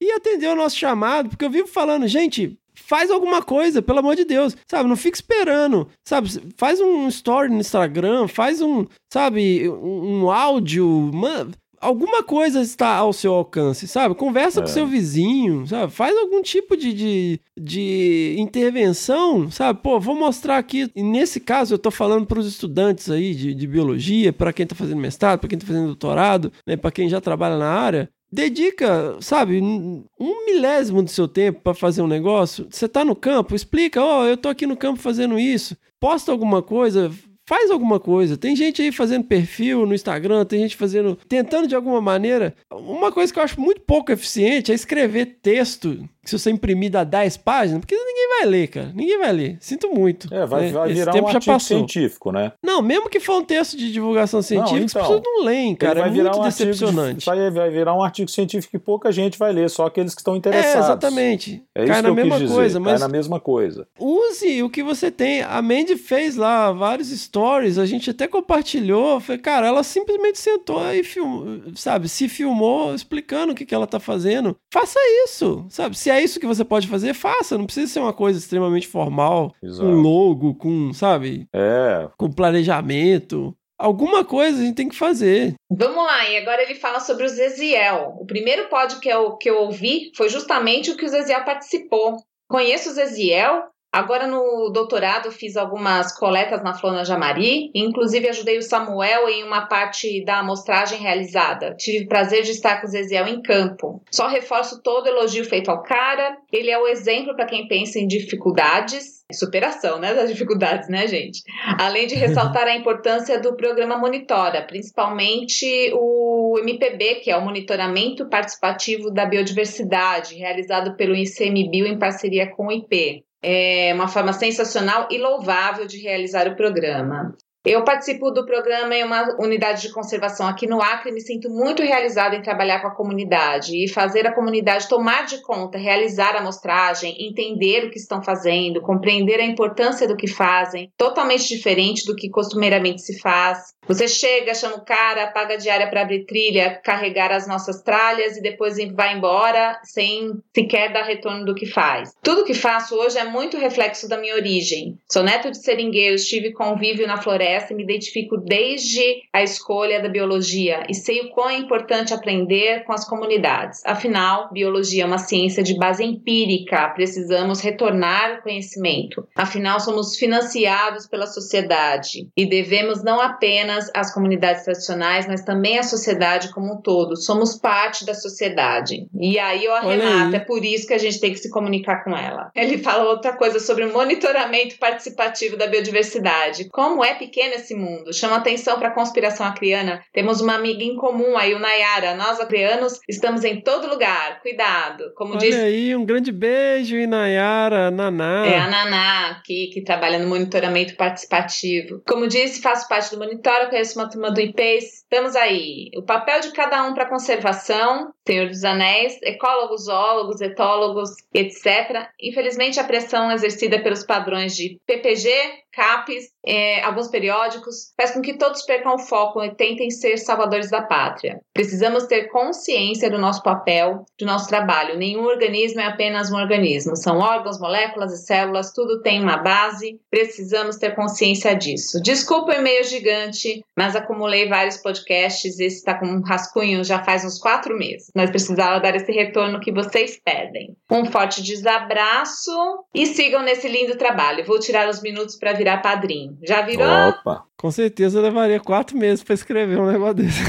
e 0.00 0.10
atendeu 0.12 0.52
o 0.52 0.56
nosso 0.56 0.76
chamado, 0.76 1.28
porque 1.30 1.44
eu 1.44 1.50
vivo 1.50 1.68
falando, 1.68 2.06
gente, 2.08 2.58
faz 2.74 3.10
alguma 3.10 3.42
coisa, 3.42 3.82
pelo 3.82 3.98
amor 3.98 4.16
de 4.16 4.24
Deus, 4.24 4.56
sabe? 4.70 4.88
Não 4.88 4.96
fica 4.96 5.16
esperando, 5.16 5.88
sabe? 6.06 6.28
Faz 6.56 6.80
um 6.80 7.08
story 7.08 7.50
no 7.50 7.60
Instagram, 7.60 8.28
faz 8.28 8.60
um, 8.62 8.86
sabe, 9.12 9.68
um, 9.68 10.22
um 10.24 10.30
áudio, 10.30 10.86
mano. 11.12 11.52
Alguma 11.80 12.24
coisa 12.24 12.60
está 12.60 12.96
ao 12.96 13.12
seu 13.12 13.32
alcance, 13.32 13.86
sabe? 13.86 14.12
Conversa 14.16 14.58
É. 14.58 14.62
com 14.62 14.68
seu 14.68 14.84
vizinho, 14.84 15.64
sabe? 15.64 15.92
Faz 15.92 16.16
algum 16.16 16.42
tipo 16.42 16.76
de, 16.76 16.92
de, 16.92 17.40
de 17.56 18.34
intervenção, 18.36 19.50
sabe? 19.50 19.80
Pô, 19.80 20.00
vou 20.00 20.16
mostrar 20.16 20.58
aqui. 20.58 20.90
E 20.94 21.02
nesse 21.04 21.38
caso, 21.40 21.74
eu 21.74 21.78
tô 21.78 21.90
falando 21.90 22.26
para 22.26 22.38
os 22.40 22.46
estudantes 22.46 23.08
aí 23.10 23.34
de, 23.34 23.54
de 23.54 23.66
biologia, 23.66 24.32
para 24.32 24.52
quem 24.52 24.66
tá 24.66 24.74
fazendo 24.74 25.00
mestrado, 25.00 25.38
para 25.38 25.48
quem 25.48 25.58
tá 25.58 25.66
fazendo 25.66 25.86
doutorado, 25.86 26.52
né? 26.66 26.76
Para 26.76 26.90
quem 26.90 27.08
já 27.08 27.20
trabalha 27.20 27.56
na 27.56 27.70
área. 27.70 28.10
Dedica, 28.30 29.16
sabe, 29.20 29.60
um 29.60 30.46
milésimo 30.46 31.02
do 31.02 31.10
seu 31.10 31.26
tempo 31.26 31.60
para 31.62 31.72
fazer 31.72 32.02
um 32.02 32.06
negócio. 32.06 32.66
Você 32.70 32.86
tá 32.86 33.04
no 33.04 33.16
campo, 33.16 33.54
explica, 33.54 34.04
ó, 34.04 34.26
eu 34.26 34.36
tô 34.36 34.48
aqui 34.48 34.66
no 34.66 34.76
campo 34.76 35.00
fazendo 35.00 35.38
isso. 35.38 35.76
Posta 35.98 36.30
alguma 36.30 36.62
coisa, 36.62 37.10
faz 37.48 37.70
alguma 37.70 37.98
coisa. 37.98 38.36
Tem 38.36 38.54
gente 38.54 38.82
aí 38.82 38.92
fazendo 38.92 39.24
perfil 39.24 39.86
no 39.86 39.94
Instagram, 39.94 40.44
tem 40.44 40.60
gente 40.60 40.76
fazendo, 40.76 41.18
tentando 41.26 41.66
de 41.66 41.74
alguma 41.74 41.98
maneira. 41.98 42.54
Uma 42.70 43.10
coisa 43.10 43.32
que 43.32 43.38
eu 43.38 43.42
acho 43.42 43.58
muito 43.58 43.80
pouco 43.80 44.12
eficiente 44.12 44.70
é 44.70 44.74
escrever 44.74 45.38
texto. 45.40 46.06
Se 46.28 46.38
você 46.38 46.50
imprimir 46.50 46.90
dá 46.90 47.04
10 47.04 47.36
páginas, 47.38 47.80
porque 47.80 47.94
ninguém 47.96 48.28
vai 48.38 48.44
ler, 48.46 48.66
cara. 48.68 48.92
Ninguém 48.94 49.18
vai 49.18 49.32
ler. 49.32 49.56
Sinto 49.60 49.88
muito. 49.88 50.32
É, 50.32 50.44
vai, 50.44 50.66
né? 50.66 50.72
vai 50.72 50.92
virar 50.92 51.12
tempo 51.12 51.26
um 51.28 51.30
já 51.30 51.36
artigo 51.38 51.54
passou. 51.54 51.76
científico, 51.78 52.30
né? 52.32 52.52
Não, 52.62 52.82
mesmo 52.82 53.08
que 53.08 53.18
for 53.20 53.38
um 53.40 53.44
texto 53.44 53.76
de 53.76 53.90
divulgação 53.92 54.42
científica, 54.42 54.84
as 54.84 54.90
então, 54.92 55.02
pessoas 55.02 55.22
não 55.24 55.44
leem, 55.44 55.74
cara. 55.74 55.92
Ele 55.92 56.00
vai 56.00 56.08
É 56.08 56.12
virar 56.12 56.30
muito 56.30 56.40
um 56.40 56.42
de- 56.42 56.48
decepcionante. 56.48 57.26
Vai 57.26 57.70
virar 57.70 57.94
um 57.94 58.02
artigo 58.02 58.30
científico 58.30 58.70
que 58.72 58.78
pouca 58.78 59.10
gente 59.10 59.38
vai 59.38 59.52
ler, 59.52 59.70
só 59.70 59.86
aqueles 59.86 60.14
que 60.14 60.20
estão 60.20 60.34
É, 60.34 60.38
interessados. 60.38 60.86
exatamente. 60.86 61.62
É 61.74 61.84
isso 61.84 61.88
Cai 61.92 61.96
que 61.96 62.02
na 62.02 62.08
eu 62.10 62.14
mesma 62.14 62.34
quis 62.36 62.42
dizer. 62.42 62.54
coisa, 62.54 62.80
Cai 62.80 62.92
mas 62.92 63.00
na 63.00 63.08
mesma 63.08 63.40
coisa. 63.40 63.86
use 63.98 64.62
o 64.62 64.68
que 64.70 64.82
você 64.82 65.10
tem. 65.10 65.42
A 65.42 65.62
Mandy 65.62 65.96
fez 65.96 66.36
lá 66.36 66.72
vários 66.72 67.08
stories, 67.08 67.78
a 67.78 67.86
gente 67.86 68.10
até 68.10 68.26
compartilhou. 68.26 69.20
Foi, 69.20 69.38
cara, 69.38 69.66
ela 69.66 69.82
simplesmente 69.82 70.38
sentou 70.38 70.92
e 70.92 71.02
filmou, 71.02 71.62
sabe, 71.74 72.08
se 72.08 72.28
filmou 72.28 72.94
explicando 72.94 73.52
o 73.52 73.54
que, 73.56 73.64
que 73.64 73.74
ela 73.74 73.86
tá 73.86 73.98
fazendo. 74.00 74.56
Faça 74.72 74.98
isso, 75.24 75.64
sabe? 75.68 75.96
Se 75.96 76.10
é 76.10 76.17
isso 76.22 76.40
que 76.40 76.46
você 76.46 76.64
pode 76.64 76.88
fazer, 76.88 77.14
faça. 77.14 77.58
Não 77.58 77.64
precisa 77.64 77.92
ser 77.92 78.00
uma 78.00 78.12
coisa 78.12 78.38
extremamente 78.38 78.86
formal, 78.86 79.54
Exato. 79.62 79.82
com 79.88 79.94
logo, 79.94 80.54
com, 80.54 80.92
sabe, 80.92 81.46
É, 81.52 82.08
com 82.16 82.30
planejamento. 82.30 83.54
Alguma 83.78 84.24
coisa 84.24 84.60
a 84.60 84.64
gente 84.64 84.74
tem 84.74 84.88
que 84.88 84.96
fazer. 84.96 85.54
Vamos 85.70 86.04
lá, 86.04 86.28
e 86.28 86.36
agora 86.36 86.62
ele 86.62 86.74
fala 86.74 86.98
sobre 86.98 87.24
o 87.24 87.28
Zeziel. 87.28 88.16
O 88.18 88.26
primeiro 88.26 88.68
pod 88.68 88.98
que 88.98 89.08
eu, 89.08 89.36
que 89.36 89.48
eu 89.48 89.58
ouvi 89.58 90.10
foi 90.16 90.28
justamente 90.28 90.90
o 90.90 90.96
que 90.96 91.04
o 91.04 91.08
Zeziel 91.08 91.44
participou. 91.44 92.16
Conheço 92.48 92.90
o 92.90 92.92
Zeziel, 92.92 93.64
agora 93.92 94.26
no 94.26 94.70
doutorado 94.70 95.30
fiz 95.30 95.56
algumas 95.56 96.16
coletas 96.16 96.62
na 96.62 96.74
Flona 96.74 97.04
Jamari, 97.04 97.70
inclusive 97.74 98.28
ajudei 98.28 98.58
o 98.58 98.62
Samuel 98.62 99.28
em 99.28 99.44
uma 99.44 99.66
parte 99.66 100.24
da 100.24 100.38
amostragem 100.38 100.98
realizada. 100.98 101.74
Tive 101.76 102.04
o 102.04 102.08
prazer 102.08 102.42
de 102.42 102.52
estar 102.52 102.80
com 102.80 102.86
o 102.86 102.90
Zeziel 102.90 103.26
em 103.26 103.42
campo. 103.42 104.02
Só 104.10 104.26
reforço 104.26 104.82
todo 104.82 105.06
o 105.06 105.08
elogio 105.08 105.44
feito 105.44 105.70
ao 105.70 105.82
cara, 105.82 106.36
ele 106.52 106.70
é 106.70 106.78
o 106.78 106.86
exemplo 106.86 107.34
para 107.34 107.46
quem 107.46 107.68
pensa 107.68 107.98
em 107.98 108.06
dificuldades. 108.06 109.18
Superação, 109.30 109.98
né, 109.98 110.14
das 110.14 110.30
dificuldades, 110.30 110.88
né, 110.88 111.06
gente? 111.06 111.42
Além 111.78 112.06
de 112.06 112.14
ressaltar 112.14 112.66
a 112.66 112.74
importância 112.74 113.38
do 113.38 113.54
programa 113.54 113.98
Monitora, 113.98 114.62
principalmente 114.62 115.92
o 115.92 116.58
MPB, 116.60 117.16
que 117.16 117.30
é 117.30 117.36
o 117.36 117.44
Monitoramento 117.44 118.26
Participativo 118.26 119.10
da 119.10 119.26
Biodiversidade, 119.26 120.34
realizado 120.34 120.96
pelo 120.96 121.14
ICMBio 121.14 121.86
em 121.86 121.98
parceria 121.98 122.50
com 122.50 122.68
o 122.68 122.72
IP. 122.72 123.22
É 123.42 123.92
uma 123.94 124.08
forma 124.08 124.32
sensacional 124.32 125.08
e 125.10 125.18
louvável 125.18 125.86
de 125.86 125.98
realizar 125.98 126.48
o 126.48 126.56
programa. 126.56 127.36
Eu 127.64 127.82
participo 127.82 128.30
do 128.30 128.46
programa 128.46 128.94
em 128.94 129.02
uma 129.02 129.36
unidade 129.40 129.82
de 129.82 129.92
conservação 129.92 130.46
aqui 130.46 130.66
no 130.66 130.80
Acre 130.80 131.10
e 131.10 131.12
me 131.12 131.20
sinto 131.20 131.50
muito 131.50 131.82
realizada 131.82 132.36
em 132.36 132.42
trabalhar 132.42 132.80
com 132.80 132.86
a 132.86 132.94
comunidade 132.94 133.76
e 133.76 133.88
fazer 133.88 134.26
a 134.26 134.34
comunidade 134.34 134.88
tomar 134.88 135.26
de 135.26 135.42
conta, 135.42 135.76
realizar 135.76 136.36
a 136.36 136.38
amostragem, 136.38 137.16
entender 137.18 137.84
o 137.84 137.90
que 137.90 137.98
estão 137.98 138.22
fazendo, 138.22 138.80
compreender 138.80 139.40
a 139.40 139.44
importância 139.44 140.06
do 140.06 140.16
que 140.16 140.28
fazem, 140.28 140.92
totalmente 140.96 141.48
diferente 141.48 142.06
do 142.06 142.14
que 142.14 142.30
costumeiramente 142.30 143.02
se 143.02 143.18
faz. 143.18 143.74
Você 143.88 144.06
chega, 144.06 144.54
chama 144.54 144.76
o 144.76 144.84
cara, 144.84 145.26
paga 145.28 145.56
diária 145.56 145.88
para 145.88 146.02
abrir 146.02 146.26
trilha, 146.26 146.80
carregar 146.84 147.32
as 147.32 147.48
nossas 147.48 147.82
tralhas 147.82 148.36
e 148.36 148.42
depois 148.42 148.76
vai 148.94 149.16
embora 149.16 149.80
sem 149.82 150.30
sequer 150.54 150.92
dar 150.92 151.02
retorno 151.02 151.44
do 151.44 151.54
que 151.54 151.66
faz. 151.66 152.12
Tudo 152.22 152.44
que 152.44 152.54
faço 152.54 152.94
hoje 152.94 153.18
é 153.18 153.24
muito 153.24 153.56
reflexo 153.56 154.08
da 154.08 154.18
minha 154.18 154.34
origem. 154.34 154.96
Sou 155.10 155.24
neto 155.24 155.50
de 155.50 155.58
seringueiros, 155.58 156.26
tive 156.26 156.52
convívio 156.52 157.06
na 157.06 157.16
floresta 157.16 157.47
e 157.56 157.74
me 157.74 157.82
identifico 157.82 158.36
desde 158.36 159.22
a 159.32 159.42
escolha 159.42 160.00
da 160.00 160.08
biologia 160.08 160.84
e 160.88 160.94
sei 160.94 161.20
o 161.20 161.30
quão 161.30 161.48
é 161.48 161.56
importante 161.56 162.12
aprender 162.12 162.84
com 162.84 162.92
as 162.92 163.08
comunidades. 163.08 163.82
Afinal, 163.84 164.50
biologia 164.52 165.04
é 165.04 165.06
uma 165.06 165.18
ciência 165.18 165.62
de 165.62 165.76
base 165.76 166.04
empírica, 166.04 166.88
precisamos 166.90 167.60
retornar 167.60 168.38
o 168.38 168.42
conhecimento. 168.42 169.26
Afinal, 169.36 169.80
somos 169.80 170.16
financiados 170.16 171.06
pela 171.06 171.26
sociedade 171.26 172.28
e 172.36 172.46
devemos 172.46 173.02
não 173.02 173.20
apenas 173.20 173.90
às 173.94 174.12
comunidades 174.12 174.64
tradicionais, 174.64 175.26
mas 175.26 175.42
também 175.42 175.78
à 175.78 175.82
sociedade 175.82 176.52
como 176.52 176.74
um 176.74 176.80
todo. 176.80 177.16
Somos 177.16 177.56
parte 177.56 178.04
da 178.04 178.14
sociedade. 178.14 179.06
E 179.18 179.38
aí 179.38 179.66
Olha 179.68 179.78
arremato, 179.78 180.34
aí. 180.36 180.42
é 180.42 180.44
por 180.44 180.64
isso 180.64 180.86
que 180.86 180.94
a 180.94 180.98
gente 180.98 181.20
tem 181.20 181.32
que 181.32 181.38
se 181.38 181.50
comunicar 181.50 182.04
com 182.04 182.16
ela. 182.16 182.50
Ele 182.54 182.78
fala 182.78 183.10
outra 183.10 183.32
coisa 183.32 183.60
sobre 183.60 183.86
monitoramento 183.86 184.78
participativo 184.78 185.56
da 185.56 185.66
biodiversidade. 185.66 186.68
Como 186.70 187.04
é 187.04 187.14
pequeno 187.14 187.37
pequeno 187.38 187.54
esse 187.54 187.74
mundo. 187.74 188.12
Chama 188.12 188.36
atenção 188.36 188.78
para 188.78 188.88
a 188.88 188.94
conspiração 188.94 189.46
acriana. 189.46 190.02
Temos 190.12 190.40
uma 190.40 190.54
amiga 190.54 190.82
em 190.82 190.96
comum 190.96 191.36
aí, 191.38 191.54
o 191.54 191.58
Nayara. 191.60 192.16
Nós, 192.16 192.40
acrianos, 192.40 192.98
estamos 193.08 193.44
em 193.44 193.60
todo 193.60 193.88
lugar. 193.88 194.40
Cuidado. 194.42 195.12
Como 195.14 195.34
Olha 195.34 195.40
disse. 195.40 195.60
aí, 195.60 195.94
um 195.94 196.04
grande 196.04 196.32
beijo, 196.32 196.96
Inayara, 196.96 197.90
Naná. 197.92 198.44
É 198.46 198.58
a 198.58 198.66
Naná 198.66 199.30
aqui, 199.30 199.70
que 199.72 199.84
trabalha 199.84 200.18
no 200.18 200.28
monitoramento 200.28 200.96
participativo. 200.96 202.02
Como 202.06 202.26
disse, 202.26 202.60
faço 202.60 202.88
parte 202.88 203.12
do 203.12 203.18
Monitora, 203.18 203.68
conheço 203.68 203.98
uma 203.98 204.10
turma 204.10 204.32
do 204.32 204.40
IPES. 204.40 204.98
Estamos 205.02 205.36
aí. 205.36 205.90
O 205.96 206.02
papel 206.02 206.40
de 206.40 206.50
cada 206.50 206.84
um 206.84 206.92
para 206.92 207.04
a 207.04 207.08
conservação, 207.08 208.12
Senhor 208.28 208.46
dos 208.46 208.62
Anéis, 208.62 209.18
ecólogos, 209.22 209.84
zoólogos, 209.86 210.42
etólogos, 210.42 211.10
etc. 211.32 212.08
Infelizmente, 212.20 212.78
a 212.78 212.84
pressão 212.84 213.32
exercida 213.32 213.82
pelos 213.82 214.04
padrões 214.04 214.54
de 214.54 214.78
PPG, 214.86 215.30
CAPES, 215.72 216.24
é, 216.44 216.82
alguns 216.82 217.08
periódicos, 217.08 217.92
faz 217.96 218.10
com 218.10 218.20
que 218.20 218.36
todos 218.36 218.62
percam 218.62 218.96
o 218.96 218.98
foco 218.98 219.42
e 219.42 219.54
tentem 219.54 219.90
ser 219.90 220.18
salvadores 220.18 220.70
da 220.70 220.82
pátria. 220.82 221.40
Precisamos 221.54 222.04
ter 222.06 222.28
consciência 222.28 223.08
do 223.08 223.18
nosso 223.18 223.42
papel, 223.42 224.04
do 224.18 224.26
nosso 224.26 224.48
trabalho. 224.48 224.98
Nenhum 224.98 225.24
organismo 225.24 225.80
é 225.80 225.86
apenas 225.86 226.30
um 226.30 226.36
organismo. 226.36 226.96
São 226.96 227.18
órgãos, 227.18 227.60
moléculas 227.60 228.12
e 228.12 228.26
células, 228.26 228.72
tudo 228.72 229.00
tem 229.00 229.22
uma 229.22 229.36
base. 229.38 230.00
Precisamos 230.10 230.76
ter 230.76 230.94
consciência 230.94 231.54
disso. 231.54 232.02
Desculpa 232.02 232.52
o 232.52 232.54
e-mail 232.54 232.84
gigante, 232.84 233.64
mas 233.76 233.94
acumulei 233.94 234.48
vários 234.48 234.76
podcasts. 234.78 235.58
Esse 235.58 235.76
está 235.76 235.94
com 235.94 236.06
um 236.06 236.22
rascunho 236.22 236.82
já 236.82 237.02
faz 237.02 237.24
uns 237.24 237.38
quatro 237.38 237.76
meses. 237.76 238.10
Nós 238.18 238.30
precisávamos 238.30 238.82
dar 238.82 238.96
esse 238.96 239.12
retorno 239.12 239.60
que 239.60 239.70
vocês 239.70 240.20
pedem. 240.24 240.76
Um 240.90 241.04
forte 241.04 241.40
desabraço 241.40 242.50
e 242.92 243.06
sigam 243.06 243.44
nesse 243.44 243.68
lindo 243.68 243.96
trabalho. 243.96 244.44
Vou 244.44 244.58
tirar 244.58 244.88
os 244.88 245.00
minutos 245.00 245.36
para 245.36 245.52
virar 245.52 245.78
padrinho. 245.78 246.36
Já 246.42 246.62
virou? 246.62 246.84
Opa! 246.84 247.44
Com 247.56 247.70
certeza 247.70 248.18
eu 248.18 248.22
levaria 248.22 248.58
quatro 248.58 248.98
meses 248.98 249.22
para 249.22 249.34
escrever 249.34 249.78
um 249.78 249.86
negócio 249.86 250.14
desse. 250.14 250.42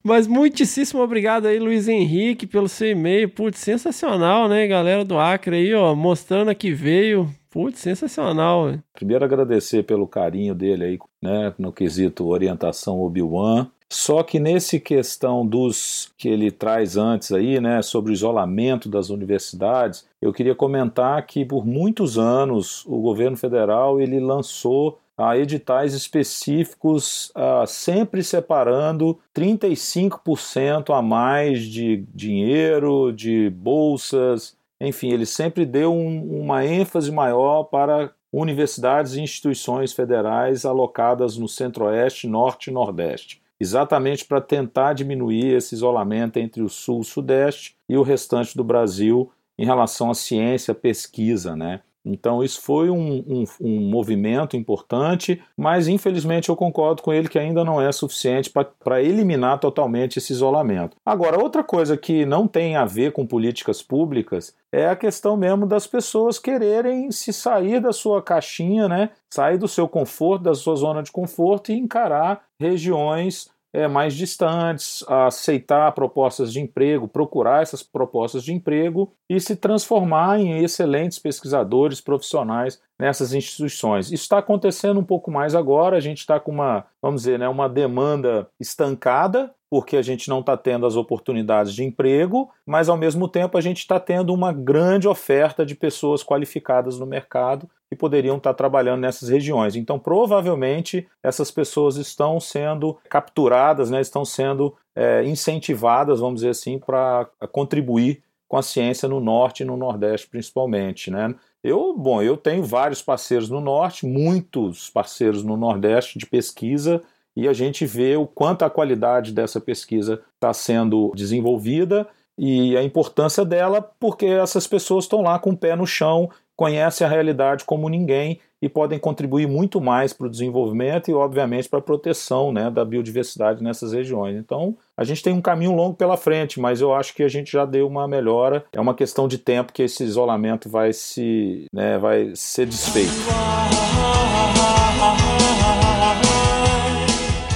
Mas 0.01 0.28
muitíssimo 0.28 1.01
obrigado 1.01 1.45
aí, 1.45 1.59
Luiz 1.59 1.89
Henrique, 1.89 2.47
pelo 2.47 2.70
seu 2.70 2.91
e-mail. 2.91 3.28
Putz, 3.28 3.59
sensacional, 3.59 4.47
né, 4.47 4.66
galera 4.66 5.03
do 5.03 5.20
Acre 5.20 5.57
aí, 5.57 5.74
ó, 5.74 5.93
mostrando 5.93 6.55
que 6.55 6.72
veio. 6.72 7.30
Putz, 7.49 7.80
sensacional. 7.80 8.68
Véio. 8.68 8.84
Primeiro 8.93 9.26
agradecer 9.26 9.84
pelo 9.84 10.07
carinho 10.07 10.55
dele 10.55 10.86
aí, 10.86 10.99
né, 11.22 11.53
no 11.59 11.74
quesito 11.74 12.28
orientação 12.28 13.01
Obi-Wan. 13.01 13.70
Só 13.94 14.24
que 14.24 14.39
nesse 14.39 14.80
questão 14.80 15.46
dos 15.46 16.14
que 16.18 16.30
ele 16.30 16.50
traz 16.50 16.96
antes 16.96 17.30
aí, 17.34 17.60
né, 17.60 17.82
sobre 17.82 18.10
o 18.10 18.14
isolamento 18.14 18.88
das 18.88 19.10
universidades, 19.10 20.08
eu 20.22 20.32
queria 20.32 20.56
comentar 20.56 21.28
que 21.28 21.44
por 21.44 21.66
muitos 21.66 22.18
anos 22.18 22.86
o 22.86 23.02
governo 23.02 23.36
federal 23.36 24.00
ele 24.00 24.18
lançou 24.18 24.98
a 25.18 25.38
editais 25.38 25.94
específicos, 25.94 27.34
uh, 27.36 27.68
sempre 27.68 28.24
separando 28.24 29.20
35% 29.36 30.98
a 30.98 31.02
mais 31.02 31.62
de 31.66 32.06
dinheiro, 32.16 33.12
de 33.12 33.50
bolsas, 33.50 34.56
enfim, 34.80 35.12
ele 35.12 35.26
sempre 35.26 35.66
deu 35.66 35.94
um, 35.94 36.39
uma 36.39 36.66
ênfase 36.66 37.12
maior 37.12 37.66
para 37.66 38.10
universidades 38.32 39.16
e 39.16 39.22
instituições 39.22 39.92
federais 39.92 40.64
alocadas 40.64 41.36
no 41.36 41.50
Centro-Oeste, 41.50 42.26
Norte 42.26 42.70
e 42.70 42.74
Nordeste, 42.74 43.42
exatamente 43.62 44.26
para 44.26 44.41
tentar 44.41 44.93
diminuir 44.93 45.53
esse 45.53 45.76
isolamento 45.76 46.38
entre 46.38 46.64
o 46.64 46.70
Sul 46.70 47.01
o 47.01 47.03
Sudeste 47.03 47.78
e 47.88 47.95
o 47.95 48.01
restante 48.01 48.57
do 48.57 48.64
Brasil 48.64 49.32
em 49.55 49.66
relação 49.66 50.09
à 50.09 50.16
ciência, 50.16 50.74
pesquisa, 50.74 51.55
né? 51.55 51.82
Então, 52.06 52.43
isso 52.43 52.62
foi 52.62 52.89
um, 52.89 53.24
um, 53.28 53.43
um, 53.62 53.89
movimento 53.89 54.58
importante, 54.58 55.41
mas 55.56 55.88
infelizmente 55.88 56.49
eu 56.49 56.56
concordo 56.56 57.02
com 57.02 57.14
ele 57.14 57.30
que 57.30 57.38
ainda 57.38 57.64
não 57.64 57.80
é 57.80 57.91
suficiente 57.91 58.52
para 58.84 59.02
eliminar 59.02 59.60
totalmente 59.60 60.18
esse 60.18 60.34
isolamento. 60.34 60.97
Agora, 61.06 61.41
outra 61.41 61.64
coisa 61.64 61.95
que 61.95 62.26
não 62.26 62.47
tem 62.47 62.76
a 62.76 62.86
ver 62.86 63.12
com 63.12 63.26
políticas 63.26 63.84
públicas 63.84 64.56
é 64.72 64.88
a 64.88 64.95
questão 64.95 65.38
mesmo 65.38 65.68
das 65.68 65.86
pessoas 65.86 66.39
quererem 66.39 67.12
se 67.12 67.32
sair 67.32 67.80
da 67.80 67.93
sua 67.93 68.22
caixinha, 68.22 68.88
né? 68.88 69.10
sair 69.30 69.58
do 69.58 69.68
seu 69.68 69.88
conforto, 69.88 70.43
da 70.43 70.56
sua 70.56 70.76
zona 70.76 71.04
de 71.04 71.12
conforto 71.12 71.72
e 71.72 71.76
encarar 71.78 72.43
regiões 72.60 73.49
é, 73.74 73.88
mais 73.88 74.13
distantes, 74.13 75.03
aceitar 75.07 75.91
propostas 75.93 76.51
de 76.51 76.59
emprego, 76.59 77.07
procurar 77.07 77.61
essas 77.61 77.82
propostas 77.82 78.43
de 78.43 78.53
emprego 78.53 79.13
e 79.30 79.39
se 79.39 79.55
transformar 79.55 80.39
em 80.39 80.63
excelentes 80.63 81.19
pesquisadores 81.19 82.01
profissionais 82.01 82.82
nessas 82.99 83.34
instituições. 83.34 84.11
Isso 84.11 84.24
está 84.24 84.39
acontecendo 84.39 84.99
um 84.99 85.03
pouco 85.03 85.32
mais 85.32 85.55
agora, 85.55 85.97
a 85.97 86.01
gente 86.01 86.19
está 86.19 86.39
com 86.39 86.51
uma, 86.51 86.86
vamos 87.01 87.22
dizer, 87.22 87.39
né, 87.39 87.47
uma 87.47 87.69
demanda 87.69 88.47
estancada, 88.59 89.53
porque 89.69 89.95
a 89.95 90.01
gente 90.01 90.28
não 90.28 90.41
está 90.41 90.57
tendo 90.57 90.86
as 90.86 90.97
oportunidades 90.97 91.74
de 91.74 91.84
emprego, 91.84 92.51
mas 92.65 92.89
ao 92.89 92.97
mesmo 92.97 93.28
tempo 93.30 93.57
a 93.57 93.61
gente 93.61 93.78
está 93.78 93.99
tendo 94.01 94.34
uma 94.34 94.51
grande 94.51 95.07
oferta 95.07 95.65
de 95.65 95.76
pessoas 95.76 96.22
qualificadas 96.24 96.99
no 96.99 97.05
mercado 97.05 97.69
que 97.92 97.96
poderiam 97.98 98.38
estar 98.38 98.54
trabalhando 98.54 99.02
nessas 99.02 99.28
regiões. 99.28 99.76
Então, 99.76 100.00
provavelmente, 100.00 101.06
essas 101.22 101.52
pessoas 101.52 101.98
estão 101.98 102.39
sendo 102.39 102.98
capturadas, 103.10 103.92
né, 103.92 104.00
estão 104.00 104.24
sendo 104.24 104.74
é, 104.96 105.26
incentivadas, 105.26 106.22
vamos 106.22 106.36
dizer 106.36 106.52
assim, 106.52 106.80
para 106.80 107.28
contribuir 107.52 108.24
com 108.48 108.56
a 108.56 108.62
ciência 108.62 109.10
no 109.10 109.20
norte 109.20 109.64
e 109.64 109.66
no 109.66 109.76
nordeste, 109.76 110.30
principalmente. 110.30 111.12
Né? 111.12 111.36
Eu, 111.62 111.94
bom, 111.94 112.22
eu 112.22 112.38
tenho 112.38 112.64
vários 112.64 113.02
parceiros 113.02 113.50
no 113.50 113.60
norte, 113.60 114.06
muitos 114.06 114.89
parceiros 114.89 115.44
no 115.44 115.58
nordeste 115.58 116.18
de 116.18 116.26
pesquisa, 116.26 117.02
e 117.36 117.46
a 117.46 117.52
gente 117.52 117.86
vê 117.86 118.16
o 118.16 118.26
quanto 118.26 118.64
a 118.64 118.70
qualidade 118.70 119.34
dessa 119.34 119.60
pesquisa 119.60 120.22
está 120.36 120.54
sendo 120.54 121.12
desenvolvida 121.14 122.08
e 122.38 122.76
a 122.78 122.84
importância 122.84 123.44
dela, 123.44 123.82
porque 124.00 124.26
essas 124.26 124.66
pessoas 124.66 125.06
estão 125.06 125.22
lá 125.22 125.38
com 125.38 125.52
o 125.52 125.58
pé 125.58 125.76
no 125.76 125.86
chão, 125.86 126.30
conhecem 126.62 127.07
a 127.07 127.09
realidade 127.09 127.66
como 127.66 127.89
ninguém 127.89 128.39
e 128.62 128.70
podem 128.70 128.99
contribuir 128.99 129.47
muito 129.47 129.82
mais 129.82 130.14
para 130.14 130.28
o 130.28 130.30
desenvolvimento 130.30 131.09
e, 131.09 131.14
obviamente, 131.16 131.68
para 131.68 131.80
a 131.80 131.82
proteção 131.82 132.53
né, 132.53 132.70
da 132.70 132.86
biodiversidade 132.86 133.64
nessas 133.64 133.93
regiões. 133.93 134.38
Então, 134.38 134.78
a 134.95 135.03
gente 135.03 135.24
tem 135.24 135.34
um 135.34 135.41
caminho 135.41 135.74
longo 135.74 135.95
pela 135.95 136.16
frente, 136.16 136.59
mas 136.59 136.80
eu 136.80 136.93
acho 136.93 137.16
que 137.16 137.24
a 137.24 137.28
gente 137.28 137.51
já 137.51 137.66
deu 137.66 137.88
uma 137.88 138.07
melhora. 138.07 138.64
É 138.72 138.80
uma 138.80 138.93
questão 138.93 139.28
de 139.28 139.39
tempo 139.39 139.74
que 139.74 139.82
esse 139.82 140.03
isolamento 140.03 140.70
vai 140.70 140.93
se, 140.93 141.66
né, 141.74 141.97
vai 141.97 142.32
ser 142.36 142.68
desfeito. 142.68 143.09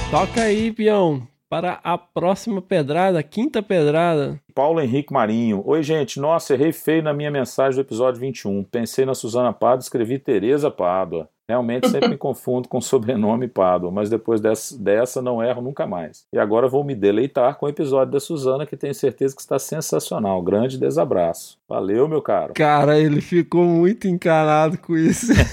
Toca 0.10 0.42
aí, 0.42 0.72
peão 0.72 1.28
para 1.50 1.80
a 1.84 1.98
próxima 1.98 2.62
pedrada, 2.62 3.22
quinta 3.22 3.62
pedrada. 3.62 4.40
Paulo 4.54 4.82
Henrique 4.82 5.14
Marinho. 5.14 5.62
Oi, 5.66 5.84
gente. 5.84 6.20
Nossa, 6.20 6.54
errei 6.54 6.72
feio 6.72 7.04
na 7.04 7.14
minha 7.14 7.32
mensagem 7.32 7.76
do 7.76 7.86
episódio 7.86 8.20
21. 8.20 8.64
Pensei 8.64 9.06
na 9.06 9.14
Suzana 9.14 9.54
Pádua, 9.54 9.82
escrevi 9.82 10.18
Tereza 10.18 10.72
Pádua. 10.72 11.30
Realmente 11.48 11.88
sempre 11.90 12.10
me 12.10 12.18
confundo 12.18 12.68
com 12.68 12.80
o 12.80 12.82
sobrenome 12.82 13.48
Pádua, 13.48 13.92
mas 13.92 14.10
depois 14.10 14.42
dessa, 14.42 14.76
dessa 14.82 15.22
não 15.22 15.44
erro 15.44 15.62
nunca 15.62 15.86
mais. 15.86 16.26
E 16.34 16.40
agora 16.40 16.68
vou 16.68 16.84
me 16.84 16.96
deleitar 16.96 17.56
com 17.58 17.68
o 17.68 17.70
episódio 17.70 18.14
da 18.14 18.20
Suzana, 18.20 18.66
que 18.66 18.76
tenho 18.76 18.96
certeza 18.96 19.36
que 19.36 19.42
está 19.42 19.60
sensacional. 19.60 20.42
Grande 20.42 20.80
desabraço. 20.80 21.60
Valeu, 21.70 22.08
meu 22.08 22.22
caro. 22.22 22.54
Cara, 22.56 22.98
ele 22.98 23.22
ficou 23.22 23.64
muito 23.64 24.08
encanado 24.08 24.78
com 24.80 24.96
isso. 24.96 25.32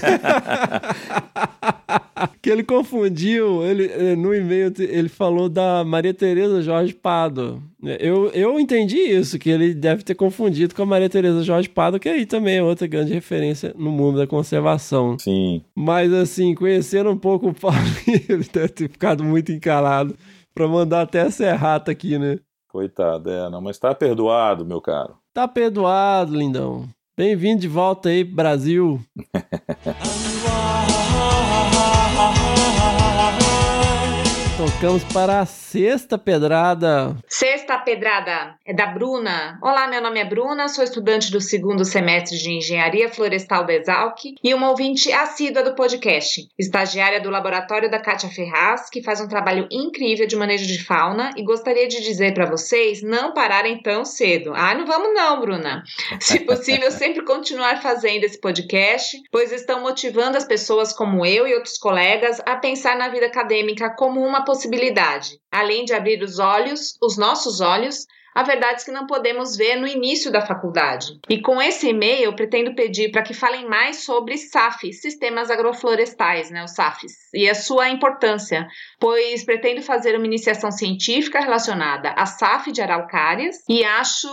que 2.41 2.49
ele 2.49 2.63
confundiu, 2.63 3.63
ele, 3.63 3.85
eh, 3.85 4.15
no 4.15 4.33
e-mail 4.33 4.73
ele 4.77 5.09
falou 5.09 5.49
da 5.49 5.83
Maria 5.83 6.13
Tereza 6.13 6.61
Jorge 6.61 6.93
Pado. 6.93 7.61
Eu, 7.99 8.29
eu 8.29 8.59
entendi 8.59 8.97
isso, 8.97 9.37
que 9.37 9.49
ele 9.49 9.73
deve 9.73 10.03
ter 10.03 10.15
confundido 10.15 10.73
com 10.73 10.83
a 10.83 10.85
Maria 10.85 11.09
Tereza 11.09 11.43
Jorge 11.43 11.69
Pado, 11.69 11.99
que 11.99 12.09
aí 12.09 12.25
também 12.25 12.57
é 12.57 12.63
outra 12.63 12.87
grande 12.87 13.13
referência 13.13 13.73
no 13.77 13.91
mundo 13.91 14.17
da 14.17 14.27
conservação. 14.27 15.17
Sim. 15.19 15.61
Mas 15.75 16.13
assim, 16.13 16.55
conhecendo 16.55 17.09
um 17.09 17.17
pouco 17.17 17.49
o 17.49 17.53
Paulo, 17.59 17.77
ele 18.07 18.45
deve 18.51 18.69
ter 18.69 18.89
ficado 18.89 19.23
muito 19.23 19.51
encalado 19.51 20.15
para 20.53 20.67
mandar 20.67 21.01
até 21.01 21.19
essa 21.19 21.45
errata 21.45 21.91
aqui, 21.91 22.17
né? 22.17 22.37
Coitado, 22.69 23.29
é, 23.29 23.49
não, 23.49 23.61
mas 23.61 23.77
tá 23.77 23.93
perdoado, 23.93 24.65
meu 24.65 24.81
caro. 24.81 25.15
Tá 25.33 25.47
perdoado, 25.47 26.35
lindão. 26.35 26.87
Bem-vindo 27.15 27.61
de 27.61 27.67
volta 27.67 28.09
aí, 28.09 28.23
Brasil. 28.23 28.99
ficamos 34.83 35.03
para 35.13 35.39
a 35.39 35.45
sexta 35.45 36.17
pedrada. 36.17 37.15
Sexta 37.25 37.77
pedrada 37.77 38.55
é 38.65 38.73
da 38.73 38.85
Bruna. 38.85 39.57
Olá, 39.61 39.87
meu 39.87 40.01
nome 40.01 40.19
é 40.19 40.25
Bruna, 40.25 40.67
sou 40.67 40.83
estudante 40.83 41.31
do 41.31 41.39
segundo 41.39 41.85
semestre 41.85 42.37
de 42.37 42.51
Engenharia 42.51 43.07
Florestal 43.07 43.65
da 43.65 43.73
Exalc 43.73 44.19
e 44.43 44.53
uma 44.53 44.69
ouvinte 44.69 45.09
assídua 45.09 45.63
do 45.63 45.73
podcast. 45.73 46.49
Estagiária 46.59 47.21
do 47.21 47.29
laboratório 47.29 47.89
da 47.89 47.97
Kátia 47.97 48.27
Ferraz, 48.27 48.89
que 48.89 49.01
faz 49.01 49.21
um 49.21 49.27
trabalho 49.29 49.69
incrível 49.71 50.27
de 50.27 50.35
manejo 50.35 50.67
de 50.67 50.83
fauna 50.83 51.31
e 51.37 51.43
gostaria 51.43 51.87
de 51.87 52.01
dizer 52.01 52.33
para 52.33 52.45
vocês 52.45 53.01
não 53.01 53.33
pararem 53.33 53.81
tão 53.81 54.03
cedo. 54.03 54.51
Ah, 54.53 54.75
não 54.75 54.85
vamos 54.85 55.13
não, 55.13 55.39
Bruna. 55.39 55.81
Se 56.19 56.41
possível, 56.41 56.91
sempre 56.93 57.23
continuar 57.23 57.81
fazendo 57.81 58.25
esse 58.25 58.37
podcast, 58.37 59.17
pois 59.31 59.53
estão 59.53 59.79
motivando 59.79 60.35
as 60.35 60.43
pessoas 60.43 60.91
como 60.91 61.25
eu 61.25 61.47
e 61.47 61.55
outros 61.55 61.77
colegas 61.77 62.41
a 62.45 62.57
pensar 62.57 62.97
na 62.97 63.07
vida 63.07 63.27
acadêmica 63.27 63.89
como 63.89 64.19
uma 64.19 64.43
possibilidade, 64.43 64.72
além 65.51 65.85
de 65.85 65.93
abrir 65.93 66.21
os 66.23 66.39
olhos, 66.39 66.97
os 67.01 67.17
nossos 67.17 67.61
olhos, 67.61 68.05
a 68.35 68.43
verdades 68.43 68.83
que 68.83 68.91
não 68.91 69.05
podemos 69.07 69.55
ver 69.55 69.75
no 69.75 69.87
início 69.87 70.31
da 70.31 70.41
faculdade. 70.45 71.19
E 71.29 71.41
com 71.41 71.61
esse 71.61 71.89
e-mail, 71.89 72.25
eu 72.25 72.35
pretendo 72.35 72.75
pedir 72.75 73.11
para 73.11 73.21
que 73.21 73.33
falem 73.33 73.67
mais 73.67 74.03
sobre 74.03 74.37
SAF, 74.37 74.91
Sistemas 74.93 75.49
Agroflorestais, 75.51 76.49
né, 76.51 76.63
os 76.63 76.71
SAFs, 76.71 77.13
e 77.33 77.49
a 77.49 77.55
sua 77.55 77.89
importância, 77.89 78.67
pois 78.99 79.43
pretendo 79.43 79.81
fazer 79.81 80.15
uma 80.15 80.25
iniciação 80.25 80.71
científica 80.71 81.39
relacionada 81.39 82.09
à 82.17 82.25
SAF 82.25 82.71
de 82.71 82.81
araucárias 82.81 83.57
e 83.69 83.83
acho 83.83 84.27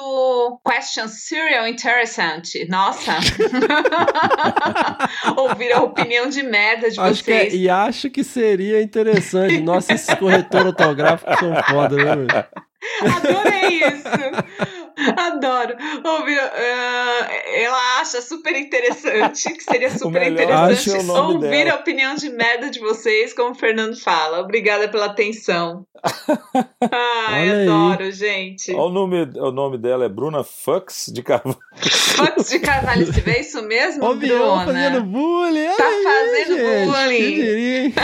question 0.65 1.09
serial 1.09 1.67
interessante. 1.67 2.67
Nossa! 2.69 3.13
Ouvir 5.37 5.73
a 5.73 5.83
opinião 5.83 6.29
de 6.29 6.43
merda 6.43 6.91
de 6.91 7.01
Acho 7.01 7.25
que 7.25 7.33
é- 7.33 7.39
vocês. 7.41 7.55
e 7.55 7.69
acho 7.69 8.11
que 8.11 8.25
seria 8.25 8.83
interessante. 8.83 9.61
Nossa, 9.61 9.93
esses 9.93 10.15
corretores 10.15 10.67
ortográficos 10.69 11.39
são 11.39 11.55
foda, 11.65 11.97
né, 11.97 12.17
velho? 12.17 12.27
Adorei 13.17 13.79
isso. 13.79 14.09
Adoro. 15.17 15.77
Ouvir, 16.05 16.39
ah, 16.39 17.29
ela 17.55 18.01
acha 18.01 18.21
super 18.21 18.55
interessante, 18.57 19.53
que 19.53 19.63
seria 19.63 19.91
super 19.91 20.31
interessante 20.31 20.91
ouvir 21.11 21.65
dela. 21.65 21.73
a 21.73 21.81
opinião 21.81 22.15
de 22.15 22.29
merda 22.31 22.71
de 22.71 22.79
vocês, 22.81 23.33
como 23.33 23.51
o 23.51 23.55
Fernando 23.55 23.97
fala. 23.99 24.41
Obrigada 24.41 24.89
pela 24.89 25.07
atenção. 25.07 25.87
Ai, 26.93 27.51
Olha 27.51 27.55
aí. 27.61 27.69
adoro, 27.69 28.11
gente. 28.13 28.73
Olha 28.73 28.83
o 28.83 28.89
nome, 28.91 29.23
o 29.37 29.51
nome 29.53 29.79
dela 29.79 30.05
é 30.05 30.09
Bruna 30.09 30.43
Fux 30.45 31.11
de 31.13 31.23
Carvalho. 31.23 31.59
Fox 32.17 32.51
de 32.51 32.59
Carvalho, 32.61 33.13
se 33.13 33.21
vê 33.21 33.41
isso 33.41 33.63
mesmo, 33.63 34.05
Ô, 34.05 34.15
Bion 34.15 34.39
Bruna? 34.39 34.65
fazendo 34.67 35.03
bullying. 35.05 35.77
Tá 35.77 35.87
aí, 35.87 36.03
fazendo 36.03 36.57
gente, 36.59 36.87
bullying. 36.91 37.95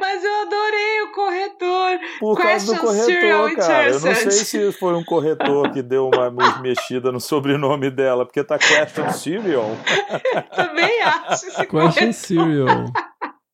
Mas 0.00 0.22
eu 0.24 0.40
adorei 0.42 1.00
o 1.02 1.12
corretor. 1.12 1.73
Por 2.20 2.36
causa 2.38 2.74
do 2.74 2.80
corretor, 2.80 3.54
cara. 3.56 3.88
Eu 3.88 4.00
não 4.00 4.14
sei 4.14 4.30
se 4.30 4.72
foi 4.72 4.94
um 4.94 5.04
corretor 5.04 5.70
que 5.72 5.82
deu 5.82 6.08
uma 6.12 6.30
me- 6.30 6.62
mexida 6.62 7.10
no 7.12 7.20
sobrenome 7.20 7.90
dela, 7.90 8.24
porque 8.24 8.42
tá 8.44 8.58
Question 8.58 9.10
Serial. 9.12 9.70
Também 10.54 11.02
acho 11.02 11.46
esse 11.46 11.66
Question. 11.66 12.12
Serial. 12.12 12.84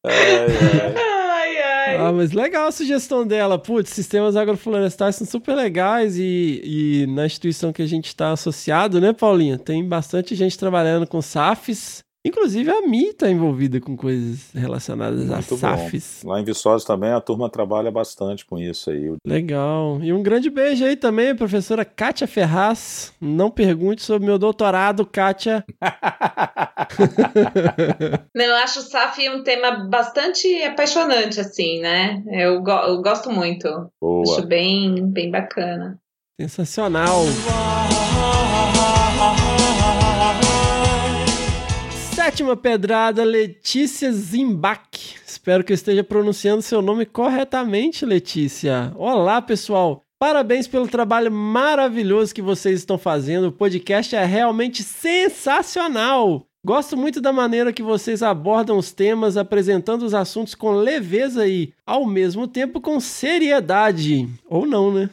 Ai, 0.06 0.12
ai. 0.14 0.94
Ai, 0.96 1.56
ai. 1.62 1.96
Ah, 1.96 2.12
mas 2.12 2.32
legal 2.32 2.68
a 2.68 2.72
sugestão 2.72 3.26
dela. 3.26 3.58
Putz, 3.58 3.90
sistemas 3.90 4.36
agroflorestais 4.36 5.16
são 5.16 5.26
super 5.26 5.54
legais 5.54 6.16
e, 6.16 6.60
e 6.64 7.06
na 7.08 7.26
instituição 7.26 7.72
que 7.72 7.82
a 7.82 7.86
gente 7.86 8.06
está 8.06 8.32
associado, 8.32 9.00
né, 9.00 9.12
Paulinha? 9.12 9.58
Tem 9.58 9.86
bastante 9.86 10.34
gente 10.34 10.58
trabalhando 10.58 11.06
com 11.06 11.20
SAFs. 11.20 12.02
Inclusive 12.22 12.70
a 12.70 12.82
Mi 12.82 13.06
está 13.08 13.30
envolvida 13.30 13.80
com 13.80 13.96
coisas 13.96 14.50
relacionadas 14.54 15.24
Muito 15.26 15.54
a 15.64 15.74
bom. 15.74 15.84
SAFs. 15.88 16.22
Lá 16.22 16.38
em 16.38 16.44
Viçosa 16.44 16.84
também 16.86 17.10
a 17.10 17.20
turma 17.20 17.48
trabalha 17.48 17.90
bastante 17.90 18.44
com 18.44 18.58
isso 18.58 18.90
aí. 18.90 19.14
Legal. 19.26 19.98
E 20.02 20.12
um 20.12 20.22
grande 20.22 20.50
beijo 20.50 20.84
aí 20.84 20.96
também, 20.96 21.34
professora 21.34 21.82
Kátia 21.84 22.26
Ferraz. 22.26 23.14
Não 23.18 23.50
pergunte 23.50 24.02
sobre 24.02 24.26
meu 24.26 24.38
doutorado, 24.38 25.06
Kátia. 25.06 25.64
Não, 28.34 28.44
eu 28.44 28.56
acho 28.56 28.80
o 28.80 28.82
SAF 28.82 29.26
um 29.30 29.42
tema 29.42 29.70
bastante 29.88 30.46
apaixonante, 30.62 31.40
assim, 31.40 31.80
né? 31.80 32.22
Eu, 32.30 32.60
go- 32.62 32.70
eu 32.86 33.00
gosto 33.00 33.30
muito. 33.30 33.66
Acho 33.66 33.90
Boa. 34.00 34.42
bem, 34.46 35.06
bem 35.06 35.30
bacana. 35.30 35.98
Sensacional. 36.40 37.24
Sétima 42.30 42.56
pedrada, 42.56 43.24
Letícia 43.24 44.12
Zimbach. 44.12 45.16
Espero 45.26 45.64
que 45.64 45.72
eu 45.72 45.74
esteja 45.74 46.04
pronunciando 46.04 46.62
seu 46.62 46.80
nome 46.80 47.04
corretamente, 47.04 48.06
Letícia. 48.06 48.92
Olá, 48.94 49.42
pessoal. 49.42 50.04
Parabéns 50.16 50.68
pelo 50.68 50.86
trabalho 50.86 51.32
maravilhoso 51.32 52.32
que 52.32 52.40
vocês 52.40 52.78
estão 52.78 52.96
fazendo. 52.96 53.48
O 53.48 53.52
podcast 53.52 54.14
é 54.14 54.24
realmente 54.24 54.84
sensacional. 54.84 56.46
Gosto 56.64 56.94
muito 56.94 57.22
da 57.22 57.32
maneira 57.32 57.72
que 57.72 57.82
vocês 57.82 58.22
abordam 58.22 58.76
os 58.76 58.92
temas, 58.92 59.38
apresentando 59.38 60.02
os 60.02 60.12
assuntos 60.12 60.54
com 60.54 60.72
leveza 60.72 61.46
e, 61.46 61.72
ao 61.86 62.04
mesmo 62.06 62.46
tempo, 62.46 62.82
com 62.82 63.00
seriedade. 63.00 64.28
Ou 64.46 64.66
não, 64.66 64.92
né? 64.92 65.08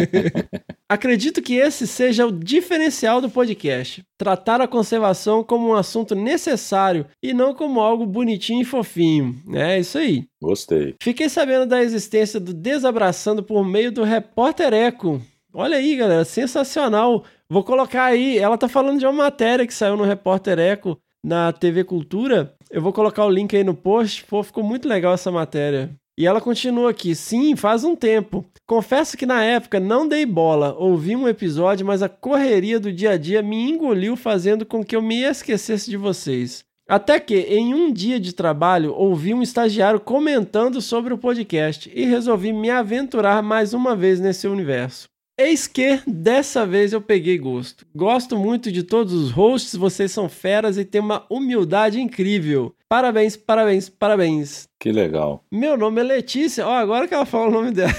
Acredito 0.86 1.40
que 1.40 1.54
esse 1.54 1.86
seja 1.86 2.26
o 2.26 2.32
diferencial 2.32 3.22
do 3.22 3.30
podcast. 3.30 4.04
Tratar 4.18 4.60
a 4.60 4.68
conservação 4.68 5.42
como 5.42 5.68
um 5.68 5.74
assunto 5.74 6.14
necessário 6.14 7.06
e 7.22 7.32
não 7.32 7.54
como 7.54 7.80
algo 7.80 8.04
bonitinho 8.04 8.60
e 8.60 8.64
fofinho. 8.66 9.40
É 9.54 9.80
isso 9.80 9.96
aí. 9.96 10.26
Gostei. 10.42 10.94
Fiquei 11.00 11.30
sabendo 11.30 11.64
da 11.64 11.82
existência 11.82 12.38
do 12.38 12.52
Desabraçando 12.52 13.42
por 13.42 13.64
meio 13.64 13.90
do 13.90 14.02
Repórter 14.02 14.74
Eco. 14.74 15.22
Olha 15.54 15.78
aí, 15.78 15.96
galera, 15.96 16.24
sensacional. 16.24 17.24
Vou 17.52 17.64
colocar 17.64 18.04
aí, 18.04 18.38
ela 18.38 18.56
tá 18.56 18.68
falando 18.68 19.00
de 19.00 19.04
uma 19.04 19.24
matéria 19.24 19.66
que 19.66 19.74
saiu 19.74 19.96
no 19.96 20.04
Repórter 20.04 20.56
Eco 20.60 20.96
na 21.20 21.52
TV 21.52 21.82
Cultura. 21.82 22.54
Eu 22.70 22.80
vou 22.80 22.92
colocar 22.92 23.24
o 23.24 23.28
link 23.28 23.56
aí 23.56 23.64
no 23.64 23.74
post. 23.74 24.24
Pô, 24.26 24.40
ficou 24.40 24.62
muito 24.62 24.88
legal 24.88 25.14
essa 25.14 25.32
matéria. 25.32 25.90
E 26.16 26.24
ela 26.24 26.40
continua 26.40 26.90
aqui. 26.90 27.12
Sim, 27.12 27.56
faz 27.56 27.82
um 27.82 27.96
tempo. 27.96 28.46
Confesso 28.68 29.16
que 29.16 29.26
na 29.26 29.42
época 29.42 29.80
não 29.80 30.06
dei 30.06 30.24
bola, 30.24 30.76
ouvi 30.78 31.16
um 31.16 31.26
episódio, 31.26 31.84
mas 31.84 32.04
a 32.04 32.08
correria 32.08 32.78
do 32.78 32.92
dia 32.92 33.10
a 33.10 33.16
dia 33.16 33.42
me 33.42 33.68
engoliu, 33.68 34.16
fazendo 34.16 34.64
com 34.64 34.84
que 34.84 34.94
eu 34.94 35.02
me 35.02 35.22
esquecesse 35.24 35.90
de 35.90 35.96
vocês. 35.96 36.62
Até 36.88 37.18
que, 37.18 37.34
em 37.34 37.74
um 37.74 37.92
dia 37.92 38.20
de 38.20 38.32
trabalho, 38.32 38.94
ouvi 38.94 39.34
um 39.34 39.42
estagiário 39.42 39.98
comentando 39.98 40.80
sobre 40.80 41.12
o 41.12 41.18
podcast 41.18 41.90
e 41.92 42.04
resolvi 42.04 42.52
me 42.52 42.70
aventurar 42.70 43.42
mais 43.42 43.74
uma 43.74 43.96
vez 43.96 44.20
nesse 44.20 44.46
universo. 44.46 45.08
Eis 45.42 45.66
que, 45.66 46.02
dessa 46.06 46.66
vez, 46.66 46.92
eu 46.92 47.00
peguei 47.00 47.38
gosto. 47.38 47.86
Gosto 47.96 48.36
muito 48.36 48.70
de 48.70 48.82
todos 48.82 49.14
os 49.14 49.30
hosts, 49.30 49.74
vocês 49.74 50.12
são 50.12 50.28
feras 50.28 50.76
e 50.76 50.84
têm 50.84 51.00
uma 51.00 51.24
humildade 51.30 51.98
incrível. 51.98 52.74
Parabéns, 52.86 53.38
parabéns, 53.38 53.88
parabéns. 53.88 54.68
Que 54.78 54.92
legal. 54.92 55.42
Meu 55.50 55.78
nome 55.78 56.02
é 56.02 56.04
Letícia. 56.04 56.66
Ó, 56.66 56.72
agora 56.74 57.08
que 57.08 57.14
ela 57.14 57.24
fala 57.24 57.48
o 57.48 57.50
nome 57.50 57.70
dela. 57.70 57.90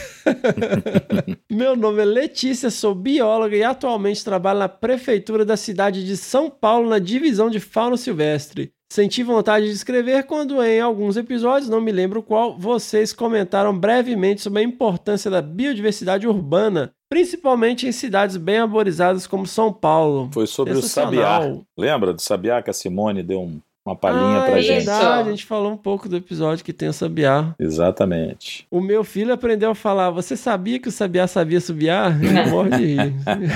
Meu 1.51 1.75
nome 1.75 2.03
é 2.03 2.05
Letícia, 2.05 2.69
sou 2.69 2.93
bióloga 2.93 3.55
e 3.55 3.63
atualmente 3.63 4.23
trabalho 4.23 4.59
na 4.59 4.69
prefeitura 4.69 5.43
da 5.43 5.57
cidade 5.57 6.05
de 6.05 6.17
São 6.17 6.47
Paulo, 6.47 6.91
na 6.91 6.99
divisão 6.99 7.49
de 7.49 7.59
fauna 7.59 7.97
silvestre. 7.97 8.71
Senti 8.93 9.23
vontade 9.23 9.65
de 9.65 9.71
escrever 9.71 10.25
quando, 10.25 10.61
em 10.61 10.79
alguns 10.79 11.17
episódios, 11.17 11.69
não 11.69 11.81
me 11.81 11.91
lembro 11.91 12.21
qual, 12.21 12.59
vocês 12.59 13.13
comentaram 13.13 13.75
brevemente 13.75 14.41
sobre 14.41 14.59
a 14.59 14.63
importância 14.63 15.31
da 15.31 15.41
biodiversidade 15.41 16.27
urbana, 16.27 16.93
principalmente 17.12 17.86
em 17.86 17.91
cidades 17.91 18.38
bem 18.38 18.59
arborizadas 18.59 19.28
como 19.28 19.45
São 19.45 19.72
Paulo. 19.74 20.30
Foi 20.34 20.47
sobre 20.47 20.74
o 20.74 20.82
sabiá. 20.82 21.41
Lembra 21.78 22.14
do 22.14 22.22
sabiá 22.22 22.62
que 22.62 22.70
a 22.70 22.74
Simone 22.74 23.22
deu 23.22 23.41
um- 23.41 23.59
uma 23.86 23.95
palhinha 23.95 24.38
ah, 24.38 24.45
pra 24.45 24.59
é 24.59 24.62
gente? 24.62 24.86
verdade, 24.86 25.28
a 25.28 25.32
gente 25.32 25.45
falou 25.45 25.72
um 25.74 25.78
pouco 25.78 26.07
do 26.07 26.16
episódio 26.16 26.64
que 26.64 26.72
tem 26.72 26.88
o 26.88 26.93
sabiá. 26.93 27.53
Exatamente. 27.59 28.66
O 28.72 28.80
meu 28.80 29.03
filho 29.03 29.34
aprendeu 29.34 29.72
a 29.72 29.76
falar: 29.76 30.09
Você 30.12 30.38
sabia 30.38 30.80
que 30.80 30.88
o 30.88 30.91
sabiá 30.91 31.28
sabia 31.28 31.59
subiar? 31.59 32.16
Ele 32.24 32.49
morre 32.49 32.70
de 32.78 32.86
rir. 32.86 33.14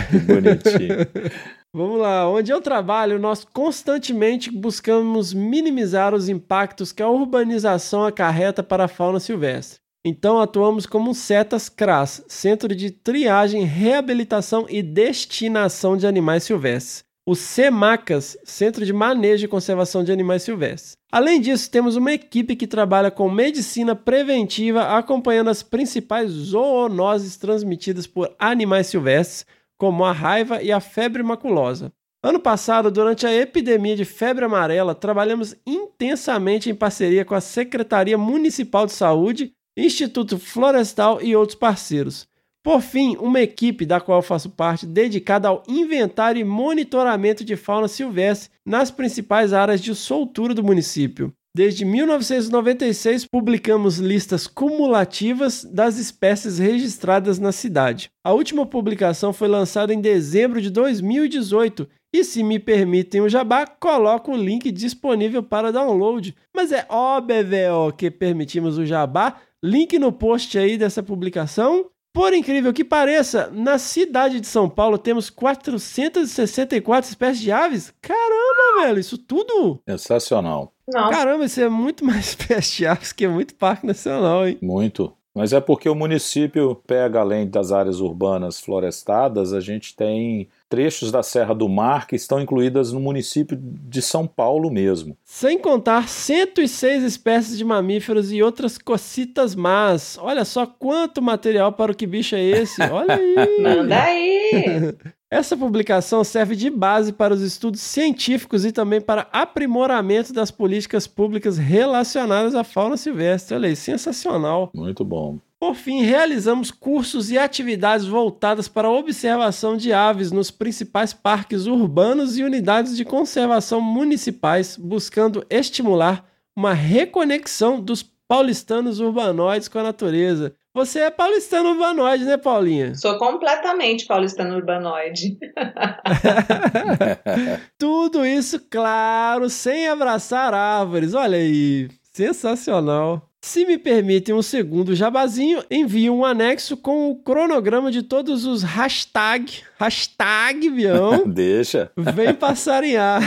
Que 0.10 0.18
bonitinho. 0.20 1.08
Vamos 1.74 2.00
lá. 2.00 2.28
Onde 2.30 2.52
eu 2.52 2.60
trabalho, 2.60 3.20
nós 3.20 3.46
constantemente 3.46 4.50
buscamos 4.50 5.34
minimizar 5.34 6.14
os 6.14 6.28
impactos 6.28 6.92
que 6.92 7.04
a 7.04 7.10
urbanização 7.10 8.04
acarreta 8.06 8.64
para 8.64 8.86
a 8.86 8.88
fauna 8.88 9.20
silvestre. 9.20 9.80
Então 10.08 10.40
atuamos 10.40 10.86
como 10.86 11.16
CETAS 11.16 11.68
CRAS, 11.68 12.24
Centro 12.28 12.76
de 12.76 12.92
Triagem, 12.92 13.64
Reabilitação 13.64 14.68
e 14.70 14.84
Destinação 14.84 15.98
de 15.98 16.06
Animais 16.06 16.44
Silvestres. 16.44 17.04
O 17.26 17.34
CEMACAS, 17.34 18.38
Centro 18.44 18.86
de 18.86 18.94
Manejo 18.94 19.46
e 19.46 19.48
Conservação 19.48 20.04
de 20.04 20.12
Animais 20.12 20.44
Silvestres. 20.44 20.96
Além 21.12 21.42
disso, 21.42 21.72
temos 21.72 21.96
uma 21.96 22.14
equipe 22.14 22.56
que 22.56 22.68
trabalha 22.68 23.10
com 23.10 23.32
medicina 23.32 23.96
preventiva, 23.96 24.96
acompanhando 24.96 25.50
as 25.50 25.64
principais 25.64 26.30
zoonoses 26.30 27.36
transmitidas 27.36 28.06
por 28.06 28.32
animais 28.38 28.86
silvestres, 28.86 29.44
como 29.76 30.06
a 30.06 30.12
raiva 30.12 30.62
e 30.62 30.72
a 30.72 30.80
febre 30.80 31.24
maculosa. 31.24 31.92
Ano 32.22 32.40
passado, 32.40 32.92
durante 32.92 33.26
a 33.26 33.34
epidemia 33.34 33.96
de 33.96 34.06
febre 34.06 34.46
amarela, 34.46 34.94
trabalhamos 34.94 35.56
intensamente 35.66 36.70
em 36.70 36.76
parceria 36.76 37.26
com 37.26 37.34
a 37.34 37.42
Secretaria 37.42 38.20
Municipal 38.20 38.86
de 38.86 38.92
Saúde, 38.92 39.55
Instituto 39.78 40.40
Florestal 40.40 41.22
e 41.22 41.36
outros 41.36 41.58
parceiros. 41.58 42.28
Por 42.64 42.82
fim, 42.82 43.16
uma 43.18 43.42
equipe 43.42 43.86
da 43.86 44.00
qual 44.00 44.22
faço 44.22 44.50
parte 44.50 44.86
dedicada 44.86 45.48
ao 45.48 45.62
inventário 45.68 46.40
e 46.40 46.44
monitoramento 46.44 47.44
de 47.44 47.56
fauna 47.56 47.88
silvestre 47.88 48.50
nas 48.66 48.90
principais 48.90 49.54
áreas 49.54 49.82
de 49.82 49.94
soltura 49.94 50.54
do 50.54 50.64
município. 50.64 51.32
Desde 51.56 51.86
1996, 51.86 53.28
publicamos 53.28 53.98
listas 54.00 54.46
cumulativas 54.46 55.64
das 55.64 55.98
espécies 55.98 56.58
registradas 56.58 57.40
na 57.40 57.52
cidade. 57.52 58.10
A 58.26 58.34
última 58.34 58.66
publicação 58.66 59.32
foi 59.32 59.48
lançada 59.48 59.94
em 59.94 60.02
dezembro 60.02 60.60
de 60.60 60.70
2018 60.70 61.88
e, 62.14 62.24
se 62.24 62.44
me 62.44 62.60
permitem 62.60 63.22
o 63.22 63.30
jabá, 63.30 63.68
coloco 63.68 64.32
o 64.32 64.38
link 64.38 64.72
disponível 64.72 65.44
para 65.44 65.72
download. 65.72 66.36
Mas 66.54 66.72
é 66.72 66.86
óbvio 66.90 67.94
que 67.98 68.10
permitimos 68.10 68.78
o 68.78 68.86
jabá. 68.86 69.38
Link 69.66 69.98
no 69.98 70.12
post 70.12 70.56
aí 70.60 70.78
dessa 70.78 71.02
publicação. 71.02 71.88
Por 72.14 72.34
incrível 72.34 72.72
que 72.72 72.84
pareça, 72.84 73.50
na 73.52 73.80
cidade 73.80 74.40
de 74.40 74.46
São 74.46 74.70
Paulo 74.70 74.98
temos 74.98 75.32
464 75.32 77.10
espécies 77.10 77.42
de 77.42 77.52
aves. 77.52 77.94
Caramba, 78.00 78.84
velho, 78.84 79.00
isso 79.00 79.18
tudo? 79.18 79.82
Sensacional. 79.90 80.72
Não. 80.88 81.10
Caramba, 81.10 81.46
isso 81.46 81.60
é 81.60 81.68
muito 81.68 82.06
mais 82.06 82.28
espécies 82.30 82.78
de 82.78 82.86
aves 82.86 83.12
que 83.12 83.28
muito 83.28 83.56
parque 83.56 83.88
nacional, 83.88 84.48
hein? 84.48 84.58
Muito. 84.62 85.12
Mas 85.34 85.52
é 85.52 85.60
porque 85.60 85.90
o 85.90 85.96
município 85.96 86.76
pega, 86.88 87.20
além 87.20 87.50
das 87.50 87.72
áreas 87.72 88.00
urbanas 88.00 88.62
florestadas, 88.62 89.52
a 89.52 89.60
gente 89.60 89.96
tem 89.96 90.48
trechos 90.76 91.10
da 91.10 91.24
Serra 91.24 91.56
do 91.56 91.70
Mar 91.70 92.06
que 92.06 92.18
estão 92.18 92.38
incluídas 92.38 92.92
no 92.92 93.00
município 93.00 93.58
de 93.58 94.02
São 94.02 94.28
Paulo 94.28 94.70
mesmo. 94.70 95.18
Sem 95.24 95.58
contar 95.58 96.10
106 96.10 97.02
espécies 97.02 97.58
de 97.58 97.64
mamíferos 97.64 98.30
e 98.34 98.44
outras 98.44 98.78
cocitas 98.78 99.56
más. 99.56 100.18
Olha 100.22 100.44
só 100.44 100.66
quanto 100.66 101.22
material 101.22 101.72
para 101.72 101.94
o 101.94 101.96
que 101.96 102.06
bicho 102.06 102.36
é 102.36 102.44
esse. 102.44 102.82
Olha 102.82 103.16
aí. 103.16 103.36
Manda 103.64 104.04
aí. 104.04 104.94
Essa 105.32 105.56
publicação 105.56 106.26
serve 106.26 106.58
de 106.58 106.70
base 106.70 107.14
para 107.14 107.34
os 107.34 107.42
estudos 107.42 107.80
científicos 107.80 108.66
e 108.66 108.72
também 108.74 109.00
para 109.00 109.28
aprimoramento 109.32 110.34
das 110.34 110.52
políticas 110.52 111.08
públicas 111.08 111.58
relacionadas 111.58 112.54
à 112.54 112.66
fauna 112.66 112.98
silvestre. 112.98 113.56
Olha 113.56 113.70
aí, 113.70 113.78
sensacional. 113.78 114.72
Muito 114.76 115.06
bom. 115.06 115.40
Por 115.60 115.74
fim, 115.74 116.02
realizamos 116.02 116.70
cursos 116.70 117.32
e 117.32 117.38
atividades 117.38 118.06
voltadas 118.06 118.68
para 118.68 118.88
a 118.88 118.92
observação 118.92 119.78
de 119.78 119.94
aves 119.94 120.32
nos 120.32 120.52
principais 120.52 121.14
parques 121.14 121.66
urbanos 121.66 122.38
e 122.38 122.44
unidades 122.44 122.96
de 122.96 123.06
conservação 123.06 123.80
municipais, 123.80 124.78
buscando 124.78 125.46
estimular 125.50 126.26
uma 126.56 126.74
reconexão 126.74 127.80
dos 127.80 128.04
paulistanos 128.28 129.00
urbanoides 129.00 129.68
com 129.68 129.80
a 129.80 129.84
natureza. 129.84 130.54
Você 130.74 131.00
é 131.00 131.10
paulistano 131.10 131.70
urbanoide, 131.70 132.26
né, 132.26 132.36
Paulinha? 132.36 132.94
Sou 132.96 133.18
completamente 133.18 134.06
paulistano 134.06 134.58
urbanoide. 134.58 135.38
Tudo 137.80 138.26
isso, 138.26 138.60
claro, 138.70 139.50
sem 139.50 139.88
abraçar 139.88 140.54
árvores. 140.54 141.14
Olha 141.14 141.38
aí, 141.38 141.88
sensacional. 142.12 143.30
Se 143.46 143.64
me 143.64 143.78
permitem 143.78 144.34
um 144.34 144.42
segundo 144.42 144.96
jabazinho, 144.96 145.64
envio 145.70 146.16
um 146.16 146.26
anexo 146.26 146.76
com 146.76 147.12
o 147.12 147.16
cronograma 147.16 147.92
de 147.92 148.02
todos 148.02 148.44
os 148.44 148.64
hashtag, 148.64 149.62
hashtag, 149.80 150.68
Bião, 150.72 151.22
Deixa. 151.30 151.92
vem 151.96 152.34
passarinhar. 152.34 153.22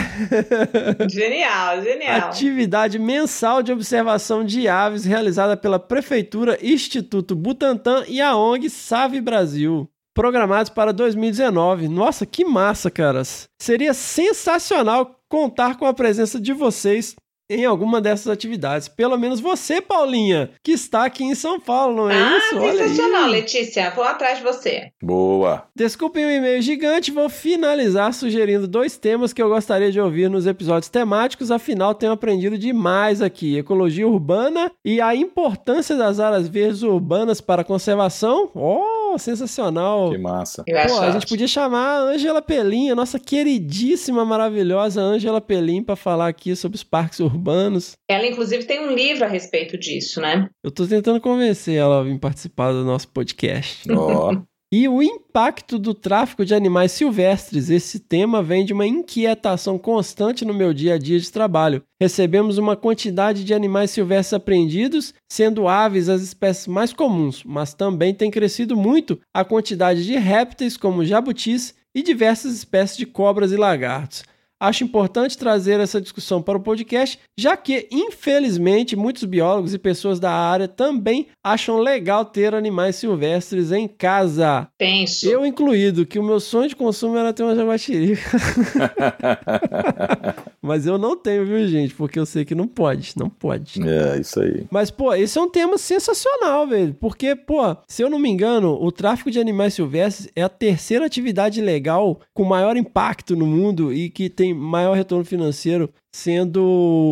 Genial, 1.09 1.81
genial. 1.81 2.17
Atividade 2.27 2.99
mensal 2.99 3.63
de 3.63 3.71
observação 3.71 4.43
de 4.43 4.67
aves 4.67 5.05
realizada 5.05 5.55
pela 5.55 5.79
Prefeitura, 5.79 6.59
Instituto 6.61 7.33
Butantan 7.33 8.03
e 8.05 8.19
a 8.19 8.35
ONG 8.35 8.69
Save 8.69 9.21
Brasil. 9.21 9.89
Programados 10.13 10.69
para 10.69 10.91
2019. 10.91 11.87
Nossa, 11.87 12.25
que 12.25 12.43
massa, 12.43 12.91
caras! 12.91 13.47
Seria 13.57 13.93
sensacional 13.93 15.17
contar 15.29 15.77
com 15.77 15.85
a 15.85 15.93
presença 15.93 16.41
de 16.41 16.51
vocês 16.51 17.15
em 17.49 17.65
alguma 17.65 17.99
dessas 17.99 18.27
atividades. 18.27 18.87
Pelo 18.87 19.17
menos 19.17 19.39
você, 19.39 19.81
Paulinha, 19.81 20.51
que 20.63 20.71
está 20.71 21.05
aqui 21.05 21.23
em 21.23 21.33
São 21.33 21.59
Paulo, 21.59 21.95
não 21.95 22.09
é 22.09 22.15
ah, 22.15 22.37
isso? 22.37 22.57
Olha 22.57 22.83
aí. 22.83 22.89
sensacional, 22.89 23.27
Letícia. 23.27 23.89
Vou 23.91 24.03
atrás 24.03 24.37
de 24.37 24.43
você. 24.43 24.91
Boa. 25.01 25.65
Desculpem 25.75 26.25
o 26.25 26.31
e-mail 26.31 26.61
gigante, 26.61 27.11
vou 27.11 27.29
finalizar 27.29 28.13
sugerindo 28.13 28.67
dois 28.67 28.97
temas 28.97 29.33
que 29.33 29.41
eu 29.41 29.49
gostaria 29.49 29.91
de 29.91 29.99
ouvir 29.99 30.29
nos 30.29 30.45
episódios 30.45 30.89
temáticos, 30.89 31.51
afinal 31.51 31.95
tenho 31.95 32.11
aprendido 32.11 32.57
demais 32.57 33.21
aqui: 33.21 33.57
ecologia 33.57 34.07
urbana 34.07 34.71
e 34.83 35.01
a 35.01 35.15
importância 35.15 35.95
das 35.95 36.19
áreas 36.19 36.47
verdes 36.47 36.83
urbanas 36.83 37.41
para 37.41 37.61
a 37.61 37.65
conservação. 37.65 38.51
Oh, 38.53 38.98
sensacional! 39.17 40.11
Que 40.11 40.17
massa. 40.17 40.63
Pô, 40.63 40.99
a 40.99 41.11
gente 41.11 41.27
podia 41.27 41.47
chamar 41.47 41.97
a 41.97 42.01
Ângela 42.01 42.41
Pelim, 42.41 42.89
a 42.89 42.95
nossa 42.95 43.19
queridíssima, 43.19 44.23
maravilhosa 44.23 45.01
Ângela 45.01 45.41
Pelim, 45.41 45.83
para 45.83 45.95
falar 45.95 46.27
aqui 46.27 46.55
sobre 46.55 46.75
os 46.75 46.83
parques 46.83 47.19
urbanos. 47.19 47.93
Ela, 48.07 48.27
inclusive, 48.27 48.65
tem 48.65 48.79
um 48.79 48.93
livro 48.93 49.25
a 49.25 49.27
respeito 49.27 49.77
disso, 49.77 50.21
né? 50.21 50.49
Eu 50.63 50.71
tô 50.71 50.85
tentando 50.85 51.19
convencer 51.21 51.75
ela 51.75 51.99
a 51.99 52.03
vir 52.03 52.19
participar 52.19 52.71
do 52.71 52.83
nosso 52.83 53.07
podcast. 53.09 53.91
Ó, 53.91 54.33
E 54.71 54.87
o 54.87 55.01
impacto 55.01 55.79
do 55.79 55.95
tráfico 55.95 56.45
de 56.45 56.53
animais 56.53 56.91
silvestres. 56.91 57.71
Esse 57.71 57.99
tema 57.99 58.43
vem 58.43 58.63
de 58.63 58.71
uma 58.71 58.85
inquietação 58.85 59.79
constante 59.79 60.45
no 60.45 60.53
meu 60.53 60.75
dia 60.75 60.93
a 60.93 60.97
dia 60.99 61.19
de 61.19 61.31
trabalho. 61.31 61.81
Recebemos 61.99 62.59
uma 62.59 62.75
quantidade 62.75 63.43
de 63.43 63.51
animais 63.51 63.89
silvestres 63.89 64.33
apreendidos, 64.33 65.11
sendo 65.27 65.67
aves 65.67 66.07
as 66.07 66.21
espécies 66.21 66.67
mais 66.67 66.93
comuns, 66.93 67.43
mas 67.43 67.73
também 67.73 68.13
tem 68.13 68.29
crescido 68.29 68.77
muito 68.77 69.19
a 69.33 69.43
quantidade 69.43 70.05
de 70.05 70.15
répteis 70.15 70.77
como 70.77 71.03
jabutis 71.03 71.73
e 71.95 72.03
diversas 72.03 72.53
espécies 72.53 72.95
de 72.95 73.07
cobras 73.07 73.51
e 73.51 73.57
lagartos. 73.57 74.23
Acho 74.59 74.83
importante 74.83 75.37
trazer 75.37 75.79
essa 75.79 76.01
discussão 76.01 76.41
para 76.41 76.57
o 76.57 76.61
podcast, 76.61 77.17
já 77.37 77.55
que, 77.55 77.87
infelizmente, 77.89 78.95
muitos 78.95 79.23
biólogos 79.23 79.73
e 79.73 79.79
pessoas 79.79 80.19
da 80.19 80.31
área 80.31 80.67
também 80.67 81.27
acham 81.41 81.79
legal 81.79 82.25
ter 82.25 82.53
animais 82.53 82.97
silvestres 82.97 83.71
em 83.71 83.87
casa. 83.87 84.67
Penso. 84.77 85.29
Eu 85.29 85.45
incluído, 85.45 86.05
que 86.05 86.19
o 86.19 86.23
meu 86.23 86.41
sonho 86.41 86.67
de 86.67 86.75
consumo 86.75 87.15
era 87.15 87.31
ter 87.31 87.43
uma 87.43 87.55
jaguatirica. 87.55 88.21
Mas 90.61 90.85
eu 90.85 90.97
não 90.97 91.15
tenho, 91.15 91.45
viu, 91.45 91.65
gente? 91.67 91.95
Porque 91.95 92.19
eu 92.19 92.25
sei 92.25 92.43
que 92.43 92.53
não 92.53 92.67
pode, 92.67 93.13
não 93.15 93.29
pode. 93.29 93.81
é 93.87 94.19
isso 94.19 94.39
aí. 94.41 94.65
Mas, 94.69 94.91
pô, 94.91 95.13
esse 95.13 95.37
é 95.37 95.41
um 95.41 95.49
tema 95.49 95.77
sensacional, 95.77 96.67
velho. 96.67 96.93
Porque, 96.99 97.35
pô, 97.35 97.75
se 97.87 98.03
eu 98.03 98.09
não 98.09 98.19
me 98.19 98.29
engano, 98.29 98.77
o 98.79 98.91
tráfico 98.91 99.31
de 99.31 99.39
animais 99.39 99.73
silvestres 99.73 100.29
é 100.35 100.43
a 100.43 100.49
terceira 100.49 101.05
atividade 101.05 101.61
legal 101.61 102.19
com 102.33 102.43
maior 102.43 102.75
impacto 102.75 103.35
no 103.35 103.47
mundo 103.47 103.93
e 103.93 104.09
que 104.09 104.29
tem 104.29 104.48
maior 104.53 104.95
retorno 104.95 105.25
financeiro, 105.25 105.89
sendo 106.15 106.63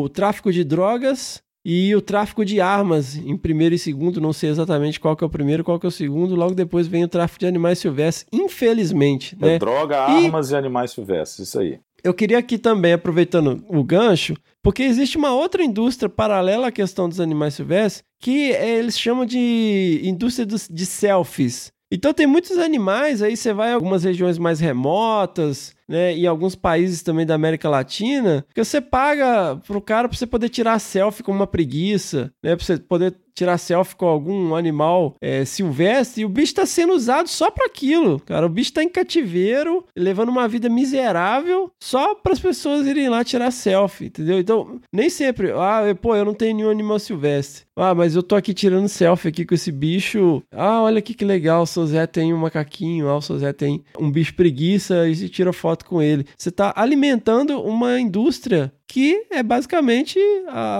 o 0.03 0.09
tráfico 0.09 0.51
de 0.51 0.63
drogas 0.63 1.41
e 1.65 1.93
o 1.95 2.01
tráfico 2.01 2.45
de 2.45 2.61
armas 2.61 3.15
em 3.17 3.35
primeiro 3.35 3.75
e 3.75 3.79
segundo. 3.79 4.21
Não 4.21 4.31
sei 4.33 4.49
exatamente 4.49 4.99
qual 4.99 5.15
que 5.17 5.23
é 5.23 5.27
o 5.27 5.29
primeiro, 5.29 5.63
qual 5.63 5.79
que 5.79 5.85
é 5.85 5.89
o 5.89 5.91
segundo. 5.91 6.35
Logo 6.35 6.55
depois 6.55 6.88
vem 6.88 7.03
o 7.03 7.07
tráfico 7.09 7.39
de 7.39 7.47
animais 7.47 7.79
silvestres, 7.79 8.25
infelizmente, 8.31 9.35
né? 9.39 9.55
É 9.55 9.59
droga, 9.59 9.95
E- 9.95 10.25
armas 10.25 10.51
e 10.51 10.55
animais 10.55 10.91
silvestres, 10.91 11.47
isso 11.49 11.59
aí. 11.59 11.79
Eu 12.03 12.13
queria 12.13 12.38
aqui 12.38 12.57
também, 12.57 12.93
aproveitando 12.93 13.63
o 13.67 13.83
gancho, 13.83 14.35
porque 14.63 14.83
existe 14.83 15.17
uma 15.17 15.33
outra 15.33 15.63
indústria 15.63 16.07
paralela 16.07 16.67
à 16.67 16.71
questão 16.71 17.09
dos 17.09 17.19
animais 17.19 17.55
silvestres, 17.55 18.03
que 18.21 18.51
é- 18.53 18.77
eles 18.77 18.97
chamam 18.97 19.25
de 19.25 19.99
indústria 20.03 20.45
de 20.45 20.85
selfies. 20.85 21.71
Então 21.91 22.13
tem 22.13 22.27
muitos 22.27 22.57
animais, 22.57 23.21
aí 23.21 23.38
você 23.38 23.53
vai 23.53 23.71
em 23.71 23.73
algumas 23.73 24.03
regiões 24.03 24.38
mais 24.38 24.59
remotas, 24.59 25.73
né, 25.88 26.13
em 26.13 26.27
alguns 26.27 26.53
países 26.53 27.01
também 27.01 27.25
da 27.25 27.35
América 27.35 27.69
Latina, 27.69 28.45
que 28.53 28.63
você 28.63 28.81
paga 28.81 29.55
pro 29.65 29.81
cara 29.81 30.09
pra 30.09 30.17
você 30.17 30.27
poder 30.27 30.49
tirar 30.49 30.79
selfie 30.79 31.23
com 31.23 31.31
uma 31.31 31.47
preguiça, 31.47 32.31
né, 32.43 32.57
pra 32.57 32.65
você 32.65 32.77
poder 32.77 33.15
tirar 33.38 33.57
selfie 33.59 33.95
com 33.95 34.07
algum 34.07 34.55
animal 34.55 35.15
é, 35.21 35.45
silvestre, 35.45 36.23
e 36.23 36.25
o 36.25 36.29
bicho 36.29 36.55
tá 36.55 36.65
sendo 36.65 36.93
usado 36.93 37.29
só 37.29 37.51
para 37.51 37.67
aquilo, 37.67 38.19
cara. 38.19 38.47
O 38.47 38.49
bicho 38.49 38.73
tá 38.73 38.83
em 38.83 38.89
cativeiro, 38.89 39.85
levando 39.95 40.29
uma 40.29 40.47
vida 40.47 40.67
miserável, 40.67 41.71
só 41.79 42.15
para 42.15 42.33
as 42.33 42.39
pessoas 42.39 42.88
irem 42.88 43.09
lá 43.09 43.23
tirar 43.23 43.51
selfie, 43.51 44.07
entendeu? 44.07 44.39
Então, 44.39 44.81
nem 44.91 45.09
sempre, 45.09 45.51
ah, 45.51 45.95
pô, 46.01 46.15
eu 46.15 46.25
não 46.25 46.33
tenho 46.33 46.55
nenhum 46.55 46.71
animal 46.71 46.97
silvestre. 46.97 47.67
Ah, 47.75 47.93
mas 47.93 48.15
eu 48.15 48.23
tô 48.23 48.35
aqui 48.35 48.55
tirando 48.55 48.88
selfie 48.88 49.27
aqui 49.27 49.45
com 49.45 49.53
esse 49.53 49.71
bicho. 49.71 50.41
Ah, 50.51 50.81
olha 50.81 50.97
aqui 50.97 51.13
que 51.13 51.23
legal, 51.23 51.61
o 51.61 51.67
seu 51.67 51.85
Zé 51.85 52.07
tem 52.07 52.33
um 52.33 52.38
macaquinho, 52.38 53.07
ah, 53.07 53.17
o 53.17 53.21
seu 53.21 53.38
Zé 53.38 53.53
tem 53.53 53.83
um 53.99 54.09
bicho 54.09 54.33
preguiça 54.33 55.07
e 55.07 55.15
se 55.15 55.29
tira 55.29 55.53
foto 55.53 55.85
com 55.85 56.01
ele. 56.01 56.25
Você 56.35 56.49
tá 56.49 56.73
alimentando 56.75 57.61
uma 57.61 57.99
indústria 57.99 58.73
que 58.88 59.25
é 59.29 59.43
basicamente 59.43 60.17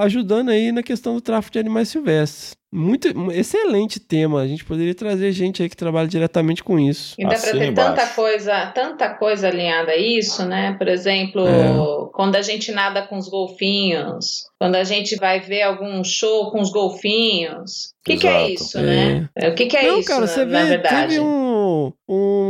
ajudando 0.02 0.50
aí 0.50 0.72
na 0.72 0.82
questão 0.82 1.14
do 1.16 1.22
tráfico 1.22 1.54
de 1.54 1.60
animais 1.60 1.90
silvestres. 1.90 2.56
Muito, 2.70 3.08
excelente 3.32 3.98
tema. 4.00 4.42
A 4.42 4.48
gente 4.48 4.66
poderia 4.66 4.94
trazer 4.94 5.32
gente 5.32 5.64
aí 5.64 5.70
que 5.70 5.76
trabalha 5.76 6.08
diretamente 6.08 6.62
com 6.64 6.78
isso. 6.78 7.16
E 7.18 7.24
dá 7.24 7.30
para 7.30 7.40
ter 7.52 7.64
embaixo. 7.70 7.96
tanta 7.96 8.08
coisa, 8.14 8.66
tanta 8.68 9.10
coisa 9.16 9.48
alinhada 9.48 9.92
a 9.94 9.98
isso, 9.98 10.46
né? 10.46 10.76
Por 10.78 10.88
exemplo, 10.90 11.48
É. 11.48 12.10
quando 12.14 12.36
a 12.36 12.42
gente 12.42 12.72
nada 12.74 13.02
com 13.04 13.18
os 13.18 13.30
golfinhos, 13.30 14.44
quando 14.60 14.76
a 14.76 14.84
gente 14.84 15.16
vai 15.16 15.40
ver 15.40 15.62
algum 15.62 16.04
show 16.04 16.52
com 16.52 16.60
os 16.60 16.70
golfinhos. 16.70 17.94
O 18.02 18.04
que, 18.10 18.18
que 18.18 18.28
é 18.28 18.52
isso, 18.52 18.80
né? 18.82 19.30
O 19.50 19.54
que, 19.56 19.66
que 19.66 19.78
é 19.78 19.88
Não, 19.88 20.00
isso, 20.00 20.08
cara, 20.08 20.22
na, 20.22 20.28
você 20.28 20.46
na 20.46 20.64
vê, 20.64 20.70
verdade? 20.70 21.08
teve 21.16 21.20
um, 21.22 21.92
um- 22.08 22.47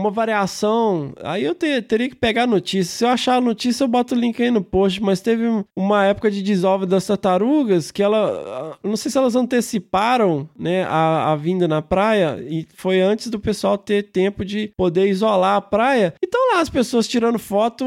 uma 0.00 0.10
variação. 0.10 1.12
Aí 1.22 1.44
eu 1.44 1.54
te- 1.54 1.82
teria 1.82 2.08
que 2.08 2.14
pegar 2.16 2.44
a 2.44 2.46
notícia. 2.46 2.84
Se 2.98 3.04
eu 3.04 3.08
achar 3.08 3.36
a 3.36 3.40
notícia, 3.40 3.84
eu 3.84 3.88
boto 3.88 4.14
o 4.14 4.18
link 4.18 4.42
aí 4.42 4.50
no 4.50 4.62
post. 4.62 5.02
Mas 5.02 5.20
teve 5.20 5.46
um- 5.46 5.64
uma 5.76 6.04
época 6.04 6.30
de 6.30 6.42
desova 6.42 6.86
das 6.86 7.06
tartarugas 7.06 7.90
que 7.90 8.02
ela. 8.02 8.78
eu 8.82 8.90
Não 8.90 8.96
sei 8.96 9.10
se 9.10 9.18
elas 9.18 9.36
anteciparam 9.36 10.48
né, 10.58 10.84
a, 10.84 11.32
a 11.32 11.36
vinda 11.36 11.66
na 11.68 11.80
praia 11.82 12.38
e 12.48 12.66
foi 12.74 13.00
antes 13.00 13.28
do 13.28 13.38
pessoal 13.38 13.76
ter 13.78 14.04
tempo 14.04 14.44
de 14.44 14.72
poder 14.76 15.06
isolar 15.08 15.56
a 15.56 15.60
praia. 15.60 16.14
Então 16.22 16.39
lá 16.54 16.60
as 16.60 16.68
pessoas 16.68 17.08
tirando 17.08 17.38
foto 17.38 17.84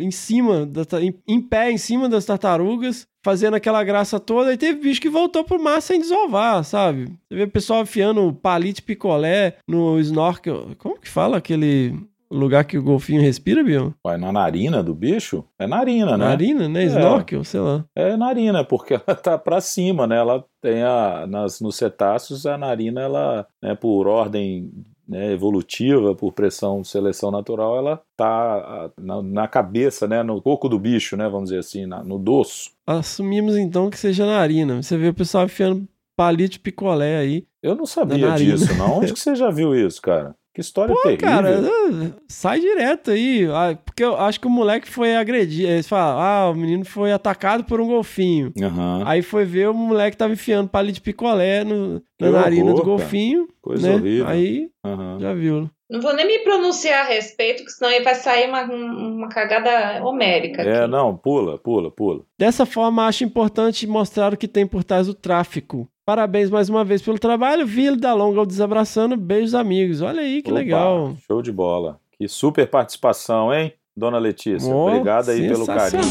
em 0.00 0.10
cima, 0.10 0.66
da 0.66 0.84
em, 1.00 1.14
em 1.26 1.40
pé 1.40 1.70
em 1.70 1.78
cima 1.78 2.08
das 2.08 2.24
tartarugas 2.24 3.06
fazendo 3.24 3.54
aquela 3.54 3.82
graça 3.82 4.20
toda, 4.20 4.52
e 4.52 4.56
teve 4.56 4.80
bicho 4.80 5.00
que 5.00 5.08
voltou 5.08 5.42
pro 5.42 5.60
mar 5.60 5.82
sem 5.82 6.00
desovar, 6.00 6.62
sabe? 6.62 7.06
Você 7.28 7.34
vê 7.34 7.42
o 7.42 7.50
pessoal 7.50 7.82
enfiando 7.82 8.32
palito 8.32 8.84
picolé 8.84 9.56
no 9.66 9.98
snorkel. 9.98 10.68
Como 10.78 11.00
que 11.00 11.08
fala 11.08 11.36
aquele 11.36 11.92
lugar 12.30 12.64
que 12.64 12.78
o 12.78 12.82
golfinho 12.82 13.20
respira, 13.20 13.64
Bion? 13.64 13.90
Vai 14.04 14.16
na 14.16 14.32
narina 14.32 14.80
do 14.80 14.94
bicho? 14.94 15.44
É 15.58 15.66
narina, 15.66 16.16
né? 16.16 16.24
Narina, 16.24 16.68
né? 16.68 16.84
Snorkel, 16.84 17.42
sei 17.42 17.60
lá. 17.60 17.84
É 17.96 18.16
narina, 18.16 18.64
porque 18.64 18.94
ela 18.94 19.16
tá 19.16 19.36
pra 19.36 19.60
cima, 19.60 20.06
né? 20.06 20.16
Ela 20.16 20.44
tem 20.60 20.82
a. 20.82 21.26
Nas, 21.26 21.60
nos 21.60 21.76
cetáceos, 21.76 22.46
a 22.46 22.56
narina, 22.56 23.00
ela, 23.00 23.46
né, 23.62 23.74
por 23.74 24.06
ordem 24.06 24.70
né, 25.08 25.32
evolutiva, 25.32 26.14
por 26.14 26.32
pressão 26.32 26.82
de 26.82 26.88
seleção 26.88 27.30
natural, 27.30 27.76
ela 27.76 28.02
tá 28.16 28.26
ah, 28.26 28.90
na, 28.98 29.22
na 29.22 29.48
cabeça, 29.48 30.06
né? 30.08 30.22
No 30.22 30.40
coco 30.42 30.68
do 30.68 30.78
bicho, 30.78 31.16
né? 31.16 31.28
Vamos 31.28 31.50
dizer 31.50 31.60
assim, 31.60 31.86
na- 31.86 32.02
no 32.02 32.18
dorso. 32.18 32.70
Assumimos 32.86 33.56
então 33.56 33.88
que 33.90 33.98
seja 33.98 34.26
narina. 34.26 34.82
Você 34.82 34.96
vê 34.96 35.08
o 35.08 35.14
pessoal 35.14 35.44
enfiando 35.44 35.86
palito 36.16 36.52
de 36.52 36.60
picolé 36.60 37.18
aí. 37.18 37.46
Eu 37.62 37.74
não 37.74 37.84
sabia 37.86 38.16
disso, 38.58 38.74
não. 38.74 38.98
Onde 38.98 39.12
que 39.12 39.18
você 39.20 39.34
já 39.34 39.50
viu 39.50 39.74
isso, 39.74 40.00
cara? 40.00 40.34
Que 40.56 40.62
história 40.62 40.94
Pô, 40.94 41.02
terrível. 41.02 41.28
cara, 41.28 41.50
eh, 41.50 42.12
sai 42.26 42.60
direto 42.60 43.10
aí. 43.10 43.46
Ah, 43.52 43.76
Porque 43.84 44.02
eu 44.02 44.16
acho 44.16 44.40
que 44.40 44.46
o 44.46 44.50
moleque 44.50 44.88
foi 44.88 45.14
agredido. 45.14 45.68
Eles 45.68 45.86
falam, 45.86 46.18
ah, 46.18 46.50
o 46.50 46.54
menino 46.54 46.82
foi 46.82 47.12
atacado 47.12 47.62
por 47.64 47.78
um 47.78 47.86
golfinho. 47.88 48.54
Aham. 48.62 49.02
Aí 49.04 49.20
foi 49.20 49.44
ver 49.44 49.68
o 49.68 49.74
moleque 49.74 50.16
tava 50.16 50.32
enfiando 50.32 50.70
palito 50.70 50.94
de 50.94 51.02
picolé 51.02 51.62
no, 51.62 52.02
na 52.18 52.30
narina 52.30 52.72
do 52.72 52.82
golfinho. 52.82 53.46
Coisa 53.60 53.86
né? 53.86 53.94
horrível. 53.96 54.26
Aí 54.26 54.70
Aham. 54.82 55.18
já 55.20 55.34
viu. 55.34 55.70
Não 55.90 56.00
vou 56.00 56.14
nem 56.14 56.26
me 56.26 56.38
pronunciar 56.38 57.04
a 57.04 57.08
respeito, 57.08 57.58
porque 57.58 57.72
senão 57.72 57.90
aí 57.90 58.02
vai 58.02 58.14
sair 58.14 58.48
uma, 58.48 58.62
uma 58.62 59.28
cagada 59.28 60.02
homérica. 60.06 60.62
É, 60.62 60.78
aqui. 60.84 60.90
não, 60.90 61.14
pula, 61.14 61.58
pula, 61.58 61.90
pula. 61.90 62.22
Dessa 62.38 62.64
forma, 62.64 63.06
acho 63.06 63.24
importante 63.24 63.86
mostrar 63.86 64.32
o 64.32 64.38
que 64.38 64.48
tem 64.48 64.66
por 64.66 64.82
trás 64.82 65.06
do 65.06 65.12
tráfico. 65.12 65.86
Parabéns 66.06 66.48
mais 66.50 66.68
uma 66.68 66.84
vez 66.84 67.02
pelo 67.02 67.18
trabalho. 67.18 67.66
Vila 67.66 67.96
da 67.96 68.14
Longa 68.14 68.38
ao 68.38 68.46
Desabraçando. 68.46 69.16
Beijos, 69.16 69.56
amigos. 69.56 70.00
Olha 70.02 70.20
aí 70.20 70.40
que 70.40 70.52
Opa, 70.52 70.60
legal. 70.60 71.16
Show 71.26 71.42
de 71.42 71.50
bola. 71.50 71.98
Que 72.16 72.28
super 72.28 72.70
participação, 72.70 73.52
hein, 73.52 73.72
dona 73.96 74.16
Letícia? 74.16 74.72
Ó, 74.72 74.86
Obrigado 74.86 75.30
aí 75.30 75.48
pelo 75.48 75.66
carinho. 75.66 76.02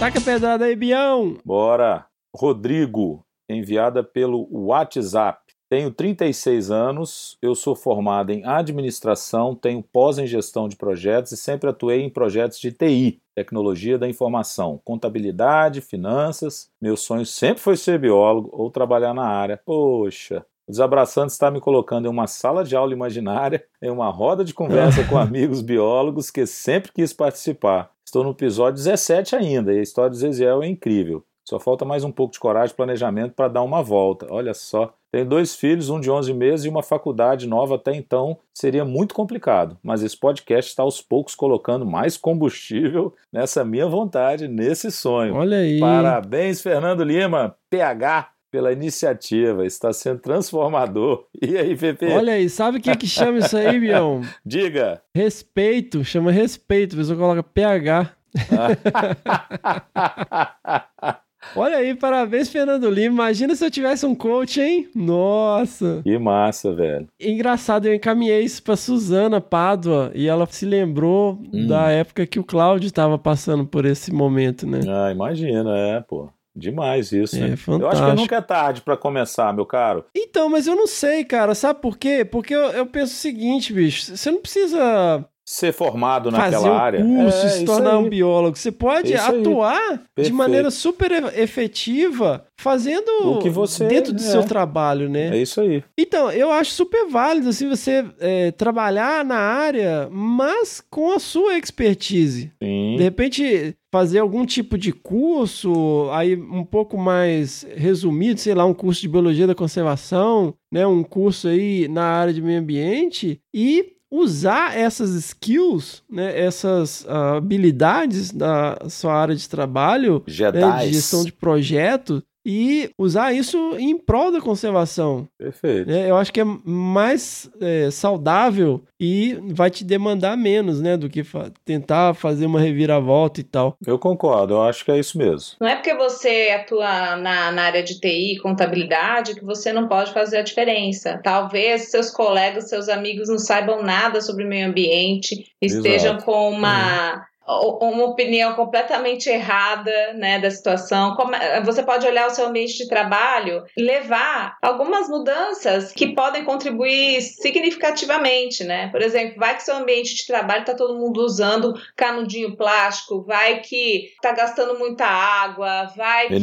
Taca 0.00 0.18
a 0.18 0.20
pedrada 0.20 0.64
aí, 0.64 0.74
Bião. 0.74 1.36
Bora. 1.44 2.06
Rodrigo, 2.36 3.24
enviada 3.48 4.02
pelo 4.02 4.48
WhatsApp. 4.50 5.43
Tenho 5.68 5.90
36 5.90 6.70
anos, 6.70 7.38
eu 7.40 7.54
sou 7.54 7.74
formado 7.74 8.30
em 8.30 8.44
administração, 8.44 9.54
tenho 9.54 9.82
pós 9.82 10.18
em 10.18 10.26
gestão 10.26 10.68
de 10.68 10.76
projetos 10.76 11.32
e 11.32 11.36
sempre 11.36 11.70
atuei 11.70 12.02
em 12.02 12.10
projetos 12.10 12.60
de 12.60 12.70
TI, 12.70 13.20
tecnologia 13.34 13.98
da 13.98 14.08
informação, 14.08 14.80
contabilidade, 14.84 15.80
finanças. 15.80 16.70
Meu 16.80 16.96
sonho 16.96 17.24
sempre 17.24 17.62
foi 17.62 17.76
ser 17.76 17.98
biólogo 17.98 18.50
ou 18.52 18.70
trabalhar 18.70 19.14
na 19.14 19.26
área. 19.26 19.60
Poxa, 19.64 20.44
o 20.66 20.70
Desabraçando 20.70 21.28
está 21.28 21.50
me 21.50 21.60
colocando 21.60 22.06
em 22.06 22.10
uma 22.10 22.26
sala 22.26 22.62
de 22.62 22.76
aula 22.76 22.92
imaginária, 22.92 23.64
em 23.82 23.90
uma 23.90 24.10
roda 24.10 24.44
de 24.44 24.54
conversa 24.54 25.04
com 25.08 25.18
amigos 25.18 25.60
biólogos 25.60 26.30
que 26.30 26.46
sempre 26.46 26.92
quis 26.92 27.12
participar. 27.12 27.90
Estou 28.04 28.22
no 28.22 28.30
episódio 28.30 28.82
17 28.82 29.34
ainda 29.34 29.72
e 29.72 29.78
a 29.78 29.82
história 29.82 30.10
do 30.10 30.16
Zeziel 30.16 30.62
é 30.62 30.68
incrível. 30.68 31.24
Só 31.46 31.60
falta 31.60 31.84
mais 31.84 32.04
um 32.04 32.10
pouco 32.10 32.32
de 32.32 32.40
coragem 32.40 32.72
e 32.72 32.76
planejamento 32.76 33.34
para 33.34 33.48
dar 33.48 33.62
uma 33.62 33.82
volta. 33.82 34.26
Olha 34.30 34.54
só. 34.54 34.94
Tenho 35.12 35.26
dois 35.26 35.54
filhos, 35.54 35.90
um 35.90 36.00
de 36.00 36.10
11 36.10 36.32
meses 36.32 36.64
e 36.64 36.70
uma 36.70 36.82
faculdade 36.82 37.46
nova 37.46 37.74
até 37.74 37.94
então. 37.94 38.38
Seria 38.52 38.82
muito 38.82 39.14
complicado, 39.14 39.76
mas 39.82 40.02
esse 40.02 40.16
podcast 40.16 40.70
está 40.70 40.82
aos 40.82 41.02
poucos 41.02 41.34
colocando 41.34 41.84
mais 41.84 42.16
combustível 42.16 43.14
nessa 43.30 43.62
minha 43.62 43.86
vontade, 43.86 44.48
nesse 44.48 44.90
sonho. 44.90 45.34
Olha 45.34 45.58
aí. 45.58 45.78
Parabéns, 45.78 46.62
Fernando 46.62 47.04
Lima, 47.04 47.54
PH, 47.68 48.30
pela 48.50 48.72
iniciativa. 48.72 49.66
Está 49.66 49.92
sendo 49.92 50.20
transformador. 50.20 51.26
E 51.42 51.58
aí, 51.58 51.76
Pepe? 51.76 52.06
Olha 52.06 52.32
aí, 52.32 52.48
sabe 52.48 52.78
o 52.78 52.80
que 52.80 52.96
que 52.96 53.06
chama 53.06 53.40
isso 53.40 53.56
aí, 53.56 53.78
Bião? 53.78 54.22
Diga. 54.44 55.02
Respeito, 55.14 56.02
chama 56.02 56.32
respeito. 56.32 56.96
A 56.96 56.98
pessoa 56.98 57.18
coloca 57.18 57.42
PH. 57.42 58.10
Olha 61.56 61.76
aí, 61.76 61.94
parabéns, 61.94 62.48
Fernando 62.48 62.88
Lima. 62.90 63.14
Imagina 63.14 63.54
se 63.54 63.64
eu 63.64 63.70
tivesse 63.70 64.04
um 64.04 64.14
coach, 64.14 64.60
hein? 64.60 64.88
Nossa. 64.94 66.00
que 66.02 66.18
massa, 66.18 66.74
velho. 66.74 67.06
Engraçado, 67.20 67.86
eu 67.86 67.94
encaminhei 67.94 68.40
isso 68.42 68.62
pra 68.62 68.76
Suzana 68.76 69.40
Pádua 69.40 70.10
e 70.14 70.26
ela 70.26 70.46
se 70.50 70.64
lembrou 70.66 71.38
Hum. 71.52 71.66
da 71.66 71.90
época 71.90 72.26
que 72.26 72.38
o 72.40 72.44
Cláudio 72.44 72.86
estava 72.86 73.16
passando 73.18 73.64
por 73.64 73.84
esse 73.84 74.12
momento, 74.12 74.66
né? 74.66 74.80
Ah, 74.88 75.10
imagina, 75.12 75.76
é, 75.76 76.00
pô. 76.00 76.28
Demais 76.56 77.10
isso, 77.10 77.34
É, 77.36 77.40
né? 77.40 77.52
Eu 77.52 77.56
fantástico. 77.56 78.04
acho 78.04 78.14
que 78.14 78.20
nunca 78.22 78.36
é 78.36 78.40
tarde 78.40 78.80
para 78.80 78.96
começar, 78.96 79.52
meu 79.52 79.66
caro. 79.66 80.04
Então, 80.14 80.48
mas 80.48 80.68
eu 80.68 80.76
não 80.76 80.86
sei, 80.86 81.24
cara. 81.24 81.52
Sabe 81.52 81.80
por 81.80 81.98
quê? 81.98 82.24
Porque 82.24 82.54
eu, 82.54 82.60
eu 82.70 82.86
penso 82.86 83.12
o 83.12 83.16
seguinte, 83.16 83.72
bicho. 83.72 84.16
Você 84.16 84.30
não 84.30 84.40
precisa 84.40 85.24
Ser 85.46 85.72
formado 85.72 86.30
fazer 86.30 86.42
naquela 86.56 86.70
um 86.70 86.78
área. 86.78 87.04
curso, 87.04 87.36
é, 87.36 87.48
se 87.50 87.56
isso 87.56 87.64
tornar 87.66 87.98
um 87.98 88.08
biólogo. 88.08 88.56
Você 88.56 88.72
pode 88.72 89.12
Isso 89.12 89.22
aí. 89.30 89.40
atuar 89.40 90.02
de 90.18 90.32
maneira 90.32 90.70
super 90.70 91.12
efetiva 91.38 92.46
fazendo 92.58 93.08
O 93.24 93.38
que 93.40 93.50
você- 93.50 93.86
dentro 93.86 94.12
do 94.12 94.20
é. 94.22 94.24
seu 94.24 94.42
trabalho, 94.44 95.08
né? 95.08 95.36
É 95.36 95.42
isso 95.42 95.60
aí. 95.60 95.82
Então, 95.98 96.30
eu 96.30 96.50
acho 96.50 96.70
super 96.70 97.06
válido 97.08 97.48
assim, 97.50 97.68
você 97.68 98.04
é, 98.20 98.52
trabalhar 98.52 99.24
na 99.24 99.36
área, 99.36 100.08
mas 100.10 100.82
com 100.90 101.12
a 101.12 101.18
sua 101.18 101.58
expertise. 101.58 102.50
Sim. 102.62 102.96
De 102.96 103.02
repente, 103.02 103.74
fazer 103.92 104.20
algum 104.20 104.44
tipo 104.46 104.78
de 104.78 104.92
curso, 104.92 106.08
aí 106.12 106.34
um 106.36 106.64
pouco 106.64 106.96
mais 106.98 107.66
resumido, 107.76 108.40
sei 108.40 108.54
lá, 108.54 108.64
um 108.64 108.74
curso 108.74 109.00
de 109.00 109.08
biologia 109.08 109.46
da 109.46 109.54
conservação, 109.54 110.54
né, 110.72 110.86
um 110.86 111.02
curso 111.02 111.48
aí 111.48 111.86
na 111.88 112.04
área 112.04 112.32
de 112.32 112.42
meio 112.42 112.58
ambiente 112.60 113.40
e 113.54 113.93
usar 114.16 114.76
essas 114.78 115.10
skills, 115.10 116.02
né, 116.08 116.38
essas 116.38 117.04
ah, 117.08 117.36
habilidades 117.36 118.30
da 118.30 118.78
sua 118.88 119.14
área 119.14 119.34
de 119.34 119.48
trabalho, 119.48 120.22
né, 120.60 120.86
de 120.86 120.92
gestão 120.92 121.24
de 121.24 121.32
projeto 121.32 122.22
e 122.44 122.90
usar 122.98 123.32
isso 123.32 123.76
em 123.78 123.96
prol 123.98 124.30
da 124.32 124.40
conservação. 124.40 125.26
Perfeito. 125.38 125.90
né? 125.90 126.10
Eu 126.10 126.16
acho 126.16 126.32
que 126.32 126.40
é 126.40 126.44
mais 126.64 127.50
é, 127.60 127.90
saudável 127.90 128.82
e 129.00 129.38
vai 129.52 129.70
te 129.70 129.84
demandar 129.84 130.36
menos, 130.36 130.80
né? 130.80 130.96
Do 130.96 131.08
que 131.08 131.22
fa- 131.24 131.50
tentar 131.64 132.14
fazer 132.14 132.46
uma 132.46 132.60
reviravolta 132.60 133.40
e 133.40 133.44
tal. 133.44 133.76
Eu 133.86 133.98
concordo, 133.98 134.54
eu 134.54 134.62
acho 134.62 134.84
que 134.84 134.90
é 134.90 134.98
isso 134.98 135.16
mesmo. 135.18 135.56
Não 135.60 135.68
é 135.68 135.74
porque 135.76 135.94
você 135.94 136.54
atua 136.58 137.16
na, 137.16 137.50
na 137.52 137.62
área 137.62 137.82
de 137.82 137.98
TI, 138.00 138.38
contabilidade, 138.42 139.34
que 139.34 139.44
você 139.44 139.72
não 139.72 139.88
pode 139.88 140.12
fazer 140.12 140.38
a 140.38 140.42
diferença. 140.42 141.20
Talvez 141.22 141.90
seus 141.90 142.10
colegas, 142.10 142.68
seus 142.68 142.88
amigos 142.88 143.28
não 143.28 143.38
saibam 143.38 143.82
nada 143.82 144.20
sobre 144.20 144.44
meio 144.44 144.68
ambiente, 144.68 145.46
estejam 145.60 146.14
Exato. 146.14 146.24
com 146.24 146.50
uma. 146.50 147.24
Uma 147.46 148.04
opinião 148.06 148.54
completamente 148.54 149.28
errada 149.28 150.14
né, 150.14 150.38
da 150.38 150.50
situação. 150.50 151.14
Como- 151.14 151.32
Você 151.64 151.82
pode 151.82 152.06
olhar 152.06 152.26
o 152.26 152.30
seu 152.30 152.46
ambiente 152.46 152.78
de 152.78 152.88
trabalho 152.88 153.62
levar 153.76 154.56
algumas 154.62 155.08
mudanças 155.08 155.92
que 155.92 156.14
podem 156.14 156.42
contribuir 156.44 157.20
significativamente. 157.20 158.64
Né? 158.64 158.88
Por 158.88 159.02
exemplo, 159.02 159.38
vai 159.38 159.56
que 159.56 159.62
seu 159.62 159.76
ambiente 159.76 160.14
de 160.14 160.26
trabalho 160.26 160.60
está 160.60 160.74
todo 160.74 160.98
mundo 160.98 161.20
usando 161.22 161.74
canudinho 161.96 162.56
plástico, 162.56 163.22
vai 163.22 163.60
que 163.60 164.06
está 164.14 164.32
gastando 164.32 164.78
muita 164.78 165.04
água, 165.04 165.92
vai 165.96 166.28
que, 166.28 166.34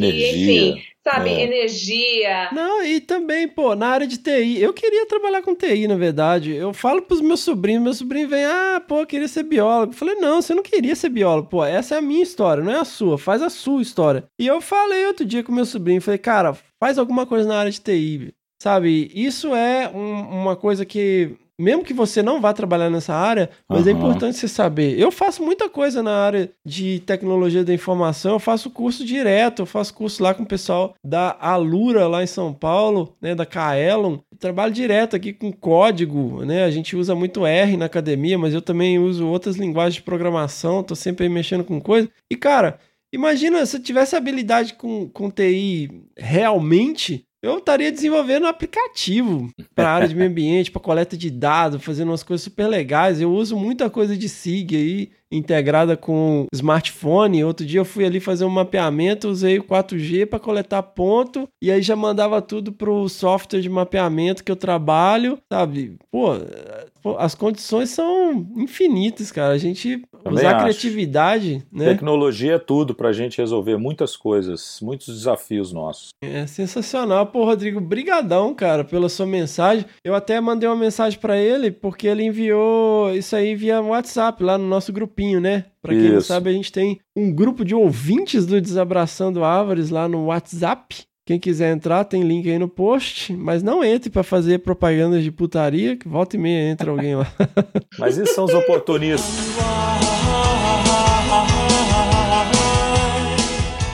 enfim, 0.76 0.84
sabe, 1.08 1.30
É. 1.30 1.42
energia. 1.44 2.50
Não, 2.52 2.84
e 2.84 3.00
também, 3.00 3.48
pô, 3.48 3.76
na 3.76 3.88
área 3.88 4.08
de 4.08 4.18
TI, 4.18 4.62
eu 4.62 4.74
queria 4.74 5.06
trabalhar 5.08 5.42
com 5.42 5.56
TI, 5.56 5.88
na 5.88 5.96
verdade. 5.96 6.54
Eu 6.54 6.74
falo 6.74 7.02
pros 7.02 7.22
meus 7.22 7.40
sobrinhos, 7.40 7.84
meu 7.84 7.94
sobrinho 7.94 8.30
vem, 8.30 8.46
ah, 8.46 8.82
pô, 8.88 9.00
eu 9.00 9.06
queria 9.08 9.28
ser 9.28 9.44
biólogo. 9.44 9.94
Eu 9.94 9.98
falei, 9.98 10.16
não, 10.16 10.42
você 10.42 10.54
não 10.54 10.64
queria 10.64 10.96
ser 10.96 11.10
biólogo, 11.10 11.50
pô, 11.50 11.64
essa 11.66 11.96
é 11.96 11.98
a 11.98 12.02
minha 12.02 12.24
história, 12.24 12.64
não 12.64 12.72
é 12.72 12.80
a 12.80 12.86
sua, 12.86 13.18
faz 13.18 13.42
a 13.42 13.50
sua 13.50 13.82
história. 13.82 14.24
E 14.40 14.46
eu 14.48 14.62
falei 14.62 15.06
outro 15.08 15.26
dia 15.26 15.44
com 15.44 15.52
meu 15.52 15.66
sobrinho, 15.66 16.02
falei, 16.02 16.18
cara, 16.18 16.56
faz 16.80 16.98
alguma 16.98 17.26
coisa 17.26 17.48
na 17.48 17.58
área 17.60 17.72
de 17.72 17.80
TI, 17.82 18.34
sabe? 18.62 19.12
Isso 19.14 19.56
é 19.56 19.90
um- 19.94 20.42
uma 20.42 20.56
coisa 20.56 20.86
que. 20.86 21.36
Mesmo 21.62 21.84
que 21.84 21.94
você 21.94 22.24
não 22.24 22.42
vá 22.42 22.54
trabalhar 22.54 22.90
nessa 22.90 23.14
área, 23.14 23.50
mas 23.70 23.86
é 23.86 23.92
Aham. 23.92 24.00
importante 24.00 24.38
você 24.38 24.48
saber. 24.48 25.00
Eu 25.00 25.12
faço 25.12 25.44
muita 25.44 25.70
coisa 25.70 26.02
na 26.02 26.12
área 26.12 26.50
de 26.66 27.00
tecnologia 27.02 27.64
da 27.64 27.72
informação, 27.72 28.34
eu 28.34 28.40
faço 28.40 28.72
curso 28.72 29.06
direto, 29.06 29.62
eu 29.62 29.66
faço 29.68 29.94
curso 29.94 30.24
lá 30.24 30.34
com 30.34 30.42
o 30.42 30.48
pessoal 30.48 30.96
da 31.04 31.38
Alura 31.40 32.08
lá 32.08 32.24
em 32.24 32.28
São 32.28 32.52
Paulo, 32.52 33.16
né, 33.22 33.36
da 33.36 33.46
Kaelon. 33.46 34.18
Trabalho 34.40 34.74
direto 34.74 35.16
aqui 35.16 35.34
com 35.34 35.52
código, 35.52 36.44
né? 36.44 36.64
A 36.64 36.72
gente 36.72 36.96
usa 36.96 37.14
muito 37.14 37.46
R 37.46 37.78
na 37.78 37.86
academia, 37.86 38.40
mas 38.40 38.56
eu 38.56 38.62
também 38.62 38.98
uso 38.98 39.28
outras 39.28 39.56
linguagens 39.56 39.96
de 39.96 40.02
programação, 40.02 40.82
tô 40.82 40.96
sempre 40.96 41.28
aí 41.28 41.30
mexendo 41.30 41.64
com 41.64 41.80
coisa. 41.80 42.10
E 42.28 42.36
cara, 42.36 42.80
imagina 43.14 43.64
se 43.68 43.78
eu 43.78 43.84
tivesse 43.84 44.16
habilidade 44.16 44.74
com, 44.74 45.08
com 45.10 45.30
TI 45.30 46.06
realmente, 46.18 47.24
eu 47.42 47.58
estaria 47.58 47.92
desenvolvendo 47.92 48.44
um 48.44 48.48
aplicativo 48.48 49.52
para 49.74 49.90
a 49.90 49.94
área 49.94 50.08
de 50.08 50.16
meio 50.16 50.30
ambiente, 50.30 50.72
para 50.72 50.82
coleta 50.82 51.18
de 51.18 51.32
dados, 51.32 51.84
fazendo 51.84 52.10
umas 52.10 52.22
coisas 52.22 52.44
super 52.44 52.68
legais. 52.68 53.20
Eu 53.20 53.32
uso 53.32 53.58
muita 53.58 53.90
coisa 53.90 54.16
de 54.16 54.30
SIG 54.30 54.76
aí, 54.76 55.12
integrada 55.32 55.96
com 55.96 56.46
smartphone. 56.54 57.44
Outro 57.44 57.66
dia 57.66 57.80
eu 57.80 57.86
fui 57.86 58.06
ali 58.06 58.20
fazer 58.20 58.46
um 58.46 58.50
mapeamento, 58.50 59.28
usei 59.30 59.60
o 59.60 59.64
4G 59.64 60.26
para 60.26 60.40
coletar 60.40 60.82
ponto 60.84 61.48
e 61.62 61.72
aí 61.72 61.82
já 61.82 61.96
mandava 61.96 62.42
tudo 62.42 62.72
pro 62.72 63.08
software 63.08 63.62
de 63.62 63.70
mapeamento 63.70 64.44
que 64.44 64.52
eu 64.52 64.56
trabalho, 64.56 65.38
sabe? 65.52 65.96
Pô, 66.12 66.32
as 67.18 67.34
condições 67.34 67.90
são 67.90 68.46
infinitas, 68.58 69.32
cara. 69.32 69.54
A 69.54 69.58
gente 69.58 70.02
Também 70.24 70.40
usar 70.40 70.52
a 70.52 70.56
acho. 70.58 70.64
criatividade, 70.66 71.64
né? 71.72 71.86
Tecnologia 71.86 72.54
é 72.54 72.60
tudo 72.60 72.94
pra 72.94 73.12
gente 73.12 73.38
resolver 73.40 73.78
muitas 73.78 74.16
coisas, 74.16 74.80
muitos 74.82 75.08
desafios 75.08 75.72
nossos. 75.74 76.10
É 76.24 76.46
sensacional. 76.46 77.26
Pô, 77.28 77.46
Rodrigo, 77.46 77.80
brigadão, 77.80 78.54
cara, 78.54 78.84
pela 78.84 79.10
sua 79.10 79.26
mensagem. 79.26 79.86
Eu 80.04 80.14
até 80.14 80.40
mandei 80.40 80.68
uma 80.70 80.76
mensagem 80.76 81.20
pra 81.20 81.38
ele, 81.38 81.72
porque 81.72 82.08
ele 82.08 82.24
enviou 82.24 83.14
isso 83.16 83.36
aí 83.36 83.56
via 83.56 83.82
WhatsApp, 83.82 84.44
lá 84.44 84.58
no 84.58 84.68
nosso 84.68 84.94
grupinho, 84.94 85.21
né? 85.40 85.66
Pra 85.82 85.94
quem 85.94 86.10
não 86.10 86.18
Isso. 86.18 86.28
sabe, 86.28 86.50
a 86.50 86.54
gente 86.54 86.72
tem 86.72 87.00
um 87.16 87.32
grupo 87.34 87.64
de 87.66 87.74
ouvintes 87.76 88.46
do 88.46 88.60
Desabraçando 88.60 89.44
Árvores 89.44 89.90
lá 89.90 90.08
no 90.08 90.26
WhatsApp. 90.26 91.04
Quem 91.26 91.40
quiser 91.40 91.72
entrar, 91.72 92.04
tem 92.04 92.24
link 92.24 92.50
aí 92.50 92.58
no 92.58 92.68
post, 92.68 93.32
mas 93.34 93.62
não 93.62 93.84
entre 93.84 94.10
pra 94.10 94.24
fazer 94.24 94.60
propaganda 94.60 95.22
de 95.22 95.32
putaria, 95.32 95.96
que 95.96 96.08
volta 96.08 96.36
e 96.36 96.40
meia 96.40 96.72
entra 96.72 96.90
alguém 96.92 97.16
lá. 97.16 97.32
Mas 98.00 98.18
esses 98.18 98.34
são 98.34 98.46
os 98.46 98.54
oportunistas. 98.54 99.30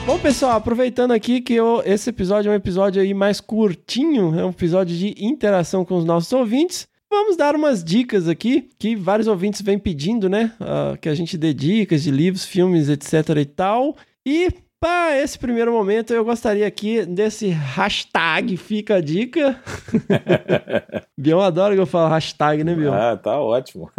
Bom, 0.06 0.18
pessoal, 0.18 0.52
aproveitando 0.56 1.12
aqui 1.12 1.40
que 1.42 1.52
eu- 1.52 1.82
esse 1.84 2.08
episódio 2.08 2.48
é 2.48 2.52
um 2.52 2.56
episódio 2.56 3.00
aí 3.02 3.12
mais 3.12 3.40
curtinho, 3.42 4.38
é 4.38 4.44
um 4.44 4.50
episódio 4.50 4.96
de 4.96 5.14
interação 5.22 5.84
com 5.84 5.96
os 5.98 6.04
nossos 6.04 6.32
ouvintes. 6.32 6.88
Vamos 7.10 7.36
dar 7.36 7.56
umas 7.56 7.82
dicas 7.82 8.28
aqui 8.28 8.68
que 8.78 8.94
vários 8.94 9.26
ouvintes 9.26 9.62
vêm 9.62 9.78
pedindo, 9.78 10.28
né? 10.28 10.52
Ah, 10.60 10.96
que 11.00 11.08
a 11.08 11.14
gente 11.14 11.38
dê 11.38 11.54
dicas 11.54 12.02
de 12.02 12.10
livros, 12.10 12.44
filmes, 12.44 12.88
etc 12.88 13.36
e 13.40 13.44
tal. 13.46 13.96
E 14.26 14.48
para 14.80 15.18
esse 15.18 15.38
primeiro 15.38 15.72
momento, 15.72 16.12
eu 16.12 16.24
gostaria 16.24 16.66
aqui 16.66 17.04
desse 17.04 17.48
hashtag 17.48 18.56
Fica 18.56 18.96
a 18.96 19.00
Dica. 19.00 19.60
Bion 21.18 21.40
adora 21.40 21.74
que 21.74 21.80
eu 21.80 21.86
falo 21.86 22.08
hashtag, 22.08 22.62
né, 22.62 22.74
Bion? 22.74 22.92
Ah, 22.92 23.16
tá 23.16 23.40
ótimo. 23.40 23.90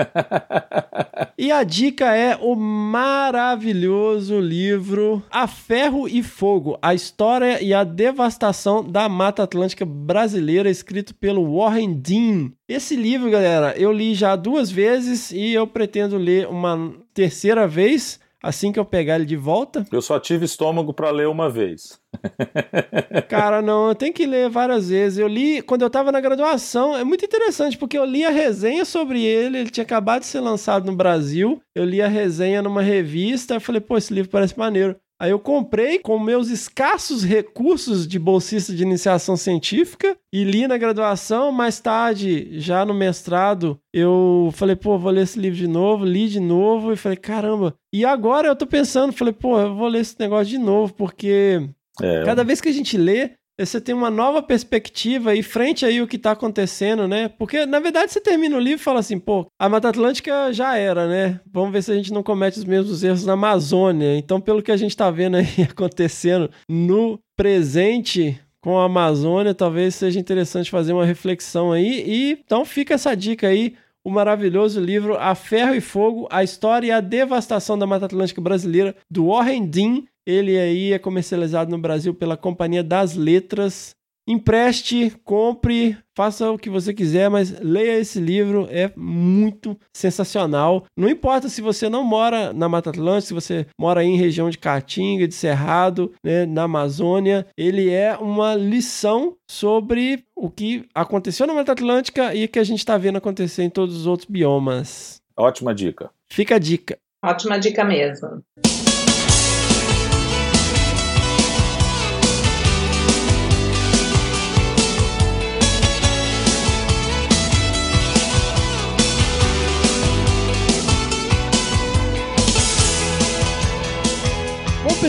E 1.37 1.51
a 1.51 1.63
dica 1.63 2.15
é 2.15 2.35
o 2.35 2.55
maravilhoso 2.55 4.39
livro 4.39 5.23
A 5.31 5.47
Ferro 5.47 6.07
e 6.07 6.21
Fogo: 6.21 6.77
A 6.81 6.93
História 6.93 7.61
e 7.61 7.73
a 7.73 7.83
Devastação 7.83 8.83
da 8.83 9.07
Mata 9.09 9.43
Atlântica 9.43 9.85
Brasileira, 9.85 10.69
escrito 10.69 11.15
pelo 11.15 11.57
Warren 11.57 11.93
Dean. 11.93 12.51
Esse 12.67 12.95
livro, 12.95 13.29
galera, 13.29 13.73
eu 13.77 13.91
li 13.91 14.13
já 14.13 14.35
duas 14.35 14.69
vezes 14.69 15.31
e 15.31 15.53
eu 15.53 15.65
pretendo 15.65 16.17
ler 16.17 16.47
uma 16.47 16.93
terceira 17.13 17.67
vez 17.67 18.19
assim 18.41 18.71
que 18.71 18.79
eu 18.79 18.85
pegar 18.85 19.15
ele 19.15 19.25
de 19.25 19.35
volta. 19.35 19.85
Eu 19.91 20.01
só 20.01 20.19
tive 20.19 20.45
estômago 20.45 20.93
pra 20.93 21.11
ler 21.11 21.27
uma 21.27 21.49
vez. 21.49 21.99
Cara, 23.27 23.61
não, 23.61 23.89
eu 23.89 23.95
tenho 23.95 24.13
que 24.13 24.25
ler 24.25 24.49
várias 24.49 24.89
vezes. 24.89 25.19
Eu 25.19 25.27
li 25.27 25.61
quando 25.61 25.81
eu 25.81 25.89
tava 25.89 26.11
na 26.11 26.21
graduação, 26.21 26.95
é 26.95 27.03
muito 27.03 27.25
interessante, 27.25 27.77
porque 27.77 27.97
eu 27.97 28.05
li 28.05 28.23
a 28.23 28.29
resenha 28.29 28.85
sobre 28.85 29.21
ele, 29.23 29.59
ele 29.59 29.69
tinha 29.69 29.83
acabado 29.83 30.21
de 30.21 30.27
ser 30.27 30.39
lançado 30.39 30.85
no 30.85 30.95
Brasil. 30.95 31.61
Eu 31.75 31.85
li 31.85 32.01
a 32.01 32.07
resenha 32.07 32.61
numa 32.61 32.81
revista, 32.81 33.55
eu 33.55 33.61
falei, 33.61 33.81
pô, 33.81 33.97
esse 33.97 34.13
livro 34.13 34.31
parece 34.31 34.57
maneiro. 34.57 34.95
Aí 35.21 35.31
eu 35.31 35.39
comprei 35.39 35.99
com 35.99 36.17
meus 36.17 36.49
escassos 36.49 37.23
recursos 37.25 38.07
de 38.07 38.17
bolsista 38.17 38.73
de 38.73 38.83
iniciação 38.83 39.35
científica 39.35 40.15
e 40.31 40.43
li 40.45 40.65
na 40.65 40.77
graduação. 40.77 41.51
Mais 41.51 41.79
tarde, 41.79 42.57
já 42.59 42.85
no 42.85 42.93
mestrado, 42.93 43.77
eu 43.93 44.49
falei, 44.53 44.77
pô, 44.77 44.97
vou 44.97 45.11
ler 45.11 45.23
esse 45.23 45.37
livro 45.37 45.57
de 45.57 45.67
novo, 45.67 46.05
li 46.05 46.29
de 46.29 46.39
novo 46.39 46.93
e 46.93 46.95
falei, 46.95 47.17
caramba. 47.17 47.75
E 47.91 48.05
agora 48.05 48.47
eu 48.47 48.55
tô 48.55 48.65
pensando, 48.65 49.11
falei, 49.11 49.33
pô, 49.33 49.59
eu 49.59 49.75
vou 49.75 49.87
ler 49.89 49.99
esse 50.01 50.15
negócio 50.19 50.45
de 50.47 50.57
novo, 50.57 50.93
porque 50.93 51.69
É, 52.01 52.23
Cada 52.23 52.45
vez 52.45 52.61
que 52.61 52.69
a 52.69 52.71
gente 52.71 52.97
lê, 52.97 53.31
você 53.65 53.81
tem 53.81 53.93
uma 53.93 54.09
nova 54.09 54.41
perspectiva 54.41 55.35
e 55.35 55.43
frente 55.43 55.85
aí 55.85 56.01
o 56.01 56.07
que 56.07 56.17
tá 56.17 56.31
acontecendo, 56.31 57.07
né? 57.07 57.27
Porque, 57.27 57.65
na 57.65 57.79
verdade, 57.79 58.11
você 58.11 58.21
termina 58.21 58.55
o 58.55 58.59
livro 58.59 58.79
e 58.79 58.83
fala 58.83 58.99
assim, 58.99 59.19
pô, 59.19 59.45
a 59.59 59.67
Mata 59.67 59.89
Atlântica 59.89 60.51
já 60.53 60.77
era, 60.77 61.07
né? 61.07 61.39
Vamos 61.51 61.71
ver 61.71 61.83
se 61.83 61.91
a 61.91 61.95
gente 61.95 62.13
não 62.13 62.23
comete 62.23 62.59
os 62.59 62.65
mesmos 62.65 63.03
erros 63.03 63.25
na 63.25 63.33
Amazônia. 63.33 64.17
Então, 64.17 64.39
pelo 64.39 64.61
que 64.61 64.71
a 64.71 64.77
gente 64.77 64.95
tá 64.95 65.09
vendo 65.11 65.37
aí 65.37 65.47
acontecendo 65.69 66.49
no 66.67 67.19
presente 67.35 68.39
com 68.61 68.77
a 68.77 68.85
Amazônia, 68.85 69.53
talvez 69.53 69.95
seja 69.95 70.19
interessante 70.19 70.69
fazer 70.69 70.93
uma 70.93 71.05
reflexão 71.05 71.71
aí. 71.71 72.03
E 72.05 72.31
então 72.31 72.65
fica 72.65 72.93
essa 72.93 73.15
dica 73.15 73.47
aí 73.47 73.75
o 74.03 74.09
maravilhoso 74.09 74.79
livro 74.79 75.17
A 75.17 75.35
Ferro 75.35 75.75
e 75.75 75.81
Fogo, 75.81 76.27
a 76.31 76.43
história 76.43 76.87
e 76.87 76.91
a 76.91 77.01
devastação 77.01 77.77
da 77.77 77.87
Mata 77.87 78.05
Atlântica 78.05 78.41
Brasileira, 78.41 78.95
do 79.09 79.27
Warren 79.27 79.65
Dean. 79.65 80.03
Ele 80.25 80.57
aí 80.57 80.93
é 80.93 80.99
comercializado 80.99 81.71
no 81.71 81.77
Brasil 81.77 82.13
pela 82.13 82.37
Companhia 82.37 82.83
das 82.83 83.15
Letras. 83.15 83.95
Empreste, 84.29 85.11
compre, 85.23 85.97
faça 86.15 86.51
o 86.51 86.57
que 86.57 86.69
você 86.69 86.93
quiser, 86.93 87.31
mas 87.31 87.59
leia 87.61 87.97
esse 87.97 88.19
livro, 88.19 88.67
é 88.69 88.91
muito 88.95 89.75
sensacional. 89.91 90.85
Não 90.95 91.09
importa 91.09 91.49
se 91.49 91.63
você 91.63 91.89
não 91.89 92.03
mora 92.03 92.53
na 92.53 92.69
Mata 92.69 92.91
Atlântica, 92.91 93.27
se 93.27 93.33
você 93.33 93.65
mora 93.75 94.03
em 94.03 94.17
região 94.17 94.47
de 94.47 94.59
Caatinga, 94.59 95.27
de 95.27 95.33
Cerrado, 95.33 96.13
né, 96.23 96.45
na 96.45 96.63
Amazônia, 96.65 97.47
ele 97.57 97.89
é 97.89 98.15
uma 98.17 98.53
lição 98.53 99.35
sobre 99.49 100.23
o 100.35 100.47
que 100.47 100.85
aconteceu 100.93 101.47
na 101.47 101.55
Mata 101.55 101.71
Atlântica 101.71 102.35
e 102.35 102.47
que 102.47 102.59
a 102.59 102.63
gente 102.63 102.79
está 102.79 102.99
vendo 102.99 103.17
acontecer 103.17 103.63
em 103.63 103.69
todos 103.71 103.97
os 103.97 104.05
outros 104.05 104.29
biomas. 104.29 105.19
ótima 105.35 105.73
dica. 105.73 106.11
Fica 106.31 106.57
a 106.57 106.59
dica. 106.59 106.99
Ótima 107.25 107.57
dica 107.57 107.83
mesmo. 107.83 108.43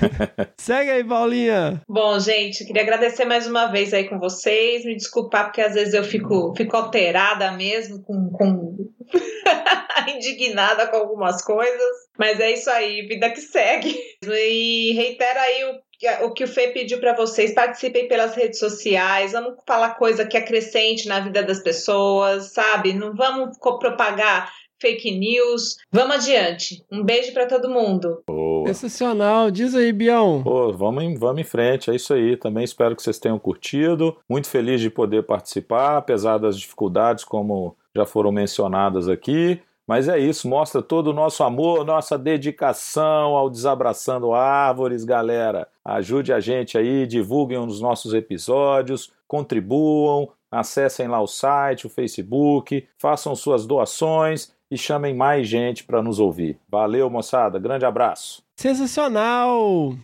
segue 0.56 0.90
aí, 0.90 1.04
Paulinha. 1.04 1.82
Bom, 1.86 2.18
gente, 2.18 2.64
queria 2.64 2.80
agradecer 2.80 3.26
mais 3.26 3.46
uma 3.46 3.66
vez 3.66 3.92
aí 3.92 4.08
com 4.08 4.18
vocês. 4.18 4.86
Me 4.86 4.96
desculpar 4.96 5.44
porque 5.44 5.60
às 5.60 5.74
vezes 5.74 5.92
eu 5.92 6.02
fico, 6.02 6.54
fico 6.56 6.74
alterada 6.74 7.52
mesmo, 7.52 8.02
com, 8.02 8.30
com... 8.30 8.90
indignada 10.08 10.86
com 10.86 10.96
algumas 10.96 11.44
coisas. 11.44 12.08
Mas 12.18 12.40
é 12.40 12.52
isso 12.52 12.70
aí, 12.70 13.02
vida 13.02 13.28
que 13.28 13.42
segue. 13.42 13.94
E 14.24 14.94
reitero 14.94 15.38
aí 15.40 15.64
o 15.66 15.92
o 16.22 16.32
que 16.32 16.44
o 16.44 16.48
Fê 16.48 16.68
pediu 16.68 16.98
para 16.98 17.14
vocês, 17.14 17.54
participem 17.54 18.08
pelas 18.08 18.34
redes 18.34 18.58
sociais, 18.58 19.32
vamos 19.32 19.54
falar 19.66 19.94
coisa 19.94 20.26
que 20.26 20.36
acrescente 20.36 21.06
na 21.06 21.20
vida 21.20 21.42
das 21.42 21.62
pessoas, 21.62 22.52
sabe? 22.52 22.92
Não 22.92 23.14
vamos 23.14 23.56
propagar 23.58 24.52
fake 24.82 25.16
news. 25.16 25.78
Vamos 25.92 26.16
adiante. 26.16 26.84
Um 26.90 27.04
beijo 27.04 27.32
para 27.32 27.46
todo 27.46 27.70
mundo. 27.70 28.20
Boa. 28.26 28.66
Sensacional. 28.66 29.50
Diz 29.50 29.74
aí, 29.76 29.92
Bião. 29.92 30.42
Pô, 30.42 30.72
vamos 30.72 31.04
em, 31.04 31.14
vamos 31.14 31.40
em 31.40 31.44
frente, 31.44 31.90
é 31.90 31.94
isso 31.94 32.12
aí. 32.12 32.36
Também 32.36 32.64
espero 32.64 32.96
que 32.96 33.02
vocês 33.02 33.18
tenham 33.18 33.38
curtido. 33.38 34.16
Muito 34.28 34.48
feliz 34.48 34.80
de 34.80 34.90
poder 34.90 35.22
participar, 35.22 35.98
apesar 35.98 36.38
das 36.38 36.58
dificuldades, 36.58 37.22
como 37.22 37.76
já 37.94 38.04
foram 38.04 38.32
mencionadas 38.32 39.08
aqui. 39.08 39.60
Mas 39.86 40.08
é 40.08 40.18
isso, 40.18 40.48
mostra 40.48 40.80
todo 40.80 41.08
o 41.08 41.12
nosso 41.12 41.42
amor, 41.42 41.84
nossa 41.84 42.16
dedicação 42.16 43.36
ao 43.36 43.50
Desabraçando 43.50 44.32
Árvores, 44.32 45.04
galera. 45.04 45.68
Ajude 45.84 46.32
a 46.32 46.40
gente 46.40 46.78
aí, 46.78 47.06
divulguem 47.06 47.58
os 47.58 47.80
nossos 47.80 48.14
episódios, 48.14 49.12
contribuam, 49.26 50.28
acessem 50.50 51.08
lá 51.08 51.20
o 51.20 51.26
site, 51.26 51.86
o 51.86 51.90
Facebook, 51.90 52.86
façam 52.96 53.34
suas 53.34 53.66
doações 53.66 54.52
e 54.72 54.78
chamem 54.78 55.14
mais 55.14 55.46
gente 55.46 55.84
para 55.84 56.02
nos 56.02 56.18
ouvir. 56.18 56.56
Valeu, 56.66 57.10
moçada. 57.10 57.58
Grande 57.58 57.84
abraço. 57.84 58.42
Sensacional! 58.56 59.94